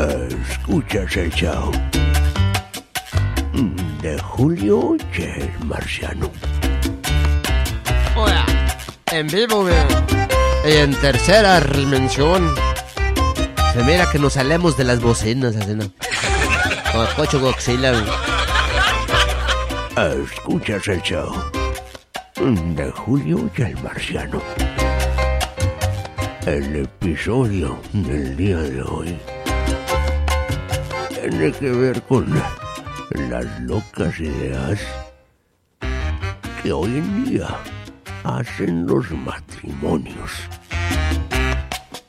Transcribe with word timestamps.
Escuchas 0.00 1.14
el 1.18 1.30
show 1.30 1.70
de 4.00 4.18
Julio 4.18 4.96
y 5.14 5.22
el 5.22 5.50
Marciano. 5.66 6.30
Hola, 8.16 8.46
en 9.12 9.26
vivo. 9.26 9.68
Y 10.66 10.72
en 10.72 10.94
tercera 10.94 11.60
dimensión. 11.60 12.54
Se 13.74 13.84
mira 13.84 14.10
que 14.10 14.18
nos 14.18 14.32
salemos 14.32 14.74
de 14.78 14.84
las 14.84 15.00
bocinas, 15.00 15.54
así, 15.56 15.74
¿no? 15.74 15.84
Como 16.90 17.04
Cocho 17.14 17.38
güey. 17.38 17.54
Escuchas 20.24 20.88
el 20.88 21.02
show 21.02 21.34
de 22.36 22.90
Julio 22.90 23.50
y 23.54 23.62
el 23.62 23.76
Marciano. 23.82 24.40
El 26.46 26.74
episodio 26.76 27.78
del 27.92 28.34
día 28.34 28.56
de 28.56 28.82
hoy 28.82 29.18
tiene 31.30 31.52
que 31.52 31.70
ver 31.70 32.02
con 32.02 32.26
las 33.30 33.60
locas 33.60 34.18
ideas 34.18 34.80
que 36.62 36.72
hoy 36.72 36.98
en 36.98 37.24
día 37.24 37.48
hacen 38.24 38.86
los 38.86 39.10
matrimonios. 39.10 40.30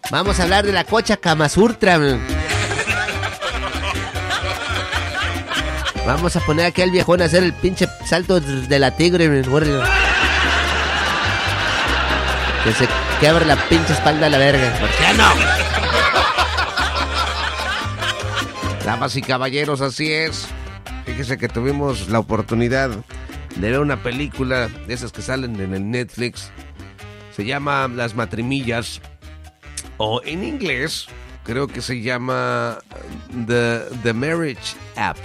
Vamos 0.10 0.40
a 0.40 0.44
hablar 0.44 0.66
de 0.66 0.74
la 0.74 0.84
cocha 0.84 1.18
Kamasurtra. 1.18 2.00
Vamos 6.06 6.36
a 6.36 6.40
poner 6.42 6.66
aquí 6.66 6.82
al 6.82 6.92
viejón 6.92 7.22
a 7.22 7.26
hacer 7.26 7.44
el 7.44 7.54
pinche 7.54 7.88
salto 8.06 8.40
de 8.40 8.80
la 8.80 8.92
tigre. 8.92 9.30
Que 12.64 12.74
se 12.74 12.88
quebre 13.20 13.46
la 13.46 13.56
pinche 13.70 13.94
espalda 13.94 14.26
a 14.26 14.30
la 14.30 14.38
verga. 14.38 14.78
¿Por 14.80 14.90
qué 14.90 15.14
no? 15.16 15.81
Damas 18.92 19.16
y 19.16 19.22
caballeros, 19.22 19.80
así 19.80 20.12
es. 20.12 20.50
Fíjese 21.06 21.38
que 21.38 21.48
tuvimos 21.48 22.10
la 22.10 22.20
oportunidad 22.20 22.90
de 23.56 23.72
ver 23.72 23.80
una 23.80 24.04
película 24.04 24.68
de 24.68 24.94
esas 24.94 25.14
que 25.14 25.22
salen 25.22 25.58
en 25.62 25.74
el 25.74 25.90
Netflix. 25.90 26.52
Se 27.34 27.46
llama 27.46 27.88
Las 27.88 28.16
Matrimillas. 28.16 29.00
O 29.96 30.22
en 30.26 30.44
inglés, 30.44 31.08
creo 31.46 31.68
que 31.68 31.82
se 31.82 32.02
llama 32.02 32.80
The, 33.48 33.80
The 34.04 34.12
Marriage 34.12 34.76
App. 34.98 35.16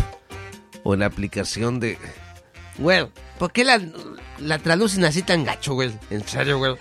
O 0.84 0.94
la 0.94 1.06
aplicación 1.06 1.81
de... 1.81 1.98
Güey, 2.78 3.09
¿por 3.37 3.50
qué 3.50 3.64
la, 3.64 3.81
la 4.39 4.61
traducen 4.61 5.05
así 5.05 5.22
tan 5.22 5.44
gacho, 5.44 5.75
güey? 5.75 5.91
En 6.11 6.25
serio, 6.25 6.59
güey. 6.59 6.77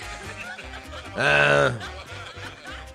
Ah, 1.18 1.72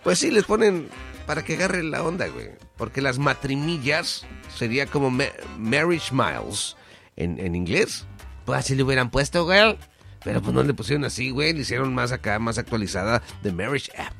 pues 0.05 0.21
sí, 0.21 0.31
les 0.31 0.45
ponen 0.45 0.89
para 1.27 1.43
que 1.43 1.55
agarren 1.55 1.91
la 1.91 2.05
onda, 2.05 2.29
güey. 2.29 2.51
Porque 2.81 3.01
las 3.01 3.19
matrimillas 3.19 4.27
sería 4.57 4.87
como 4.87 5.11
ma- 5.11 5.25
Marriage 5.59 6.13
Miles 6.13 6.77
en, 7.15 7.39
en 7.39 7.55
inglés. 7.55 8.07
Pues 8.45 8.59
así 8.59 8.75
le 8.75 8.83
hubieran 8.83 9.11
puesto, 9.11 9.45
güey. 9.45 9.79
Pero 10.25 10.43
pues 10.43 10.53
no 10.53 10.63
le 10.63 10.75
pusieron 10.75 11.05
así, 11.05 11.31
güey. 11.31 11.53
Le 11.53 11.61
hicieron 11.61 11.95
más 11.95 12.11
acá, 12.11 12.39
más 12.39 12.59
actualizada 12.59 13.23
The 13.43 13.53
Marriage 13.53 13.93
App. 13.97 14.13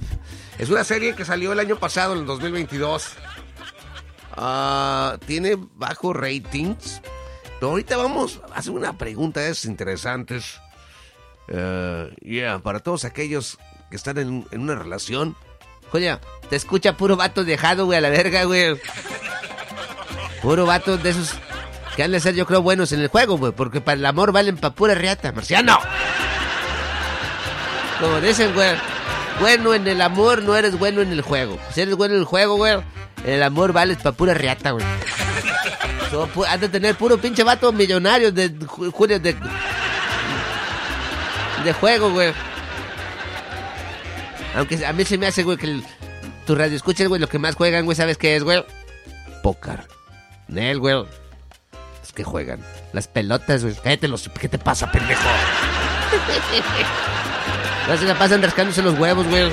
Es 0.59 0.69
una 0.71 0.85
serie 0.85 1.15
que 1.17 1.25
salió 1.25 1.53
el 1.53 1.59
año 1.59 1.77
pasado, 1.79 2.13
en 2.15 2.21
el 2.21 2.27
2022. 2.27 3.09
Ah, 4.37 5.19
tiene 5.27 5.57
bajos 5.75 6.15
ratings. 6.17 7.01
Pero 7.59 7.71
ahorita 7.73 7.97
vamos 7.97 8.41
a 8.53 8.59
hacer 8.59 8.73
una 8.73 8.97
pregunta 8.97 9.41
de 9.41 9.51
esas 9.51 9.67
interesantes. 9.67 10.61
Eh, 11.49 12.15
yeah, 12.23 12.59
para 12.61 12.81
todos 12.81 13.05
aquellos 13.05 13.59
que 13.91 13.97
están 13.97 14.19
en, 14.19 14.47
en 14.51 14.61
una 14.61 14.77
relación. 14.77 15.37
Coño, 15.91 16.21
te 16.49 16.57
escucha 16.57 16.97
puro 16.97 17.17
vato 17.17 17.45
dejado, 17.45 17.87
güey, 17.87 17.99
a 17.99 18.01
la 18.01 18.11
verga, 18.11 18.45
güey. 18.45 18.81
Puro 20.43 20.67
vato 20.67 20.97
de 20.97 21.11
esos 21.11 21.35
que 21.97 22.03
han 22.05 22.13
de 22.13 22.21
ser, 22.21 22.35
yo 22.35 22.47
creo, 22.47 22.63
buenos 22.63 22.93
en 22.93 23.01
el 23.01 23.09
juego, 23.09 23.37
güey. 23.37 23.53
Porque 23.53 23.81
para 23.81 23.97
el 23.99 24.07
amor 24.07 24.33
valen 24.33 24.57
pa' 24.57 24.71
pura 24.71 24.95
riata, 24.95 25.33
marciano. 25.33 25.79
Como 28.01 28.21
dicen, 28.21 28.55
güey. 28.55 28.71
Bueno 29.41 29.73
en 29.75 29.87
el 29.89 30.01
amor, 30.03 30.43
no 30.43 30.55
eres 30.55 30.79
bueno 30.79 31.01
en 31.01 31.13
el 31.13 31.23
juego. 31.23 31.59
Si 31.75 31.81
eres 31.81 31.97
bueno 31.97 32.15
en 32.15 32.21
el 32.21 32.27
juego, 32.27 32.57
güey, 32.57 32.75
en 33.25 33.35
el 33.35 33.43
amor 33.43 33.73
vales 33.73 33.97
pa' 33.99 34.13
pura 34.13 34.35
riata, 34.35 34.71
güey. 34.73 34.85
So, 36.11 36.29
de 36.59 36.69
tener 36.69 36.95
puro 36.97 37.19
pinche 37.19 37.43
vato 37.45 37.73
millonario 37.73 38.33
de 38.33 38.53
ju- 38.53 38.91
Julio 38.93 39.19
de. 39.21 39.35
de 41.65 41.73
juego, 41.73 42.11
güey. 42.11 42.33
Aunque 44.55 44.85
a 44.85 44.93
mí 44.93 45.05
se 45.05 45.17
me 45.19 45.27
hace, 45.27 45.43
güey, 45.43 45.57
que 45.57 45.67
el- 45.67 45.85
tu 46.47 46.55
radio 46.55 46.77
escuchas, 46.77 47.07
güey, 47.09 47.21
lo 47.21 47.29
que 47.29 47.39
más 47.39 47.55
juegan, 47.55 47.85
güey, 47.85 47.97
¿sabes 47.97 48.19
qué 48.19 48.37
es, 48.37 48.43
güey? 48.45 48.65
Pócar. 49.43 49.87
Nel, 50.49 50.79
güey. 50.81 51.05
Es 52.03 52.13
que 52.13 52.25
juegan. 52.25 52.61
Las 52.93 53.07
pelotas, 53.09 53.63
güey. 53.63 53.75
Cállate 53.83 54.09
los... 54.09 54.29
¿Qué 54.29 54.49
te 54.49 54.59
pasa, 54.59 54.91
pendejo? 54.91 55.23
No 57.89 57.97
se 57.97 58.05
la 58.05 58.17
pasan 58.17 58.41
rascándose 58.43 58.83
los 58.83 58.97
huevos, 58.99 59.27
güey. 59.27 59.51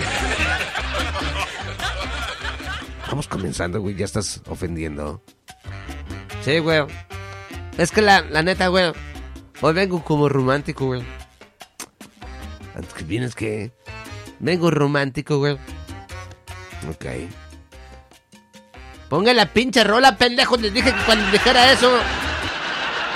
Vamos 3.10 3.28
comenzando, 3.28 3.80
güey. 3.82 3.96
Ya 3.96 4.06
estás 4.06 4.42
ofendiendo. 4.48 5.24
Sí, 6.44 6.60
güey. 6.60 6.82
Es 7.78 7.92
que 7.92 8.02
la, 8.02 8.22
la 8.22 8.44
neta, 8.44 8.68
güey. 8.68 8.92
Hoy 9.62 9.74
vengo 9.74 10.04
como 10.04 10.30
romántico, 10.30 10.86
güey. 10.88 11.04
Antes 12.76 12.94
que 12.94 13.04
vienes 13.06 13.34
que... 13.34 13.72
Vengo 14.40 14.72
romántico, 14.72 15.38
güey. 15.40 15.58
Ok. 16.90 17.06
Ponga 19.10 19.34
la 19.34 19.48
pinche 19.48 19.84
rola, 19.84 20.18
pendejo. 20.18 20.58
Les 20.58 20.74
dije 20.74 20.94
que 20.94 21.02
cuando 21.06 21.30
dijera 21.32 21.72
eso. 21.72 21.92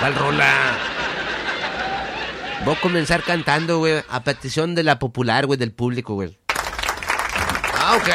¿Cuál 0.00 0.14
rola? 0.14 0.52
Voy 2.64 2.74
a 2.74 2.80
comenzar 2.80 3.22
cantando, 3.22 3.78
güey. 3.78 4.02
A 4.08 4.24
petición 4.24 4.74
de 4.74 4.82
la 4.82 4.98
popular, 4.98 5.46
güey, 5.46 5.58
del 5.58 5.72
público, 5.72 6.14
güey. 6.14 6.38
Ah, 7.74 7.96
ok. 7.96 8.08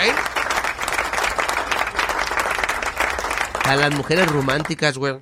A 3.65 3.75
las 3.75 3.93
mujeres 3.93 4.27
románticas, 4.27 4.97
güey. 4.97 5.17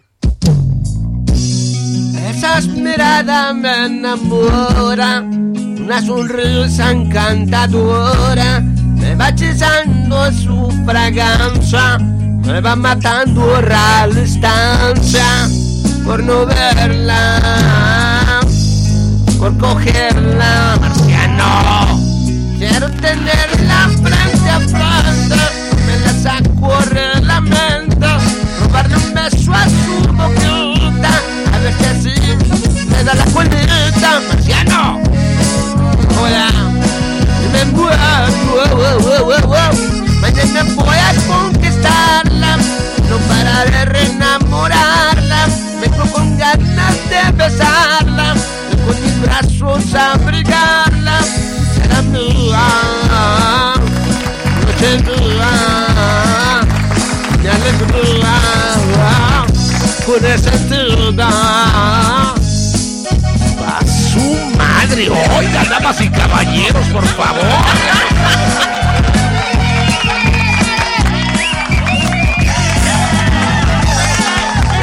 Esas 2.26 2.66
miradas 2.68 3.54
me 3.54 3.86
enamoran. 3.86 5.54
Una 5.80 6.02
sonrisa 6.02 6.90
encantadora. 6.90 8.62
Me 8.62 9.14
va 9.16 9.30
hechizando 9.30 10.32
su 10.32 10.72
fragancia. 10.86 12.00
Me 12.00 12.60
va 12.62 12.76
matando 12.76 13.56
a 13.56 13.62
la 13.62 14.08
distancia. 14.08 15.48
Por 16.04 16.24
no 16.24 16.48
verla. 16.48 18.42
Por 19.38 19.56
cogerla. 19.60 20.78
Marciano. 20.82 22.00
Quiero 22.58 22.90
tenerla 22.90 23.90
frente 24.02 24.50
a 24.50 24.60
frente. 24.62 25.36
Me 25.86 26.00
la 26.00 26.14
saco 26.24 26.74
la 27.22 27.40
mente. 27.40 28.08
Robarle 28.62 28.96
un 28.98 29.14
beso 29.14 29.54
a 29.54 29.66
su 29.70 30.12
boquita. 30.12 30.65
Ver 31.66 31.74
si 31.80 31.86
así 31.86 32.14
me 32.90 33.04
da 33.04 33.16
la 33.16 33.26
colita. 33.26 34.22
Marciano. 34.30 35.02
Hola. 36.22 36.48
Me 37.52 37.66
muero. 37.72 37.98
Mañana 40.22 40.64
voy 40.76 40.96
a 40.96 41.14
conquistarla. 41.26 42.58
No 43.10 43.18
pararé 43.28 43.92
de 43.92 44.06
enamorarla. 44.12 45.48
Vengo 45.82 46.06
con 46.12 46.38
ganas 46.38 46.98
de 47.10 47.32
besarla. 47.32 48.36
Y 48.72 48.76
con 48.86 49.02
mis 49.02 49.22
brazos 49.22 49.96
abrigarla. 49.96 51.20
Será 51.74 52.04
mía. 52.04 52.68
Noche 54.62 55.02
mía. 55.02 55.52
Mi 57.42 57.48
alegría. 57.48 59.35
Con 60.06 60.22
sentido. 60.22 61.14
¡A 61.24 62.36
su 63.86 64.22
madre! 64.56 65.10
Oiga, 65.10 65.64
damas 65.68 66.00
y 66.00 66.10
caballeros, 66.10 66.88
por 66.90 67.04
favor. 67.06 67.44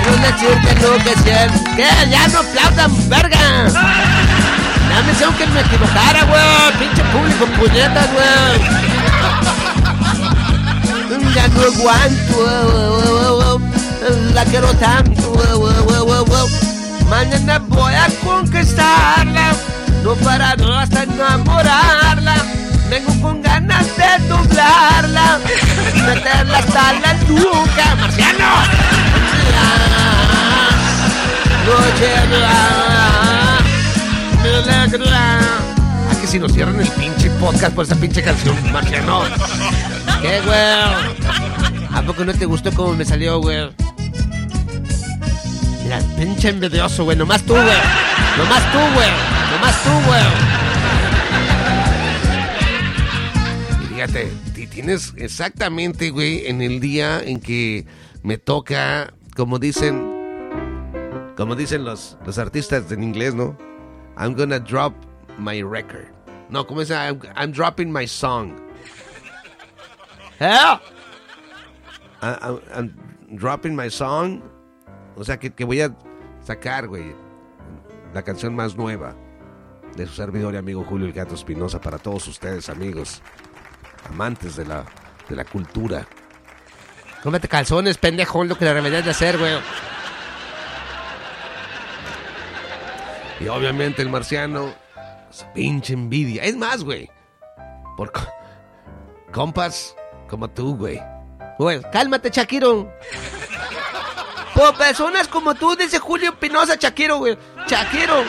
Quiero 0.03 0.17
decirte 0.17 0.75
lo 0.81 0.99
que 1.05 1.15
siento. 1.23 1.59
¿Qué? 1.77 1.89
Ya 2.11 2.27
no 2.29 2.41
aplaudan, 2.41 3.09
verga. 3.09 3.39
Ya 4.91 5.03
me 5.07 5.13
hicieron 5.13 5.35
que 5.37 5.47
me 5.47 5.61
equivocara, 5.61 6.25
güey. 6.25 6.73
Pinche 6.81 7.05
público, 7.05 7.47
puñetas, 7.61 8.09
güey. 8.13 8.61
Ya 11.33 11.49
no 11.49 11.63
aguanto 11.63 12.43
la 14.35 14.45
quiero 14.45 14.73
tanto. 14.75 15.33
Mañana 17.09 17.59
voy 17.69 17.93
a 17.95 18.07
conquistarla, 18.25 19.53
no 20.03 20.15
para 20.15 20.57
no 20.57 20.75
hasta 20.79 21.03
enamorarla. 21.03 22.37
Vengo 22.89 23.13
con 23.21 23.43
ganas 23.43 23.87
de 23.97 24.29
doblarla, 24.29 25.39
meterla 26.07 26.59
hasta 26.59 26.93
la 26.95 27.15
nuca, 27.29 27.95
marciano. 28.01 28.47
Noche 31.67 32.13
Ah, 34.85 36.15
que 36.21 36.27
si 36.27 36.39
nos 36.39 36.53
cierran 36.53 36.81
el 36.81 36.89
pinche 36.89 37.31
podcast 37.33 37.75
por 37.75 37.85
esa 37.85 37.97
pinche 37.97 38.23
canción, 38.23 38.57
marciano. 38.73 39.23
Qué 40.21 40.41
güey. 40.41 41.23
¿A 41.95 42.03
poco 42.07 42.25
no 42.25 42.33
te 42.33 42.47
gustó 42.47 42.73
cómo 42.73 42.95
me 42.95 43.05
salió, 43.05 43.39
güey? 43.41 43.82
Pinche 46.23 46.51
envidioso, 46.51 47.03
güey. 47.03 47.17
Nomás 47.17 47.43
tú, 47.43 47.53
güey. 47.55 47.65
Nomás 48.39 48.63
tú, 48.73 48.79
güey. 48.95 49.11
Nomás 49.51 49.83
tú, 49.83 49.91
güey. 50.07 50.23
Y 53.83 53.87
fíjate, 53.95 54.33
ti- 54.55 54.67
tienes 54.69 55.13
exactamente, 55.17 56.11
güey, 56.11 56.47
en 56.47 56.63
el 56.63 56.79
día 56.79 57.21
en 57.21 57.41
que 57.41 57.87
me 58.23 58.39
toca, 58.39 59.13
como 59.35 59.59
dicen, 59.59 60.01
como 61.37 61.57
dicen 61.57 61.85
los, 61.85 62.17
los 62.25 62.39
artistas 62.39 62.93
en 62.93 63.03
inglés, 63.03 63.35
¿no? 63.35 63.59
I'm 64.17 64.37
gonna 64.37 64.61
drop 64.61 64.95
my 65.39 65.61
record. 65.65 66.07
No, 66.51 66.65
¿cómo 66.65 66.83
es? 66.83 66.91
I'm, 66.91 67.19
I'm 67.35 67.51
dropping 67.51 67.93
my 67.93 68.07
song. 68.07 68.53
¿Eh? 70.39 70.55
I- 72.23 72.37
I'm, 72.41 72.61
I'm 72.73 72.95
dropping 73.37 73.75
my 73.75 73.91
song. 73.91 74.41
O 75.17 75.25
sea, 75.25 75.37
que, 75.39 75.51
que 75.53 75.65
voy 75.65 75.81
a 75.83 75.93
sacar, 76.45 76.87
güey, 76.89 77.15
la 78.15 78.23
canción 78.23 78.55
más 78.55 78.77
nueva 78.77 79.15
de 79.97 80.07
su 80.07 80.15
servidor 80.15 80.55
y 80.55 80.57
amigo 80.57 80.85
Julio 80.85 81.07
El 81.07 81.13
Gato 81.13 81.35
Espinosa 81.35 81.81
para 81.81 81.99
todos 81.99 82.27
ustedes, 82.29 82.69
amigos, 82.69 83.23
amantes 84.11 84.57
de 84.57 84.65
la, 84.67 84.85
de 85.29 85.37
la 85.37 85.45
cultura. 85.45 86.07
Cómete 87.23 87.47
calzones, 87.49 87.99
pendejo, 87.99 88.43
lo 88.45 88.57
que 88.59 88.65
le 88.65 88.75
deberías 88.75 89.05
de 89.05 89.11
hacer, 89.13 89.39
güey. 89.39 89.53
Y 93.41 93.49
obviamente 93.49 94.03
el 94.03 94.09
marciano, 94.09 94.73
su 95.31 95.45
pinche 95.53 95.95
envidia. 95.95 96.45
Es 96.45 96.57
más, 96.57 96.85
güey, 96.85 97.11
por 97.97 98.13
co- 98.13 98.21
compas 99.33 99.97
como 100.29 100.49
tú, 100.49 100.77
güey. 100.77 101.01
Güey, 101.59 101.81
cálmate, 101.93 102.31
Shakiro. 102.31 102.93
Por 104.55 104.77
personas 104.77 105.29
como 105.29 105.55
tú, 105.55 105.75
dice 105.77 105.99
Julio 105.99 106.39
Pinoza, 106.39 106.77
Shakiro, 106.77 107.19
güey. 107.19 107.39
Shakiro. 107.67 108.25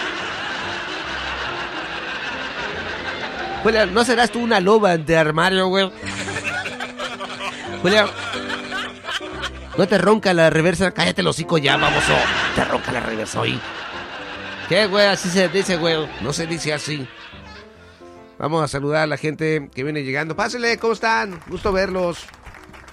Julio, 3.62 3.86
¿no 3.88 4.06
serás 4.06 4.32
tú 4.32 4.40
una 4.40 4.60
loba 4.60 4.98
de 4.98 5.18
armario, 5.18 5.68
güey? 5.68 5.92
Julio. 7.82 8.10
¿No 9.78 9.88
te 9.88 9.98
ronca 9.98 10.34
la 10.34 10.50
reversa? 10.50 10.92
Cállate 10.92 11.22
el 11.22 11.28
hocico 11.28 11.58
ya, 11.58 11.76
baboso. 11.78 12.14
Te 12.56 12.64
ronca 12.64 12.92
la 12.92 13.00
reversa 13.02 13.42
hoy. 13.42 13.60
¿Qué, 14.70 14.86
güey? 14.88 15.08
Así 15.08 15.30
se 15.30 15.50
dice, 15.50 15.76
güey. 15.76 16.08
No 16.22 16.32
se 16.32 16.48
dice 16.48 16.74
así. 16.74 17.08
Vamos 18.38 18.64
a 18.64 18.68
saludar 18.68 19.04
a 19.04 19.08
la 19.08 19.18
gente 19.18 19.70
que 19.74 19.84
viene 19.84 20.04
llegando. 20.04 20.36
Pásenle, 20.36 20.78
¿cómo 20.78 20.94
están? 20.94 21.42
Gusto 21.48 21.72
verlos. 21.72 22.26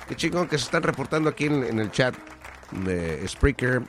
Qué 0.09 0.17
chingón 0.17 0.49
que 0.49 0.59
se 0.59 0.65
están 0.65 0.83
reportando 0.83 1.31
aquí 1.31 1.47
en 1.47 1.79
el 1.79 1.91
chat 1.93 2.15
de 2.73 3.27
Spreaker 3.29 3.83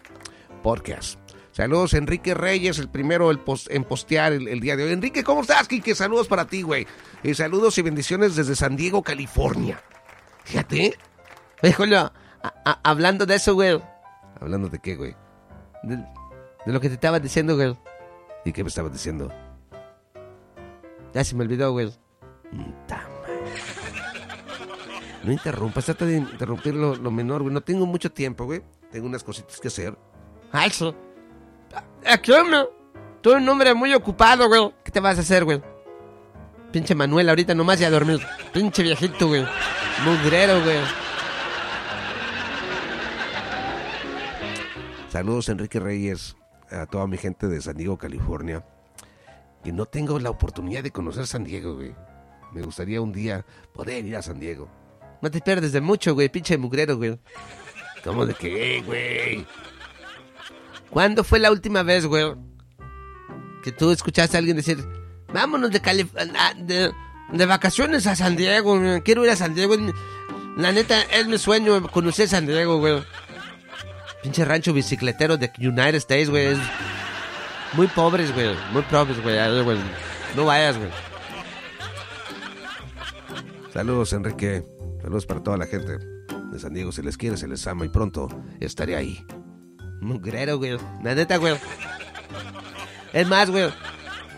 Podcast. 0.64 1.20
Saludos, 1.52 1.94
Enrique 1.94 2.34
Reyes, 2.34 2.80
el 2.80 2.90
primero 2.90 3.30
el 3.30 3.42
en 3.70 3.84
postear 3.84 4.32
el, 4.34 4.48
el 4.48 4.60
día 4.62 4.76
de 4.78 4.86
hoy. 4.86 4.92
Enrique, 4.94 5.24
¿cómo 5.24 5.42
estás, 5.42 5.68
Kike? 5.68 5.96
Saludos 5.96 6.28
para 6.28 6.46
ti, 6.46 6.62
güey. 6.62 6.88
Y 7.24 7.34
saludos 7.34 7.78
y 7.78 7.82
bendiciones 7.82 8.36
desde 8.36 8.56
San 8.56 8.76
Diego, 8.78 9.04
California. 9.04 9.82
Fíjate. 10.46 10.98
A- 12.42 12.80
hablando 12.84 13.26
de 13.26 13.36
eso, 13.36 13.54
güey. 13.54 13.82
Hablando 14.40 14.70
de 14.70 14.80
qué, 14.80 14.96
güey. 14.96 15.16
De, 15.84 15.98
de 15.98 16.74
lo 16.74 16.80
que 16.80 16.88
te 16.88 16.96
estaba 16.96 17.20
diciendo, 17.20 17.56
güey. 17.56 17.76
¿Y 18.46 18.54
qué 18.54 18.64
me 18.64 18.70
estabas 18.70 18.94
diciendo? 18.94 19.32
Ya 21.14 21.24
se 21.24 21.36
me 21.36 21.44
olvidó, 21.44 21.72
güey. 21.74 21.94
Madre. 22.52 23.11
No 25.24 25.32
interrumpas, 25.32 25.86
trata 25.86 26.06
de 26.06 26.18
interrumpir 26.18 26.74
lo, 26.74 26.96
lo 26.96 27.12
menor, 27.12 27.44
güey. 27.44 27.54
No 27.54 27.62
tengo 27.62 27.86
mucho 27.86 28.12
tiempo, 28.12 28.46
güey. 28.46 28.62
Tengo 28.92 29.06
unas 29.06 29.24
cositas 29.24 29.60
que 29.60 29.68
hacer. 29.68 29.98
Ah, 30.52 30.66
eso. 30.66 30.96
Aquí, 32.06 32.32
hombre. 32.32 32.68
Tú 33.22 33.34
un 33.34 33.48
hombre 33.48 33.74
muy 33.76 33.94
ocupado, 33.94 34.48
güey. 34.48 34.74
¿Qué 34.84 34.92
te 34.92 35.00
vas 35.00 35.18
a 35.18 35.22
hacer, 35.22 35.46
güey? 35.46 35.62
Pinche 36.72 36.96
Manuel, 36.96 37.30
ahorita 37.30 37.54
nomás 37.54 37.80
ya 37.80 37.88
a 37.88 37.92
dormir. 37.92 38.20
Pinche 38.52 38.82
viejito, 38.82 39.28
güey. 39.28 39.46
Mugrero, 40.04 40.62
güey. 40.64 40.80
Saludos, 45.10 45.50
Enrique 45.50 45.80
Reyes, 45.80 46.38
a 46.72 46.86
toda 46.86 47.06
mi 47.06 47.18
gente 47.18 47.48
de 47.48 47.62
San 47.62 47.78
Diego, 47.78 47.98
California. 47.98 48.66
Y 49.64 49.72
no 49.72 49.86
tengo 49.86 50.18
la 50.20 50.30
oportunidad 50.30 50.82
de 50.82 50.92
conocer 50.92 51.28
San 51.28 51.44
Diego, 51.44 51.76
güey. 51.76 51.94
Me 52.54 52.62
gustaría 52.62 53.02
un 53.02 53.12
día 53.12 53.46
poder 53.74 54.06
ir 54.06 54.16
a 54.16 54.22
San 54.22 54.40
Diego. 54.40 54.68
No 55.22 55.30
te 55.32 55.40
pierdes 55.42 55.72
de 55.72 55.82
mucho, 55.82 56.14
güey. 56.14 56.30
Pinche 56.30 56.58
mugrero, 56.58 56.98
güey. 56.98 57.20
¿Cómo 58.04 58.26
de 58.26 58.34
qué, 58.34 58.82
güey? 58.86 59.46
¿Cuándo 60.90 61.24
fue 61.24 61.40
la 61.40 61.52
última 61.52 61.84
vez, 61.84 62.06
güey? 62.06 62.34
Que 63.64 63.72
tú 63.72 63.92
escuchaste 63.92 64.36
a 64.36 64.40
alguien 64.40 64.58
decir, 64.58 64.84
vámonos 65.32 65.70
de, 65.72 65.82
Calif- 65.82 66.12
de, 66.66 66.92
de 67.32 67.46
vacaciones 67.46 68.08
a 68.08 68.16
San 68.16 68.36
Diego, 68.36 68.80
güey. 68.80 69.02
quiero 69.02 69.24
ir 69.24 69.30
a 69.30 69.36
San 69.36 69.54
Diego. 69.54 69.76
La 70.58 70.72
neta, 70.72 71.00
es 71.04 71.28
mi 71.28 71.38
sueño 71.38 71.88
conocer 71.92 72.28
San 72.28 72.46
Diego, 72.48 72.80
güey. 72.80 73.04
Pinche 74.24 74.44
rancho 74.46 74.74
bicicletero 74.74 75.38
de 75.38 75.52
United 75.60 75.96
States, 75.96 76.30
güey. 76.30 76.48
es 76.48 76.58
muy 77.74 77.88
pobres, 77.88 78.34
güey. 78.34 78.56
Muy 78.74 78.82
pobres, 78.84 79.22
güey. 79.22 79.38
No 80.36 80.46
vayas, 80.46 80.78
güey. 80.78 80.90
Saludos, 83.74 84.12
Enrique. 84.14 84.64
Saludos 85.02 85.26
para 85.26 85.42
toda 85.42 85.58
la 85.58 85.66
gente 85.66 85.98
de 85.98 86.60
San 86.60 86.74
Diego. 86.74 86.92
Se 86.92 87.04
les 87.04 87.18
quiere, 87.18 87.38
se 87.38 87.48
les 87.48 87.66
ama 87.68 87.86
y 87.86 87.90
pronto 87.90 88.30
estaré 88.60 88.96
ahí. 88.96 89.26
Mugrero, 90.02 90.58
güey. 90.58 90.78
La 91.04 91.16
neta, 91.16 91.38
güey. 91.38 91.56
Es 93.14 93.28
más, 93.28 93.50
güey. 93.50 93.70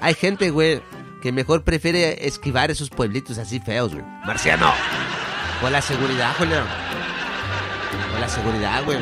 Hay 0.02 0.14
gente, 0.14 0.50
güey, 0.50 0.82
que 1.22 1.32
mejor 1.32 1.64
prefiere 1.64 2.28
esquivar 2.28 2.72
esos 2.72 2.90
pueblitos 2.90 3.38
así 3.38 3.60
feos, 3.60 3.94
güey. 3.94 4.06
Marciano. 4.26 4.72
Por 5.62 5.72
la 5.72 5.82
seguridad, 5.82 6.34
güey. 6.38 6.50
Por 8.12 8.20
la 8.20 8.28
seguridad, 8.28 8.84
güey. 8.86 9.00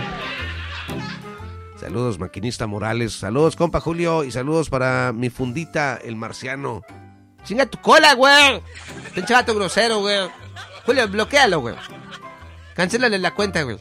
Saludos, 1.80 2.20
maquinista 2.20 2.68
Morales. 2.68 3.14
Saludos, 3.14 3.56
compa 3.56 3.80
Julio. 3.80 4.24
Y 4.24 4.32
saludos 4.32 4.70
para 4.70 5.12
mi 5.14 5.32
fundita, 5.32 5.98
el 5.98 6.16
marciano. 6.16 6.84
Chinga 7.44 7.66
tu 7.66 7.80
cola, 7.82 8.14
güey. 8.14 8.62
Pinche 9.16 9.34
vato 9.34 9.56
grosero, 9.56 10.00
güey. 10.00 10.30
Julio, 10.86 11.08
bloquealo, 11.08 11.60
güey. 11.60 11.76
Cancélale 12.76 13.20
la 13.20 13.34
cuenta, 13.34 13.62
güey. 13.64 13.78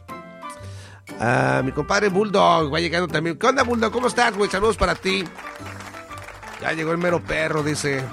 Ah, 1.19 1.61
mi 1.63 1.71
compadre 1.71 2.09
Bulldog 2.09 2.73
va 2.73 2.79
llegando 2.79 3.07
también. 3.07 3.37
¿Qué 3.37 3.47
onda, 3.47 3.63
Bulldog? 3.63 3.91
¿Cómo 3.91 4.07
estás, 4.07 4.35
güey? 4.35 4.49
Saludos 4.49 4.77
para 4.77 4.95
ti. 4.95 5.23
Ya 6.61 6.73
llegó 6.73 6.91
el 6.91 6.97
mero 6.97 7.23
perro, 7.23 7.63
dice. 7.63 8.03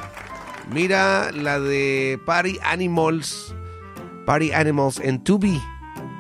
Mira 0.71 1.31
la 1.33 1.61
de 1.61 2.21
Party 2.25 2.59
Animals. 2.63 3.55
Party 4.27 4.53
Animals 4.53 5.01
en 5.01 5.23
Tubi. 5.23 5.61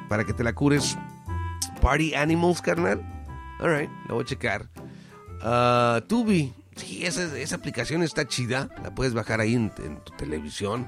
Para 0.08 0.24
que 0.24 0.32
te 0.32 0.44
la 0.44 0.54
cures. 0.54 0.96
Party 1.80 2.14
Animals, 2.14 2.62
carnal. 2.62 3.02
Alright, 3.60 3.90
la 4.08 4.14
voy 4.14 4.22
a 4.22 4.26
checar. 4.26 4.68
Ah, 5.42 6.00
Tubi. 6.06 6.54
Sí, 6.76 7.04
esa, 7.04 7.36
esa 7.36 7.56
aplicación 7.56 8.02
está 8.02 8.26
chida. 8.26 8.68
La 8.82 8.94
puedes 8.94 9.14
bajar 9.14 9.40
ahí 9.40 9.54
en 9.54 9.70
tu 9.70 10.12
televisión. 10.16 10.86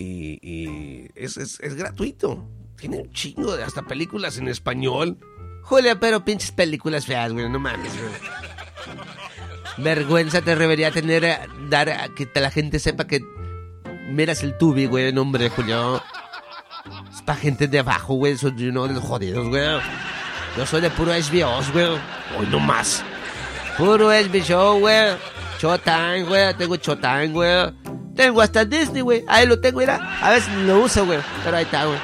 Y, 0.00 1.08
es, 1.14 1.36
es- 1.36 1.58
es 1.60 1.74
gratuito. 1.74 2.46
Tiene 2.76 2.98
un 2.98 3.10
chingo 3.12 3.56
de 3.56 3.64
hasta 3.64 3.82
películas 3.82 4.38
en 4.38 4.48
español. 4.48 5.18
Julio, 5.62 5.98
pero 5.98 6.24
pinches 6.24 6.52
películas 6.52 7.06
feas, 7.06 7.32
güey. 7.32 7.48
No 7.48 7.58
mames, 7.58 7.92
güey. 7.92 8.12
Vergüenza 9.78 10.42
te 10.42 10.56
debería 10.56 10.90
tener 10.90 11.24
eh, 11.24 11.38
dar 11.68 11.88
a 11.90 12.08
que 12.08 12.28
la 12.34 12.50
gente 12.50 12.78
sepa 12.78 13.06
que 13.06 13.20
miras 14.10 14.42
el 14.42 14.56
tubi, 14.58 14.86
güey, 14.86 15.12
nombre, 15.12 15.48
Julio. 15.50 16.02
Es 17.12 17.22
para 17.22 17.38
gente 17.38 17.68
de 17.68 17.78
abajo, 17.80 18.14
güey, 18.14 18.36
son 18.36 18.56
you 18.56 18.70
know, 18.70 18.86
los 18.86 19.02
jodidos, 19.04 19.48
güey. 19.48 19.66
Yo 20.56 20.66
soy 20.66 20.80
de 20.80 20.90
puro 20.90 21.12
HBO, 21.12 21.62
güey. 21.72 21.86
Hoy 22.38 22.46
no 22.50 22.58
más. 22.58 23.04
Puro 23.76 24.08
HBO, 24.08 24.78
güey. 24.80 25.12
Showtime, 25.60 26.22
güey. 26.24 26.54
Tengo 26.54 26.76
Showtime, 26.76 27.28
güey. 27.28 27.72
Tengo 28.18 28.40
hasta 28.40 28.64
Disney, 28.64 29.00
güey. 29.02 29.24
Ahí 29.28 29.46
lo 29.46 29.60
tengo, 29.60 29.78
mira. 29.78 30.18
A 30.20 30.30
veces 30.32 30.52
ni 30.56 30.64
lo 30.64 30.80
uso, 30.80 31.06
güey. 31.06 31.20
Pero 31.44 31.56
ahí 31.56 31.62
está, 31.62 31.84
güey. 31.84 31.98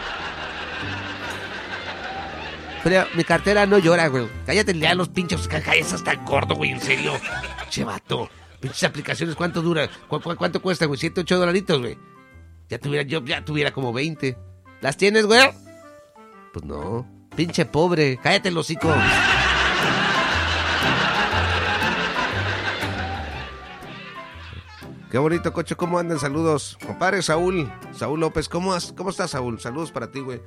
Pero 2.85 3.05
mi 3.15 3.25
cartera 3.25 3.67
no 3.67 3.79
llora, 3.79 4.07
güey. 4.07 4.29
Cállate, 4.47 4.75
lea 4.75 4.95
los 4.95 5.09
pinches 5.09 5.49
cajas 5.49 5.93
hasta 5.93 6.15
gordo, 6.15 6.55
güey, 6.55 6.71
en 6.71 6.81
serio. 6.81 7.15
Che, 7.69 7.83
vato. 7.83 8.31
Pinches 8.61 8.85
aplicaciones, 8.85 9.35
¿cuánto 9.35 9.61
dura? 9.61 9.89
¿Cu- 10.07 10.21
cu- 10.21 10.37
cuánto 10.37 10.63
cuesta, 10.63 10.87
güey? 10.87 11.01
¿7, 11.01 11.23
8 11.23 11.37
dolaritos, 11.37 11.81
güey? 11.81 11.99
Ya 12.69 12.79
tuviera, 12.79 13.03
yo 13.09 13.21
ya 13.25 13.45
tuviera 13.45 13.73
como 13.73 13.93
20. 13.93 14.39
¿Las 14.83 14.97
tienes, 14.97 15.27
güey? 15.27 15.41
Pues 16.53 16.65
no. 16.65 17.09
Pinche 17.35 17.65
pobre. 17.65 18.21
Cállate 18.23 18.51
el 18.51 18.57
hocico. 18.59 18.95
Qué 25.15 25.19
bonito, 25.19 25.53
coche. 25.53 25.77
¿Cómo 25.77 26.01
andan? 26.01 26.19
Saludos. 26.19 26.77
Compadre 26.85 27.23
Saúl. 27.23 27.73
Saúl 27.93 28.19
López. 28.19 28.49
¿Cómo, 28.49 28.75
has- 28.75 28.91
cómo 28.91 29.11
estás, 29.11 29.31
Saúl? 29.31 29.61
Saludos 29.61 29.93
para 29.93 30.11
ti, 30.11 30.19
güey. 30.19 30.43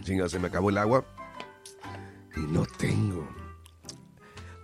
Chinga, 0.00 0.26
se 0.26 0.38
me 0.38 0.48
acabó 0.48 0.70
el 0.70 0.78
agua. 0.78 1.04
Y 2.34 2.40
no 2.40 2.64
tengo. 2.78 3.28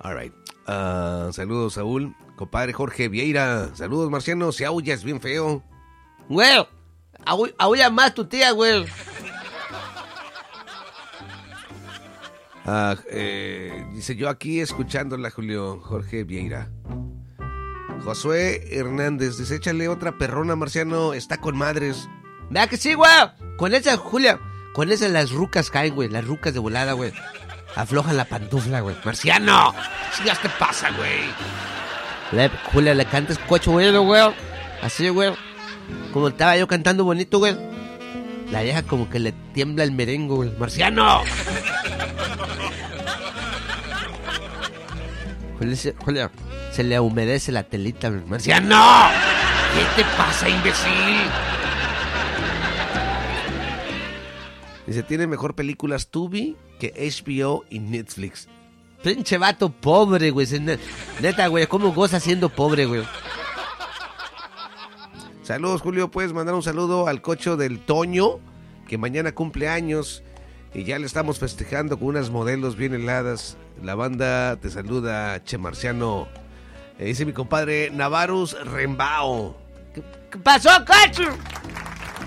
All 0.00 0.18
right. 0.18 0.32
Ah, 0.66 1.28
saludos, 1.32 1.75
Saúl. 1.75 2.16
Compadre 2.37 2.73
Jorge 2.73 3.09
Vieira. 3.09 3.68
Saludos, 3.75 4.09
Marciano. 4.09 4.50
Se 4.50 4.64
aullas 4.64 5.04
bien 5.04 5.21
feo. 5.21 5.62
Güey, 6.30 6.66
aúlla 7.59 7.90
más 7.90 8.14
tu 8.14 8.25
tía, 8.25 8.52
güey. 8.52 8.87
Ah, 12.64 12.97
eh, 13.11 13.87
dice 13.92 14.16
yo 14.16 14.30
aquí 14.30 14.61
escuchándola, 14.61 15.30
Julio. 15.30 15.80
Jorge 15.82 16.25
Vieira. 16.25 16.71
Josué 18.04 18.68
Hernández. 18.71 19.38
Dice, 19.38 19.56
échale 19.56 19.88
otra 19.88 20.18
perrona, 20.18 20.56
Marciano. 20.56 21.14
Está 21.14 21.38
con 21.38 21.56
madres. 21.56 22.09
Vea 22.50 22.66
que 22.66 22.76
sí, 22.76 22.94
güey. 22.94 23.11
Con 23.56 23.75
esa, 23.75 23.97
Julia, 23.97 24.38
con 24.75 24.90
esas 24.90 25.11
las 25.11 25.30
rucas 25.30 25.71
caen, 25.71 25.94
güey. 25.94 26.09
Las 26.09 26.25
rucas 26.26 26.52
de 26.52 26.61
volada, 26.61 26.92
güey. 26.92 27.12
Aflojan 27.75 28.16
la 28.16 28.25
pantufla, 28.25 28.80
güey. 28.80 28.97
Marciano. 29.04 29.75
¿Qué 30.18 30.25
ya 30.26 30.35
te 30.35 30.49
pasa, 30.50 30.90
güey? 30.90 32.50
Julia, 32.73 32.94
le 32.94 33.04
cantas 33.06 33.38
cocho, 33.38 33.73
güey, 33.73 33.90
güey. 33.97 34.35
Así, 34.82 35.09
güey. 35.09 35.32
Como 36.12 36.28
estaba 36.28 36.56
yo 36.56 36.66
cantando 36.66 37.04
bonito, 37.04 37.38
güey. 37.38 37.56
La 38.50 38.62
vieja 38.62 38.82
como 38.82 39.09
que 39.09 39.18
le 39.18 39.32
tiembla 39.54 39.85
el 39.85 39.92
merengue, 39.92 40.35
güey. 40.35 40.50
Marciano. 40.59 41.23
Julia, 45.62 45.76
se- 45.76 45.95
Julia, 46.04 46.31
se 46.73 46.83
le 46.83 46.99
humedece 46.99 47.52
la 47.52 47.62
telita, 47.62 48.09
güey. 48.11 48.23
Marciano. 48.26 49.09
¿Qué 49.97 50.02
te 50.02 50.09
pasa, 50.16 50.49
imbécil? 50.49 50.90
Dice, 54.87 55.02
tiene 55.04 55.26
mejor 55.26 55.54
películas 55.54 56.09
Tubi 56.09 56.57
que 56.81 56.92
HBO 57.09 57.64
y 57.71 57.78
Netflix. 57.78 58.49
Pinche 59.02 59.38
vato 59.38 59.71
pobre, 59.71 60.31
güey. 60.31 60.47
Neta, 61.21 61.47
güey, 61.47 61.66
¿cómo 61.66 61.92
goza 61.92 62.19
siendo 62.21 62.49
pobre, 62.49 62.87
güey? 62.87 63.04
Saludos, 65.42 65.81
Julio. 65.81 66.11
Puedes 66.11 66.33
mandar 66.33 66.54
un 66.54 66.62
saludo 66.62 67.07
al 67.09 67.21
cocho 67.23 67.57
del 67.57 67.78
Toño, 67.81 68.38
que 68.88 68.99
mañana 68.99 69.33
cumple 69.33 69.69
años. 69.69 70.23
Y 70.74 70.84
ya 70.84 70.98
le 70.98 71.06
estamos 71.06 71.38
festejando 71.38 71.98
con 71.98 72.08
unas 72.08 72.30
modelos 72.30 72.76
bien 72.76 72.94
heladas. 72.94 73.56
La 73.82 73.94
banda 73.94 74.56
te 74.56 74.70
saluda, 74.70 75.42
Che 75.44 75.58
Marciano. 75.58 76.28
Eh, 76.98 77.06
dice 77.06 77.26
mi 77.26 77.32
compadre 77.32 77.90
Navarus 77.90 78.56
Rembao. 78.64 79.56
¿Qué, 79.94 80.02
qué 80.30 80.38
pasó, 80.38 80.70
cocho? 80.86 81.24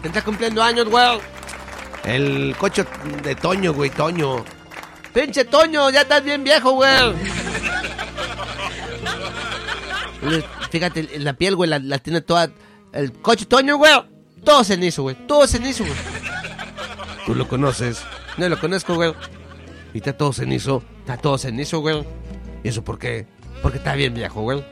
Que 0.01 0.09
está 0.09 0.23
cumpliendo 0.23 0.61
años, 0.61 0.87
güey. 0.89 1.19
El 2.03 2.55
cocho 2.59 2.85
de 3.23 3.35
Toño, 3.35 3.73
güey, 3.73 3.89
Toño. 3.89 4.45
Pinche 5.11 5.45
Toño, 5.45 5.89
ya 5.89 6.01
estás 6.01 6.23
bien 6.23 6.43
viejo, 6.43 6.73
güey. 6.73 7.13
Fíjate, 10.69 11.19
la 11.19 11.33
piel, 11.33 11.55
güey, 11.55 11.69
la, 11.69 11.79
la 11.79 11.97
tiene 11.99 12.21
toda. 12.21 12.51
El 12.91 13.11
coche 13.13 13.45
Toño, 13.45 13.77
güey. 13.77 13.93
Todo 14.43 14.63
cenizo, 14.63 15.01
güey. 15.03 15.15
Todo 15.27 15.47
cenizo, 15.47 15.83
güey. 15.83 15.95
Tú 17.25 17.33
lo 17.33 17.47
conoces. 17.47 18.03
No 18.38 18.50
lo 18.50 18.60
conozco, 18.60 18.96
güey. 18.96 19.13
Y 19.94 19.98
está 19.98 20.13
todo 20.13 20.34
cenizo. 20.34 20.84
Está 21.00 21.18
todo 21.18 21.38
cenizo, 21.38 21.80
güey. 21.80 22.04
¿Y 22.63 22.70
eso 22.70 22.84
por 22.84 23.00
qué? 23.00 23.27
Porque 23.62 23.77
está 23.77 23.96
bien 23.96 24.13
viejo, 24.13 24.42
güey. 24.42 24.63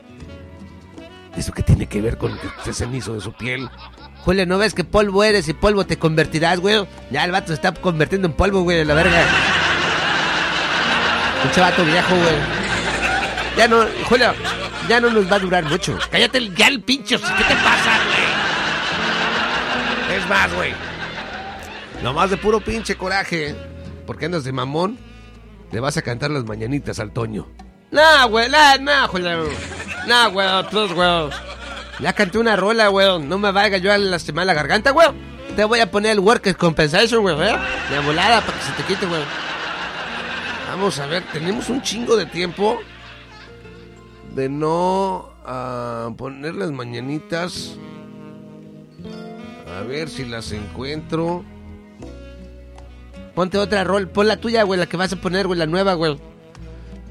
¿Eso 1.36 1.52
qué 1.52 1.62
tiene 1.62 1.86
que 1.86 2.00
ver 2.00 2.18
con 2.18 2.38
esté 2.58 2.72
cenizo 2.72 3.14
de 3.14 3.20
su 3.20 3.32
piel? 3.32 3.68
Julio, 4.24 4.46
¿no 4.46 4.58
ves 4.58 4.74
que 4.74 4.84
polvo 4.84 5.24
eres 5.24 5.48
y 5.48 5.52
polvo 5.52 5.84
te 5.84 5.98
convertirás, 5.98 6.60
güey? 6.60 6.86
Ya 7.10 7.24
el 7.24 7.32
vato 7.32 7.48
se 7.48 7.54
está 7.54 7.72
convirtiendo 7.74 8.28
en 8.28 8.34
polvo, 8.34 8.62
güey, 8.62 8.84
la 8.84 8.94
verga. 8.94 9.22
Pinche 11.42 11.60
vato 11.60 11.84
viejo, 11.84 12.14
güey. 12.14 12.36
Ya 13.56 13.68
no, 13.68 13.84
Julio, 14.08 14.32
ya 14.88 15.00
no 15.00 15.10
nos 15.10 15.30
va 15.30 15.36
a 15.36 15.40
durar 15.40 15.64
mucho. 15.64 15.98
Cállate 16.10 16.50
ya 16.56 16.68
el 16.68 16.82
pincho. 16.82 17.18
¿Qué 17.18 17.44
te 17.44 17.54
pasa, 17.56 17.98
güey? 20.08 20.18
Es 20.18 20.28
más, 20.28 20.52
güey. 20.54 20.93
Nomás 22.02 22.30
de 22.30 22.36
puro 22.36 22.60
pinche 22.60 22.96
coraje. 22.96 23.54
Porque 24.06 24.26
andas 24.26 24.44
de 24.44 24.52
mamón. 24.52 24.98
Le 25.72 25.80
vas 25.80 25.96
a 25.96 26.02
cantar 26.02 26.30
las 26.30 26.44
mañanitas 26.44 27.00
al 27.00 27.12
Toño. 27.12 27.48
No, 27.90 28.28
güey, 28.28 28.48
no, 28.48 28.78
no, 28.78 29.08
Julio. 29.08 29.48
No, 30.06 30.30
güey, 30.30 30.48
pues, 30.70 30.92
güey. 30.92 31.30
Ya 32.00 32.12
canté 32.12 32.38
una 32.38 32.56
rola, 32.56 32.88
güey. 32.88 33.20
No 33.22 33.38
me 33.38 33.50
valga 33.50 33.78
yo 33.78 33.92
a 33.92 33.98
lastimar 33.98 34.46
la 34.46 34.54
garganta, 34.54 34.90
güey. 34.90 35.08
Te 35.56 35.64
voy 35.64 35.80
a 35.80 35.90
poner 35.90 36.12
el 36.12 36.20
Workers 36.20 36.56
Compensation, 36.56 37.22
güey, 37.22 37.36
¿eh? 37.40 37.56
De 37.90 38.00
volada 38.00 38.40
para 38.40 38.58
que 38.58 38.64
se 38.64 38.72
te 38.72 38.82
quite, 38.82 39.06
güey. 39.06 39.22
Vamos 40.68 40.98
a 40.98 41.06
ver, 41.06 41.22
tenemos 41.32 41.68
un 41.68 41.82
chingo 41.82 42.16
de 42.16 42.26
tiempo 42.26 42.80
de 44.34 44.48
no 44.48 45.30
ah, 45.46 46.10
poner 46.16 46.56
las 46.56 46.72
mañanitas. 46.72 47.76
A 49.78 49.82
ver 49.82 50.08
si 50.08 50.24
las 50.24 50.50
encuentro. 50.52 51.44
Ponte 53.34 53.58
otra 53.58 53.82
rol, 53.84 54.08
pon 54.08 54.28
la 54.28 54.36
tuya, 54.36 54.62
güey, 54.62 54.78
la 54.78 54.86
que 54.86 54.96
vas 54.96 55.12
a 55.12 55.16
poner, 55.16 55.46
güey, 55.46 55.58
la 55.58 55.66
nueva, 55.66 55.94
güey. 55.94 56.16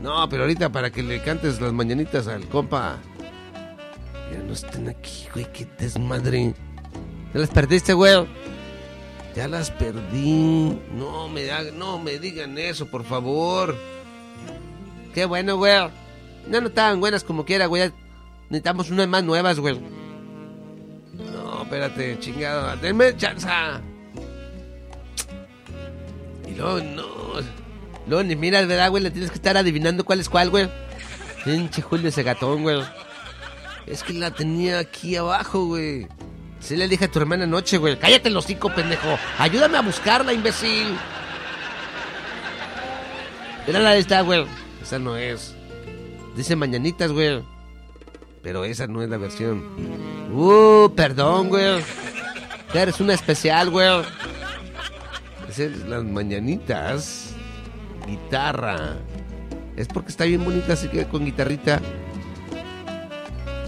No, 0.02 0.28
pero 0.30 0.44
ahorita 0.44 0.70
para 0.72 0.90
que 0.90 1.04
le 1.04 1.22
cantes 1.22 1.60
las 1.62 1.74
mañanitas 1.74 2.28
al 2.28 2.48
compa. 2.48 2.98
Ya 4.32 4.40
no 4.40 4.54
están 4.54 4.88
aquí, 4.90 5.28
güey, 5.34 5.52
qué 5.52 5.68
desmadre. 5.78 6.54
¿Ya 7.34 7.40
las 7.40 7.50
perdiste, 7.50 7.94
güey? 7.94 8.26
Ya 9.36 9.48
las 9.48 9.72
perdí. 9.72 10.78
No 10.96 11.28
me, 11.28 11.52
ha- 11.52 11.72
no 11.72 12.00
me 12.00 12.20
digan 12.20 12.58
eso, 12.58 12.86
por 12.88 13.04
favor. 13.04 13.76
Qué 15.14 15.26
bueno, 15.26 15.58
güey. 15.58 15.74
Ya 16.50 16.62
no 16.62 16.68
estaban 16.68 17.00
buenas 17.00 17.24
como 17.24 17.44
quiera, 17.46 17.66
güey. 17.68 17.92
Necesitamos 18.50 18.90
unas 18.92 19.08
más 19.08 19.24
nuevas, 19.24 19.60
güey. 19.60 19.80
No, 21.34 21.64
espérate, 21.64 22.18
chingado. 22.20 22.76
Denme 22.78 23.16
chanza. 23.18 23.82
Y 26.48 26.56
luego, 26.56 26.80
no. 26.80 27.06
Luego 28.08 28.24
ni 28.24 28.36
miras, 28.36 28.68
¿verdad, 28.68 28.90
güey? 28.90 29.04
Le 29.04 29.12
tienes 29.12 29.32
que 29.32 29.36
estar 29.36 29.58
adivinando 29.58 30.04
cuál 30.04 30.20
es 30.20 30.30
cuál, 30.30 30.50
güey. 30.50 30.70
Pinche 31.44 31.82
Julio 31.82 32.10
ese 32.10 32.24
gatón, 32.24 32.64
güey. 32.64 32.82
Es 33.86 34.04
que 34.04 34.14
la 34.14 34.32
tenía 34.32 34.80
aquí 34.80 35.16
abajo, 35.16 35.66
güey. 35.66 36.08
Sí 36.60 36.78
le 36.78 36.88
dije 36.88 37.06
a 37.06 37.12
tu 37.12 37.20
hermana 37.20 37.44
anoche, 37.44 37.78
güey. 37.78 37.98
Cállate 37.98 38.30
los 38.30 38.46
cinco, 38.46 38.74
pendejo. 38.74 39.18
Ayúdame 39.38 39.78
a 39.78 39.82
buscarla, 39.82 40.32
imbécil. 40.32 40.98
Mira 43.68 43.80
la 43.80 43.96
está, 43.96 44.22
güey. 44.22 44.46
Esa 44.82 45.00
no 45.00 45.18
es. 45.18 45.54
Dice 46.36 46.56
mañanitas, 46.56 47.12
güey. 47.12 47.44
Pero 48.42 48.66
esa 48.66 48.88
no 48.88 49.02
es 49.02 49.10
la 49.10 49.18
versión. 49.18 49.64
Uh, 50.34 50.90
perdón, 50.96 51.50
güey. 51.50 51.82
Eres 52.74 53.00
una 53.00 53.14
especial, 53.14 53.70
güey. 53.70 54.04
Las 55.58 56.04
mañanitas. 56.04 57.36
Guitarra. 58.08 58.98
Es 59.76 59.88
porque 59.88 60.10
está 60.10 60.26
bien 60.26 60.44
bonita, 60.44 60.74
así 60.74 60.88
que 60.88 61.06
con 61.06 61.26
guitarrita. 61.26 61.80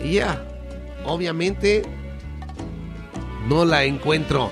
Y 0.04 0.14
ya. 0.14 0.44
Obviamente. 1.06 1.84
No 3.48 3.66
la 3.66 3.84
encuentro. 3.84 4.52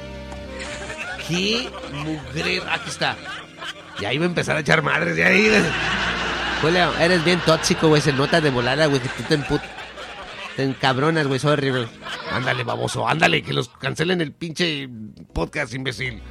¿Qué 1.27 1.67
mugre? 1.91 2.61
Aquí 2.69 2.89
está. 2.89 3.17
Ya 3.99 4.13
iba 4.13 4.25
a 4.25 4.27
empezar 4.27 4.57
a 4.57 4.59
echar 4.59 4.83
madres 4.83 5.15
de 5.15 5.23
ahí. 5.23 5.49
Julio, 6.61 6.93
eres 6.99 7.25
bien 7.25 7.39
tóxico, 7.45 7.87
güey. 7.87 8.01
Se 8.01 8.13
nota 8.13 8.41
de 8.41 8.51
volada, 8.51 8.85
güey, 8.85 9.01
que 9.01 9.09
tú 9.09 9.23
te 9.23 9.35
emput... 9.35 9.61
Te 10.55 10.63
encabronas, 10.63 11.25
güey. 11.25 11.39
Sorry, 11.39 11.71
güey. 11.71 11.87
Ándale, 12.31 12.63
baboso, 12.63 13.07
ándale, 13.07 13.41
que 13.41 13.53
los 13.53 13.69
cancelen 13.69 14.21
el 14.21 14.31
pinche 14.31 14.87
podcast, 15.33 15.73
imbécil. 15.73 16.21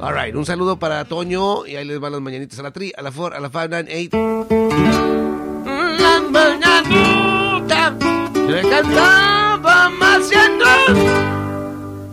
Alright, 0.00 0.34
un 0.34 0.44
saludo 0.44 0.78
para 0.78 1.04
Toño 1.04 1.66
y 1.66 1.76
ahí 1.76 1.84
les 1.84 1.98
van 1.98 2.12
las 2.12 2.20
mañanitas 2.20 2.58
a 2.58 2.62
la 2.62 2.70
tri, 2.70 2.92
a 2.96 3.02
la 3.02 3.10
4, 3.10 3.36
a 3.36 3.40
la 3.40 3.48
5, 3.48 3.68
9, 3.68 4.06
8. 4.06 4.16
La 5.98 6.20
mañanita 6.30 7.94
le 8.46 8.62
cantaba 8.62 9.90
haciendo 10.16 10.64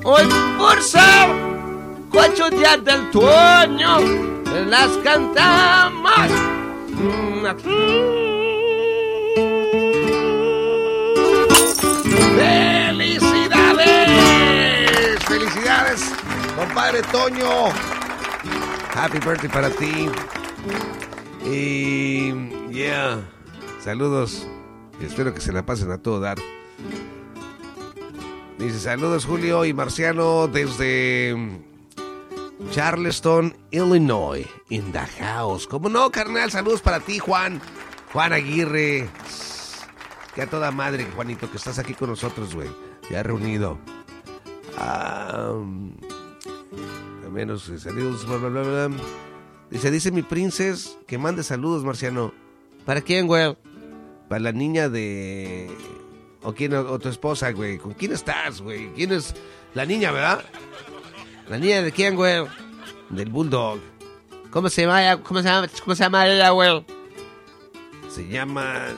hoy 0.03 0.23
por 0.57 0.81
ser 0.81 1.53
ocho 2.11 2.49
días 2.49 2.83
del 2.83 3.01
otoño 3.07 3.99
las 4.69 4.89
cantamos 5.03 6.03
compadre 16.55 17.01
Toño! 17.03 17.69
Happy 18.95 19.19
birthday 19.19 19.49
para 19.49 19.69
ti. 19.69 20.09
Y. 21.45 22.31
Yeah. 22.71 23.21
Saludos. 23.83 24.47
Espero 25.01 25.33
que 25.33 25.41
se 25.41 25.51
la 25.51 25.65
pasen 25.65 25.91
a 25.91 25.97
todo 25.97 26.19
dar. 26.19 26.37
Dice, 28.57 28.79
saludos 28.79 29.25
Julio 29.25 29.65
y 29.65 29.73
Marciano 29.73 30.47
desde 30.47 31.35
Charleston, 32.71 33.55
Illinois, 33.71 34.47
in 34.69 34.91
the 34.91 34.99
house. 35.19 35.67
Como 35.67 35.89
no, 35.89 36.11
carnal, 36.11 36.51
saludos 36.51 36.81
para 36.81 36.99
ti, 36.99 37.19
Juan. 37.19 37.59
Juan 38.13 38.31
Aguirre. 38.31 39.09
Que 40.35 40.43
a 40.43 40.47
toda 40.47 40.71
madre, 40.71 41.07
Juanito, 41.15 41.49
que 41.49 41.57
estás 41.57 41.79
aquí 41.79 41.93
con 41.93 42.09
nosotros, 42.09 42.55
güey. 42.55 42.69
Ya 43.09 43.21
reunido. 43.21 43.77
Ah, 44.77 45.53
menos 47.33 47.69
saludos, 47.79 48.25
bla, 48.27 48.37
bla, 48.37 48.49
bla, 48.49 48.87
bla. 48.87 48.97
Dice, 49.69 49.89
dice 49.89 50.11
mi 50.11 50.21
princes 50.21 50.97
que 51.07 51.17
mande 51.17 51.43
saludos, 51.43 51.83
Marciano. 51.83 52.31
¿Para 52.85 53.01
quién, 53.01 53.25
güey? 53.27 53.57
Para 54.29 54.39
la 54.39 54.51
niña 54.51 54.87
de... 54.87 55.69
¿O 56.43 56.53
quién? 56.53 56.73
O 56.73 56.99
tu 56.99 57.09
esposa, 57.09 57.51
güey. 57.51 57.79
¿Con 57.79 57.93
quién 57.93 58.11
estás, 58.11 58.61
güey? 58.61 58.93
¿Quién 58.93 59.11
es 59.13 59.33
la 59.73 59.85
niña, 59.85 60.11
verdad? 60.11 60.45
¿La 61.49 61.57
niña 61.57 61.81
de 61.81 61.91
quién, 61.91 62.15
güey? 62.15 62.45
Del 63.09 63.29
Bulldog. 63.29 63.79
¿Cómo 64.51 64.69
se 64.69 64.83
llama 64.83 65.01
ella? 65.01 65.17
¿Cómo 65.17 65.41
se 65.41 65.47
llama, 65.47 65.67
cómo 65.83 65.95
se 65.95 66.03
llama 66.03 66.27
ella, 66.27 66.49
güey? 66.51 66.85
Se 68.09 68.27
llama... 68.27 68.89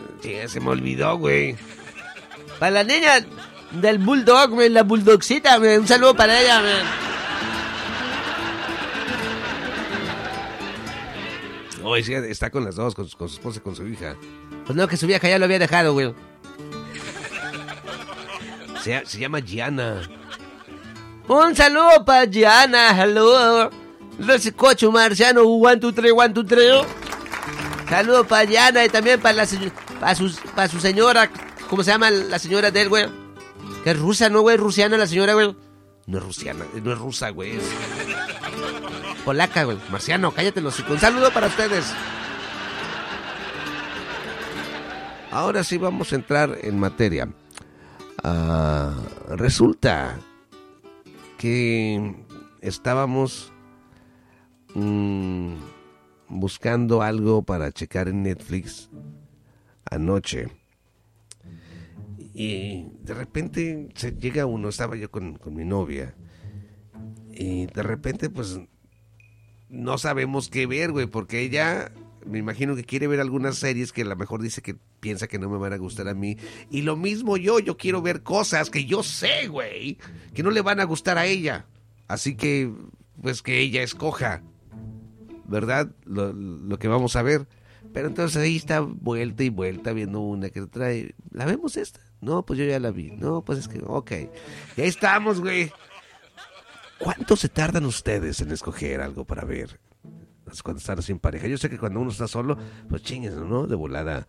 Se 0.47 0.59
me 0.59 0.69
olvidó, 0.69 1.17
güey. 1.17 1.55
Para 2.59 2.71
la 2.71 2.83
niña 2.83 3.25
del 3.71 3.99
Bulldog, 3.99 4.49
güey. 4.49 4.69
La 4.69 4.83
Bulldogcita, 4.83 5.57
güey. 5.57 5.77
Un 5.77 5.87
saludo 5.87 6.15
para 6.15 6.41
ella, 6.41 6.59
güey. 6.61 7.04
Oye, 11.85 12.03
sí, 12.03 12.13
está 12.13 12.49
con 12.49 12.65
las 12.65 12.75
dos, 12.75 12.95
con, 12.95 13.07
su- 13.07 13.17
con 13.17 13.29
su 13.29 13.35
esposa 13.35 13.59
y 13.59 13.61
con 13.61 13.75
su 13.75 13.85
hija. 13.87 14.15
Pues 14.65 14.75
no, 14.75 14.87
que 14.87 14.97
su 14.97 15.07
vieja 15.07 15.29
ya 15.29 15.37
lo 15.39 15.45
había 15.45 15.59
dejado, 15.59 15.93
güey. 15.93 16.13
Se, 18.83 19.03
llama 19.19 19.39
Gianna. 19.39 20.01
Un 21.27 21.55
saludo 21.55 22.05
para 22.05 22.25
Gianna, 22.29 22.91
hello. 23.01 23.69
Recicocho 24.19 24.91
Marciano, 24.91 25.41
one, 25.43 25.77
two, 25.77 25.91
three, 25.91 26.11
one, 26.11 26.33
two, 26.33 26.43
three. 26.45 26.69
Saludo 27.89 28.25
para 28.25 28.45
Gianna 28.45 28.85
y 28.85 28.89
también 28.89 29.19
para 29.19 29.35
la 29.35 29.45
su, 29.45 29.57
para 30.55 30.67
su 30.67 30.79
señora, 30.79 31.29
¿cómo 31.69 31.83
se 31.83 31.91
llama 31.91 32.09
la 32.11 32.39
señora 32.39 32.69
de 32.71 32.81
él, 32.81 32.89
güey? 32.89 33.05
Que 33.83 33.91
es 33.91 33.99
rusa, 33.99 34.29
¿no, 34.29 34.41
güey? 34.41 34.57
Rusiana 34.57 34.97
la 34.97 35.07
señora, 35.07 35.33
güey. 35.33 35.55
No 36.07 36.19
es 36.19 36.23
rusiana, 36.23 36.65
no 36.83 36.91
es 36.91 36.97
rusa, 36.99 37.29
güey. 37.31 37.53
Polaca, 39.23 39.63
güey. 39.63 39.77
marciano, 39.91 40.31
cállate 40.31 40.61
los. 40.61 40.79
Un 40.81 40.99
saludo 40.99 41.31
para 41.31 41.47
ustedes. 41.47 41.91
Ahora 45.31 45.63
sí 45.63 45.77
vamos 45.77 46.13
a 46.13 46.15
entrar 46.15 46.57
en 46.61 46.79
materia. 46.79 47.27
Ah, 48.23 48.93
resulta 49.29 50.17
que 51.37 52.15
estábamos 52.61 53.51
mm, 54.75 55.55
buscando 56.29 57.01
algo 57.01 57.43
para 57.43 57.71
checar 57.71 58.07
en 58.07 58.23
Netflix 58.23 58.89
anoche. 59.89 60.47
Y 62.37 62.87
de 63.01 63.13
repente 63.13 63.87
se 63.95 64.11
llega 64.11 64.45
uno, 64.45 64.67
estaba 64.67 64.97
yo 64.97 65.09
con, 65.09 65.37
con 65.37 65.55
mi 65.55 65.63
novia. 65.63 66.15
Y 67.31 67.67
de 67.67 67.81
repente, 67.81 68.29
pues, 68.29 68.59
no 69.69 69.97
sabemos 69.97 70.49
qué 70.49 70.67
ver, 70.67 70.91
güey, 70.91 71.05
porque 71.05 71.39
ella, 71.39 71.93
me 72.25 72.37
imagino 72.37 72.75
que 72.75 72.83
quiere 72.83 73.07
ver 73.07 73.21
algunas 73.21 73.55
series 73.55 73.93
que 73.93 74.01
a 74.01 74.05
lo 74.05 74.17
mejor 74.17 74.41
dice 74.41 74.61
que 74.61 74.75
piensa 74.99 75.27
que 75.27 75.39
no 75.39 75.49
me 75.49 75.57
van 75.57 75.71
a 75.71 75.77
gustar 75.77 76.09
a 76.09 76.13
mí. 76.13 76.35
Y 76.69 76.81
lo 76.81 76.97
mismo 76.97 77.37
yo, 77.37 77.59
yo 77.59 77.77
quiero 77.77 78.01
ver 78.01 78.21
cosas 78.21 78.69
que 78.69 78.83
yo 78.83 79.01
sé, 79.01 79.47
güey, 79.47 79.97
que 80.33 80.43
no 80.43 80.51
le 80.51 80.61
van 80.61 80.81
a 80.81 80.83
gustar 80.83 81.17
a 81.17 81.25
ella. 81.25 81.67
Así 82.09 82.35
que, 82.35 82.69
pues, 83.21 83.41
que 83.43 83.61
ella 83.61 83.81
escoja, 83.81 84.43
¿verdad? 85.47 85.89
Lo, 86.03 86.33
lo 86.33 86.77
que 86.79 86.89
vamos 86.89 87.15
a 87.15 87.21
ver. 87.21 87.47
Pero 87.93 88.09
entonces 88.09 88.35
ahí 88.35 88.57
está 88.57 88.81
vuelta 88.81 89.45
y 89.45 89.49
vuelta 89.49 89.93
viendo 89.93 90.19
una 90.19 90.49
que 90.49 90.59
trae. 90.63 91.15
¿La 91.31 91.45
vemos 91.45 91.77
esta? 91.77 92.01
No, 92.21 92.45
pues 92.45 92.59
yo 92.59 92.65
ya 92.65 92.79
la 92.79 92.91
vi. 92.91 93.11
No, 93.11 93.43
pues 93.43 93.59
es 93.59 93.67
que, 93.67 93.81
ok. 93.85 94.11
Y 94.77 94.81
ahí 94.81 94.87
estamos, 94.87 95.39
güey. 95.41 95.71
¿Cuánto 96.99 97.35
se 97.35 97.49
tardan 97.49 97.85
ustedes 97.85 98.41
en 98.41 98.51
escoger 98.51 99.01
algo 99.01 99.25
para 99.25 99.45
ver? 99.45 99.79
Cuando 100.63 100.79
están 100.79 101.01
sin 101.01 101.19
pareja. 101.19 101.47
Yo 101.47 101.57
sé 101.57 101.69
que 101.69 101.77
cuando 101.77 101.99
uno 101.99 102.11
está 102.11 102.27
solo, 102.27 102.57
pues 102.89 103.03
chingues, 103.03 103.33
¿no? 103.33 103.67
De 103.67 103.75
volada. 103.75 104.27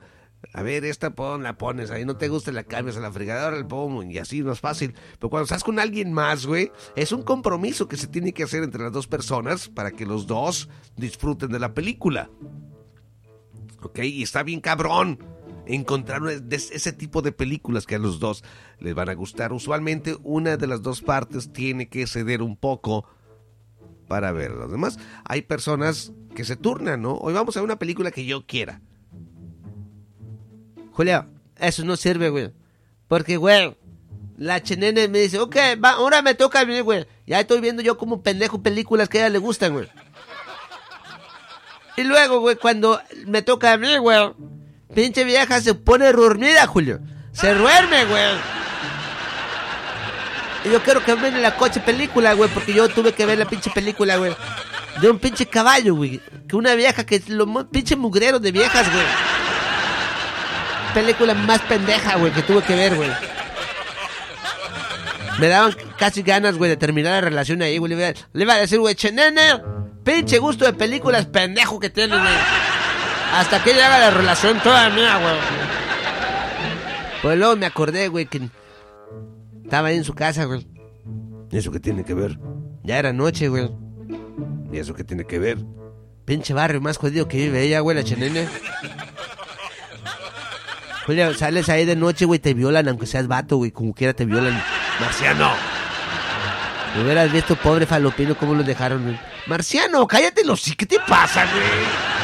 A 0.53 0.63
ver, 0.63 0.85
esta 0.85 1.11
pon, 1.15 1.43
la 1.43 1.59
pones 1.59 1.91
ahí, 1.91 2.05
no 2.05 2.17
te 2.17 2.29
gusta, 2.29 2.53
la 2.53 2.65
cambias 2.65 2.97
a 2.97 3.01
la 3.01 3.11
fregadora, 3.11 3.57
el 3.57 3.67
pongo 3.67 4.03
y 4.03 4.19
así 4.19 4.43
no 4.43 4.53
es 4.53 4.61
fácil. 4.61 4.95
Pero 5.19 5.31
cuando 5.31 5.45
estás 5.45 5.65
con 5.65 5.79
alguien 5.79 6.13
más, 6.13 6.47
güey, 6.47 6.71
es 6.95 7.13
un 7.13 7.23
compromiso 7.23 7.89
que 7.89 7.97
se 7.97 8.07
tiene 8.07 8.33
que 8.33 8.45
hacer 8.45 8.63
entre 8.63 8.83
las 8.83 8.93
dos 8.93 9.07
personas 9.07 9.69
para 9.69 9.91
que 9.91 10.07
los 10.07 10.27
dos 10.27 10.69
disfruten 10.97 11.51
de 11.51 11.59
la 11.59 11.75
película. 11.75 12.31
¿Ok? 13.83 13.99
Y 14.01 14.23
está 14.23 14.43
bien 14.43 14.61
cabrón 14.61 15.19
encontrar 15.67 16.23
ese 16.51 16.93
tipo 16.93 17.23
de 17.23 17.33
películas 17.33 17.87
que 17.87 17.97
a 17.97 17.99
los 17.99 18.21
dos 18.21 18.45
les 18.79 18.95
van 18.95 19.09
a 19.09 19.15
gustar. 19.15 19.53
Usualmente 19.53 20.17
una 20.23 20.57
de 20.57 20.67
las 20.67 20.83
dos 20.83 21.03
partes 21.03 21.53
tiene 21.53 21.89
que 21.89 22.07
ceder 22.07 22.43
un 22.43 22.57
poco 22.57 23.07
para 24.09 24.33
ver 24.33 24.53
los 24.53 24.71
demás. 24.71 24.99
Hay 25.25 25.43
personas 25.43 26.13
que 26.35 26.45
se 26.45 26.57
turnan, 26.57 27.03
¿no? 27.03 27.15
Hoy 27.15 27.35
vamos 27.35 27.57
a 27.57 27.61
ver 27.61 27.65
una 27.65 27.79
película 27.79 28.11
que 28.11 28.25
yo 28.25 28.47
quiera. 28.47 28.81
Julio, 30.93 31.27
eso 31.59 31.85
no 31.85 31.97
sirve, 31.97 32.31
güey. 32.31 32.53
Porque, 33.09 33.37
güey, 33.37 33.77
la 34.37 34.63
chenene 34.63 35.09
me 35.09 35.21
dice, 35.21 35.39
ok, 35.39 35.57
va, 35.83 35.91
ahora 35.91 36.23
me 36.23 36.35
toca 36.35 36.61
a 36.61 36.67
mí, 36.67 36.81
güey. 36.81 37.07
Ya 37.27 37.41
estoy 37.41 37.61
viendo 37.61 37.83
yo 37.83 37.99
como 37.99 38.23
pendejo 38.23 38.63
películas 38.63 39.09
que 39.09 39.19
a 39.19 39.23
ella 39.23 39.31
le 39.31 39.39
gustan, 39.39 39.73
güey. 39.73 39.89
Y 41.97 42.05
luego, 42.05 42.41
güey, 42.41 42.57
cuando 42.57 43.01
me 43.27 43.43
toca 43.43 43.73
a 43.73 43.79
mí, 43.79 43.97
güey, 43.97 44.19
pinche 44.95 45.25
vieja 45.25 45.61
se 45.61 45.75
pone 45.75 46.13
dormida, 46.13 46.67
Julio. 46.67 47.01
Se 47.33 47.55
duerme, 47.55 48.05
güey. 48.07 48.25
Y 50.65 50.71
yo 50.71 50.83
quiero 50.83 51.05
que 51.05 51.15
vean 51.15 51.41
la 51.43 51.55
coche 51.57 51.81
película, 51.81 52.33
güey, 52.33 52.51
porque 52.51 52.73
yo 52.73 52.89
tuve 52.89 53.13
que 53.13 53.27
ver 53.27 53.39
la 53.39 53.45
pinche 53.45 53.71
película, 53.71 54.17
güey. 54.17 54.35
De 55.01 55.11
un 55.11 55.19
pinche 55.19 55.47
caballo, 55.47 55.95
güey. 55.95 56.21
Que 56.49 56.57
una 56.57 56.75
vieja 56.75 57.05
que 57.05 57.17
es 57.17 57.29
lo 57.29 57.47
pinche 57.69 57.95
mugrero 57.97 58.39
de 58.41 58.51
viejas, 58.53 58.91
güey. 58.93 59.05
Película 60.95 61.35
más 61.35 61.61
pendeja, 61.63 62.17
güey, 62.17 62.33
que 62.33 62.43
tuve 62.43 62.63
que 62.63 62.75
ver, 62.75 62.95
güey. 62.95 63.11
Me 65.39 65.49
daban 65.49 65.77
casi 65.99 66.23
ganas, 66.23 66.57
güey, 66.57 66.71
de 66.71 66.79
terminar 66.79 67.13
la 67.13 67.21
relación 67.21 67.61
ahí, 67.61 67.77
güey. 67.77 67.91
Le 67.93 67.99
iba 67.99 68.09
a- 68.09 68.15
le 68.33 68.43
iba 68.45 68.55
a 68.55 68.59
decir, 68.59 68.79
güey, 68.81 68.95
chenene, 68.95 69.61
pinche 70.03 70.39
gusto 70.39 70.65
de 70.65 70.73
películas 70.73 71.27
pendejo 71.27 71.79
que 71.79 71.91
tienes, 71.91 72.19
güey. 72.19 72.33
Hasta 73.37 73.63
que 73.63 73.75
llega 73.75 73.99
la 73.99 74.11
relación 74.11 74.59
toda 74.61 74.89
mía, 74.89 75.19
güey. 75.19 75.35
Pues 77.21 77.39
luego 77.39 77.55
me 77.55 77.67
acordé, 77.67 78.09
güey, 78.09 78.25
que 78.25 78.49
estaba 79.63 79.89
ahí 79.89 79.97
en 79.99 80.05
su 80.05 80.15
casa, 80.15 80.45
güey. 80.45 80.67
¿Y 81.51 81.59
eso 81.59 81.71
qué 81.71 81.79
tiene 81.79 82.03
que 82.03 82.15
ver? 82.15 82.39
Ya 82.83 82.99
era 82.99 83.13
noche, 83.13 83.49
güey. 83.49 83.71
¿Y 84.73 84.79
eso 84.79 84.95
qué 84.95 85.05
tiene 85.05 85.27
que 85.27 85.39
ver? 85.39 85.59
Pinche 86.25 86.55
barrio 86.55 86.81
más 86.81 86.97
jodido 86.97 87.29
que 87.29 87.37
vive 87.37 87.61
ella, 87.61 87.81
güey, 87.81 87.95
la 87.95 88.05
chenene. 88.05 88.49
Julio, 91.05 91.35
sales 91.35 91.69
ahí 91.69 91.85
de 91.85 91.95
noche, 91.95 92.25
güey, 92.25 92.41
te 92.41 92.55
violan, 92.55 92.89
aunque 92.89 93.07
seas 93.07 93.29
vato, 93.29 93.59
güey, 93.59 93.71
como 93.71 93.93
quiera 93.93 94.15
te 94.15 94.25
violan. 94.25 94.63
Marciano. 94.99 95.51
Me 96.97 97.05
hubieras 97.05 97.31
visto, 97.31 97.55
pobre 97.55 97.85
falopino, 97.85 98.35
cómo 98.35 98.55
lo 98.55 98.63
dejaron, 98.63 99.03
güey. 99.03 99.21
Marciano, 99.47 100.07
cállate 100.07 100.43
los 100.43 100.63
sí. 100.63 100.75
¿Qué 100.75 100.87
te 100.87 100.99
pasa, 101.01 101.45
güey? 101.45 102.16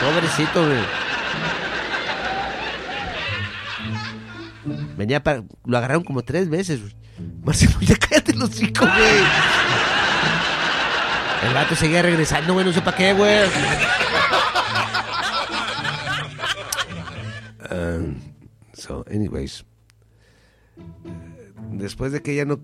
Pobrecito, 0.00 0.66
güey. 0.66 0.82
Venía 4.96 5.22
para... 5.22 5.44
Lo 5.64 5.78
agarraron 5.78 6.04
como 6.04 6.22
tres 6.22 6.48
veces, 6.48 6.80
güey. 6.80 6.96
Marciano, 7.44 7.80
ya 7.80 7.96
cállate 7.96 8.34
los 8.34 8.50
hocico, 8.50 8.86
güey. 8.86 9.22
El 11.46 11.54
vato 11.54 11.74
seguía 11.76 12.02
regresando, 12.02 12.54
güey, 12.54 12.64
no 12.66 12.72
sé 12.72 12.80
para 12.82 12.96
qué, 12.96 13.12
güey. 13.12 13.48
Um, 17.70 18.20
so, 18.72 19.04
anyways. 19.10 19.64
Después 21.72 22.12
de 22.12 22.22
que 22.22 22.32
ella 22.32 22.44
no 22.44 22.60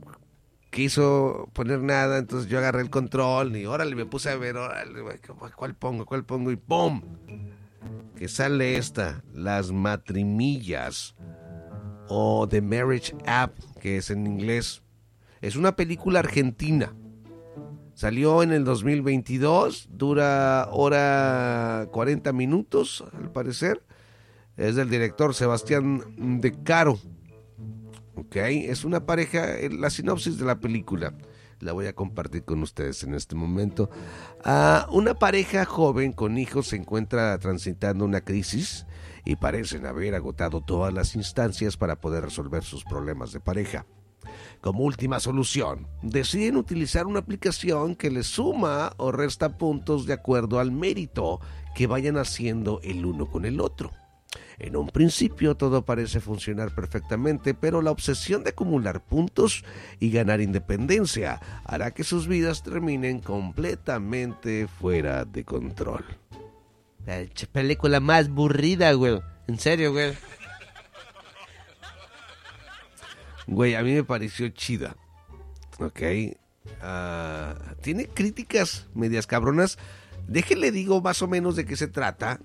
quiso 0.72 1.50
poner 1.52 1.80
nada, 1.82 2.18
entonces 2.18 2.50
yo 2.50 2.58
agarré 2.58 2.80
el 2.80 2.90
control 2.90 3.54
y 3.56 3.66
órale, 3.66 3.94
me 3.94 4.06
puse 4.06 4.30
a 4.30 4.36
ver, 4.36 4.56
órale, 4.56 5.00
¿cuál 5.54 5.74
pongo? 5.74 6.06
¿Cuál 6.06 6.24
pongo? 6.24 6.50
Y 6.50 6.56
¡pum! 6.56 7.02
Que 8.16 8.26
sale 8.26 8.76
esta, 8.76 9.22
Las 9.34 9.70
Matrimillas 9.70 11.14
o 12.08 12.48
The 12.48 12.62
Marriage 12.62 13.14
App, 13.26 13.56
que 13.80 13.98
es 13.98 14.10
en 14.10 14.26
inglés. 14.26 14.82
Es 15.42 15.56
una 15.56 15.76
película 15.76 16.20
argentina. 16.20 16.94
Salió 17.94 18.42
en 18.42 18.52
el 18.52 18.64
2022, 18.64 19.90
dura 19.92 20.68
hora 20.72 21.86
40 21.92 22.32
minutos, 22.32 23.04
al 23.12 23.30
parecer. 23.30 23.82
Es 24.56 24.76
del 24.76 24.88
director 24.88 25.34
Sebastián 25.34 26.40
De 26.40 26.62
Caro. 26.62 26.98
Ok, 28.14 28.36
es 28.36 28.84
una 28.84 29.06
pareja, 29.06 29.58
eh, 29.58 29.70
la 29.70 29.90
sinopsis 29.90 30.38
de 30.38 30.44
la 30.44 30.60
película 30.60 31.14
la 31.62 31.72
voy 31.72 31.86
a 31.86 31.94
compartir 31.94 32.44
con 32.44 32.62
ustedes 32.62 33.02
en 33.04 33.14
este 33.14 33.34
momento. 33.34 33.88
Ah, 34.44 34.86
una 34.90 35.14
pareja 35.14 35.64
joven 35.64 36.12
con 36.12 36.36
hijos 36.36 36.68
se 36.68 36.76
encuentra 36.76 37.38
transitando 37.38 38.04
una 38.04 38.20
crisis 38.20 38.86
y 39.24 39.36
parecen 39.36 39.86
haber 39.86 40.14
agotado 40.14 40.60
todas 40.60 40.92
las 40.92 41.14
instancias 41.14 41.76
para 41.76 42.00
poder 42.00 42.24
resolver 42.24 42.64
sus 42.64 42.84
problemas 42.84 43.32
de 43.32 43.40
pareja. 43.40 43.86
Como 44.60 44.84
última 44.84 45.18
solución, 45.18 45.88
deciden 46.02 46.56
utilizar 46.56 47.06
una 47.06 47.20
aplicación 47.20 47.96
que 47.96 48.10
les 48.10 48.26
suma 48.26 48.92
o 48.96 49.10
resta 49.10 49.56
puntos 49.58 50.06
de 50.06 50.12
acuerdo 50.12 50.60
al 50.60 50.70
mérito 50.70 51.40
que 51.74 51.86
vayan 51.86 52.16
haciendo 52.16 52.80
el 52.82 53.04
uno 53.04 53.30
con 53.30 53.44
el 53.44 53.60
otro. 53.60 53.90
En 54.58 54.76
un 54.76 54.88
principio 54.88 55.56
todo 55.56 55.84
parece 55.84 56.20
funcionar 56.20 56.74
perfectamente, 56.74 57.54
pero 57.54 57.82
la 57.82 57.90
obsesión 57.90 58.44
de 58.44 58.50
acumular 58.50 59.02
puntos 59.04 59.64
y 60.00 60.10
ganar 60.10 60.40
independencia 60.40 61.40
hará 61.64 61.92
que 61.92 62.04
sus 62.04 62.26
vidas 62.28 62.62
terminen 62.62 63.20
completamente 63.20 64.68
fuera 64.68 65.24
de 65.24 65.44
control. 65.44 66.04
La 67.06 67.24
película 67.50 68.00
más 68.00 68.28
burrida, 68.28 68.92
güey. 68.92 69.20
En 69.48 69.58
serio, 69.58 69.92
güey. 69.92 70.14
Güey, 73.46 73.74
a 73.74 73.82
mí 73.82 73.92
me 73.92 74.04
pareció 74.04 74.48
chida. 74.50 74.96
Ok. 75.78 76.00
Ah, 76.80 77.54
tiene 77.80 78.06
críticas 78.06 78.86
medias 78.94 79.26
cabronas. 79.26 79.78
Déjenle 80.28 80.70
digo 80.70 81.00
más 81.00 81.22
o 81.22 81.28
menos 81.28 81.56
de 81.56 81.64
qué 81.64 81.76
se 81.76 81.88
trata 81.88 82.38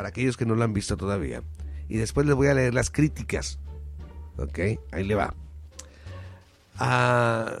para 0.00 0.08
aquellos 0.08 0.38
que 0.38 0.46
no 0.46 0.54
lo 0.54 0.64
han 0.64 0.72
visto 0.72 0.96
todavía. 0.96 1.42
Y 1.86 1.98
después 1.98 2.26
les 2.26 2.34
voy 2.34 2.48
a 2.48 2.54
leer 2.54 2.72
las 2.72 2.88
críticas. 2.88 3.58
Ok, 4.38 4.58
ahí 4.92 5.04
le 5.04 5.14
va. 5.14 5.34
Ah, 6.78 7.58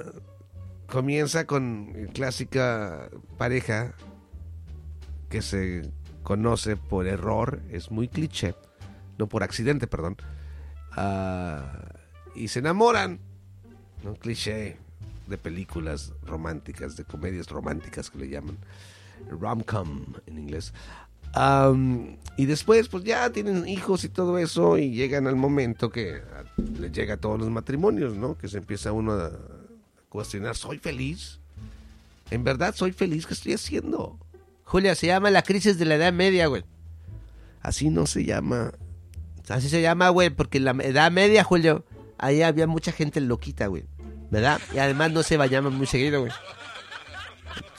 comienza 0.86 1.46
con 1.46 2.08
clásica 2.14 3.10
pareja 3.36 3.92
que 5.28 5.42
se 5.42 5.92
conoce 6.22 6.76
por 6.78 7.06
error, 7.06 7.60
es 7.70 7.90
muy 7.90 8.08
cliché, 8.08 8.54
no 9.18 9.26
por 9.26 9.42
accidente, 9.42 9.86
perdón. 9.86 10.16
Ah, 10.92 11.90
y 12.34 12.48
se 12.48 12.60
enamoran. 12.60 13.20
Un 14.02 14.14
cliché 14.14 14.78
de 15.26 15.36
películas 15.36 16.14
románticas, 16.24 16.96
de 16.96 17.04
comedias 17.04 17.48
románticas 17.48 18.08
que 18.08 18.16
le 18.16 18.30
llaman 18.30 18.56
rom-com 19.28 20.06
en 20.24 20.38
inglés 20.38 20.72
y 22.36 22.46
después, 22.46 22.88
pues 22.88 23.04
ya 23.04 23.30
tienen 23.30 23.68
hijos 23.68 24.04
y 24.04 24.08
todo 24.08 24.38
eso, 24.38 24.78
y 24.78 24.92
llegan 24.92 25.26
al 25.26 25.36
momento 25.36 25.90
que 25.90 26.22
les 26.78 26.92
llega 26.92 27.14
a 27.14 27.16
todos 27.16 27.38
los 27.38 27.50
matrimonios, 27.50 28.16
¿no? 28.16 28.36
Que 28.36 28.48
se 28.48 28.58
empieza 28.58 28.92
uno 28.92 29.12
a 29.12 29.30
cuestionar: 30.08 30.56
¿soy 30.56 30.78
feliz? 30.78 31.38
¿En 32.30 32.44
verdad 32.44 32.74
soy 32.74 32.92
feliz? 32.92 33.26
¿Qué 33.26 33.34
estoy 33.34 33.54
haciendo? 33.54 34.18
Julia, 34.64 34.94
se 34.94 35.08
llama 35.08 35.30
la 35.30 35.42
crisis 35.42 35.78
de 35.78 35.84
la 35.84 35.96
Edad 35.96 36.12
Media, 36.12 36.46
güey. 36.46 36.64
Así 37.60 37.90
no 37.90 38.06
se 38.06 38.24
llama. 38.24 38.72
Así 39.48 39.68
se 39.68 39.82
llama, 39.82 40.10
güey, 40.10 40.30
porque 40.30 40.58
en 40.58 40.64
la 40.64 40.70
Edad 40.70 41.10
Media, 41.10 41.42
Julio, 41.42 41.84
ahí 42.18 42.42
había 42.42 42.68
mucha 42.68 42.92
gente 42.92 43.20
loquita, 43.20 43.66
güey. 43.66 43.84
¿Verdad? 44.30 44.60
Y 44.72 44.78
además 44.78 45.10
no 45.10 45.24
se 45.24 45.36
bañaban 45.36 45.74
muy 45.74 45.88
seguido, 45.88 46.20
güey. 46.20 46.32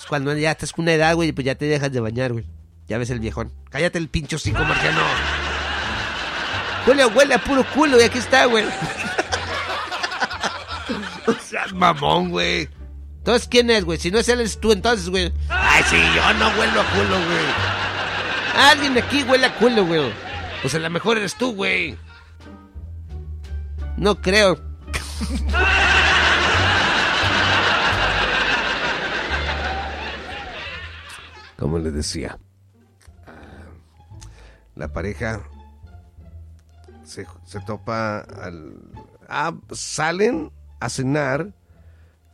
Cuando 0.09 0.35
ya 0.35 0.51
estás 0.51 0.73
con 0.73 0.83
una 0.83 0.93
edad, 0.93 1.15
güey, 1.15 1.31
pues 1.31 1.45
ya 1.45 1.55
te 1.55 1.63
dejas 1.65 1.93
de 1.93 2.01
bañar, 2.01 2.33
güey. 2.33 2.45
Ya 2.91 2.97
ves 2.97 3.09
el 3.09 3.21
viejón. 3.21 3.53
Cállate 3.69 3.97
el 3.99 4.09
pincho 4.09 4.37
cinco, 4.37 4.65
marciano. 4.65 4.99
Huele, 6.85 7.05
huele 7.05 7.35
a 7.35 7.41
puro 7.41 7.63
culo 7.73 7.97
y 7.97 8.03
aquí 8.03 8.17
está, 8.17 8.43
güey. 8.43 8.65
o 11.25 11.33
mamón, 11.75 12.31
güey. 12.31 12.67
Entonces, 13.19 13.47
¿quién 13.47 13.69
es, 13.69 13.85
güey? 13.85 13.97
Si 13.97 14.11
no 14.11 14.19
es 14.19 14.27
él, 14.27 14.41
es 14.41 14.59
tú, 14.59 14.73
entonces, 14.73 15.07
güey. 15.07 15.31
Ay, 15.47 15.85
sí, 15.89 15.95
yo 16.13 16.33
no 16.33 16.49
huelo 16.49 16.81
a 16.81 16.83
culo, 16.83 17.15
güey. 17.15 17.45
Alguien 18.57 18.97
aquí 18.97 19.23
huele 19.23 19.45
a 19.45 19.55
culo, 19.55 19.85
güey. 19.85 20.11
Pues 20.61 20.75
a 20.75 20.79
lo 20.79 20.89
mejor 20.89 21.17
eres 21.17 21.35
tú, 21.35 21.53
güey. 21.53 21.97
No 23.95 24.19
creo. 24.19 24.59
Como 31.55 31.79
le 31.79 31.91
decía 31.91 32.37
la 34.81 34.87
pareja 34.87 35.41
se, 37.03 37.27
topa 37.67 38.21
al... 38.21 38.81
Ah, 39.29 39.53
salen 39.71 40.51
a 40.79 40.89
cenar 40.89 41.53